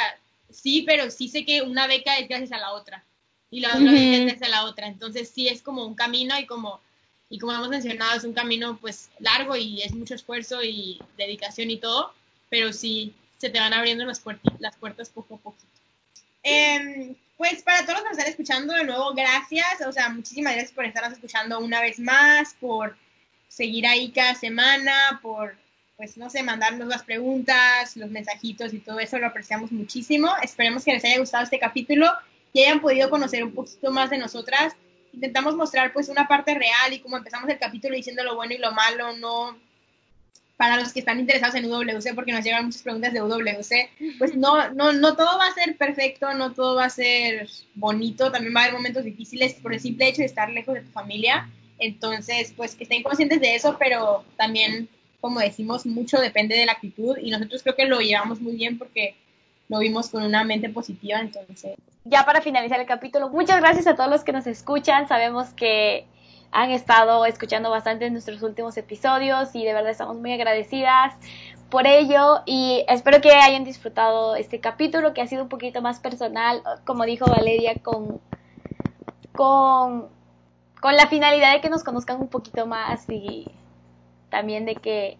sí, 0.48 0.84
pero 0.86 1.10
sí 1.10 1.28
sé 1.28 1.44
que 1.44 1.62
una 1.62 1.88
beca 1.88 2.16
es 2.18 2.28
gracias 2.28 2.52
a 2.52 2.58
la 2.58 2.72
otra. 2.72 3.04
Y 3.50 3.60
la 3.60 3.70
otra 3.70 3.90
beca 3.90 4.16
es 4.16 4.20
gracias 4.26 4.42
a 4.42 4.52
la 4.52 4.64
otra. 4.64 4.86
Entonces, 4.86 5.28
sí 5.28 5.48
es 5.48 5.60
como 5.60 5.84
un 5.84 5.96
camino 5.96 6.38
y 6.38 6.46
como, 6.46 6.80
y 7.28 7.40
como 7.40 7.52
hemos 7.52 7.68
mencionado, 7.68 8.16
es 8.16 8.22
un 8.22 8.32
camino, 8.32 8.78
pues, 8.80 9.10
largo 9.18 9.56
y 9.56 9.82
es 9.82 9.92
mucho 9.92 10.14
esfuerzo 10.14 10.62
y 10.62 11.00
dedicación 11.16 11.72
y 11.72 11.78
todo. 11.78 12.12
Pero 12.48 12.72
sí, 12.72 13.12
se 13.38 13.50
te 13.50 13.58
van 13.58 13.72
abriendo 13.72 14.04
las, 14.04 14.22
las 14.60 14.76
puertas 14.76 15.08
poco 15.08 15.34
a 15.34 15.38
poco. 15.38 15.56
Eh, 16.44 17.16
pues 17.36 17.62
para 17.62 17.82
todos 17.82 17.94
los 17.94 18.02
que 18.02 18.08
nos 18.08 18.18
están 18.18 18.30
escuchando, 18.30 18.74
de 18.74 18.84
nuevo, 18.84 19.12
gracias. 19.14 19.80
O 19.86 19.92
sea, 19.92 20.08
muchísimas 20.08 20.54
gracias 20.54 20.72
por 20.72 20.84
estarnos 20.84 21.14
escuchando 21.14 21.58
una 21.60 21.80
vez 21.80 21.98
más, 21.98 22.54
por 22.60 22.96
seguir 23.48 23.86
ahí 23.86 24.10
cada 24.10 24.34
semana, 24.34 25.20
por 25.22 25.56
pues 25.96 26.16
no 26.16 26.28
sé, 26.28 26.42
mandarnos 26.42 26.88
las 26.88 27.04
preguntas, 27.04 27.96
los 27.96 28.10
mensajitos 28.10 28.74
y 28.74 28.80
todo 28.80 28.98
eso, 28.98 29.18
lo 29.18 29.28
apreciamos 29.28 29.70
muchísimo. 29.70 30.28
Esperemos 30.42 30.84
que 30.84 30.92
les 30.92 31.04
haya 31.04 31.18
gustado 31.18 31.44
este 31.44 31.58
capítulo 31.58 32.10
y 32.52 32.64
hayan 32.64 32.80
podido 32.80 33.10
conocer 33.10 33.44
un 33.44 33.52
poquito 33.52 33.92
más 33.92 34.10
de 34.10 34.18
nosotras. 34.18 34.74
Intentamos 35.12 35.54
mostrar 35.54 35.92
pues 35.92 36.08
una 36.08 36.26
parte 36.26 36.54
real 36.54 36.92
y 36.92 36.98
como 36.98 37.16
empezamos 37.16 37.48
el 37.48 37.58
capítulo 37.58 37.94
diciendo 37.94 38.24
lo 38.24 38.34
bueno 38.34 38.54
y 38.54 38.58
lo 38.58 38.72
malo, 38.72 39.16
no 39.16 39.56
para 40.56 40.76
los 40.76 40.92
que 40.92 41.00
están 41.00 41.18
interesados 41.18 41.56
en 41.56 41.66
UWC, 41.66 42.14
porque 42.14 42.32
nos 42.32 42.44
llegan 42.44 42.66
muchas 42.66 42.82
preguntas 42.82 43.12
de 43.12 43.22
UWC, 43.22 44.18
pues 44.18 44.36
no, 44.36 44.70
no, 44.70 44.92
no 44.92 45.16
todo 45.16 45.36
va 45.38 45.48
a 45.48 45.54
ser 45.54 45.76
perfecto, 45.76 46.32
no 46.34 46.52
todo 46.52 46.76
va 46.76 46.84
a 46.84 46.90
ser 46.90 47.48
bonito, 47.74 48.30
también 48.30 48.54
va 48.54 48.60
a 48.60 48.62
haber 48.64 48.76
momentos 48.76 49.04
difíciles 49.04 49.54
por 49.54 49.74
el 49.74 49.80
simple 49.80 50.08
hecho 50.08 50.22
de 50.22 50.26
estar 50.26 50.48
lejos 50.50 50.74
de 50.74 50.82
tu 50.82 50.92
familia. 50.92 51.50
Entonces, 51.78 52.54
pues 52.56 52.76
que 52.76 52.84
estén 52.84 53.02
conscientes 53.02 53.40
de 53.40 53.56
eso, 53.56 53.76
pero 53.80 54.24
también, 54.36 54.88
como 55.20 55.40
decimos, 55.40 55.86
mucho 55.86 56.20
depende 56.20 56.56
de 56.56 56.66
la 56.66 56.72
actitud 56.72 57.16
y 57.18 57.30
nosotros 57.30 57.62
creo 57.62 57.74
que 57.74 57.86
lo 57.86 57.98
llevamos 57.98 58.40
muy 58.40 58.54
bien 58.54 58.78
porque 58.78 59.16
lo 59.68 59.80
vimos 59.80 60.08
con 60.08 60.22
una 60.22 60.44
mente 60.44 60.68
positiva, 60.68 61.18
entonces. 61.18 61.74
Ya 62.04 62.24
para 62.24 62.42
finalizar 62.42 62.78
el 62.78 62.86
capítulo, 62.86 63.28
muchas 63.28 63.60
gracias 63.60 63.88
a 63.88 63.96
todos 63.96 64.10
los 64.10 64.22
que 64.22 64.32
nos 64.32 64.46
escuchan. 64.46 65.08
Sabemos 65.08 65.48
que 65.48 66.06
han 66.54 66.70
estado 66.70 67.26
escuchando 67.26 67.68
bastante 67.68 68.06
en 68.06 68.12
nuestros 68.12 68.40
últimos 68.42 68.76
episodios 68.76 69.54
y 69.56 69.64
de 69.64 69.74
verdad 69.74 69.90
estamos 69.90 70.16
muy 70.16 70.32
agradecidas 70.32 71.12
por 71.68 71.88
ello 71.88 72.42
y 72.46 72.84
espero 72.88 73.20
que 73.20 73.32
hayan 73.32 73.64
disfrutado 73.64 74.36
este 74.36 74.60
capítulo 74.60 75.12
que 75.12 75.20
ha 75.20 75.26
sido 75.26 75.42
un 75.42 75.48
poquito 75.48 75.82
más 75.82 75.98
personal, 75.98 76.62
como 76.84 77.04
dijo 77.04 77.26
Valeria, 77.26 77.82
con, 77.82 78.20
con, 79.32 80.06
con 80.80 80.96
la 80.96 81.08
finalidad 81.08 81.54
de 81.54 81.60
que 81.60 81.70
nos 81.70 81.82
conozcan 81.82 82.20
un 82.20 82.28
poquito 82.28 82.66
más 82.66 83.04
y 83.10 83.50
también 84.30 84.64
de 84.64 84.76
que 84.76 85.18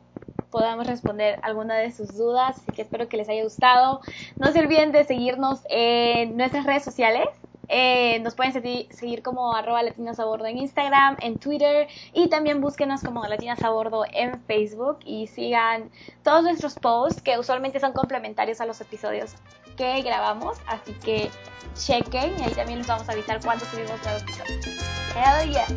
podamos 0.52 0.86
responder 0.86 1.40
alguna 1.42 1.74
de 1.74 1.90
sus 1.90 2.16
dudas, 2.16 2.58
así 2.58 2.70
que 2.70 2.82
espero 2.82 3.08
que 3.08 3.16
les 3.16 3.28
haya 3.28 3.42
gustado. 3.42 4.00
No 4.38 4.52
se 4.52 4.60
olviden 4.60 4.92
de 4.92 5.02
seguirnos 5.02 5.62
en 5.68 6.36
nuestras 6.36 6.64
redes 6.64 6.84
sociales, 6.84 7.26
eh, 7.68 8.18
nos 8.20 8.34
pueden 8.34 8.52
seguir 8.90 9.22
como 9.22 9.54
arroba 9.54 9.82
latinas 9.82 10.18
a 10.20 10.24
bordo 10.24 10.46
en 10.46 10.58
Instagram, 10.58 11.16
en 11.20 11.38
Twitter 11.38 11.88
y 12.12 12.28
también 12.28 12.60
búsquenos 12.60 13.02
como 13.02 13.24
latinas 13.26 13.62
a 13.62 13.70
bordo 13.70 14.04
en 14.12 14.42
Facebook 14.44 14.98
y 15.04 15.26
sigan 15.26 15.90
todos 16.22 16.42
nuestros 16.42 16.74
posts 16.74 17.22
que 17.22 17.38
usualmente 17.38 17.80
son 17.80 17.92
complementarios 17.92 18.60
a 18.60 18.66
los 18.66 18.80
episodios 18.80 19.34
que 19.76 20.02
grabamos, 20.02 20.58
así 20.66 20.92
que 21.04 21.30
chequen 21.74 22.38
y 22.38 22.42
ahí 22.42 22.54
también 22.54 22.78
les 22.78 22.86
vamos 22.86 23.08
a 23.08 23.12
avisar 23.12 23.40
cuando 23.42 23.64
subimos 23.66 24.02
nuevos 24.02 24.22
episodios. 24.22 24.66
Hell 25.14 25.48
yes. 25.50 25.72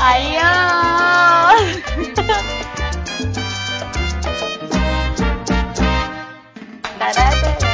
Adiós. 0.00 0.50
Adiós. 7.00 7.69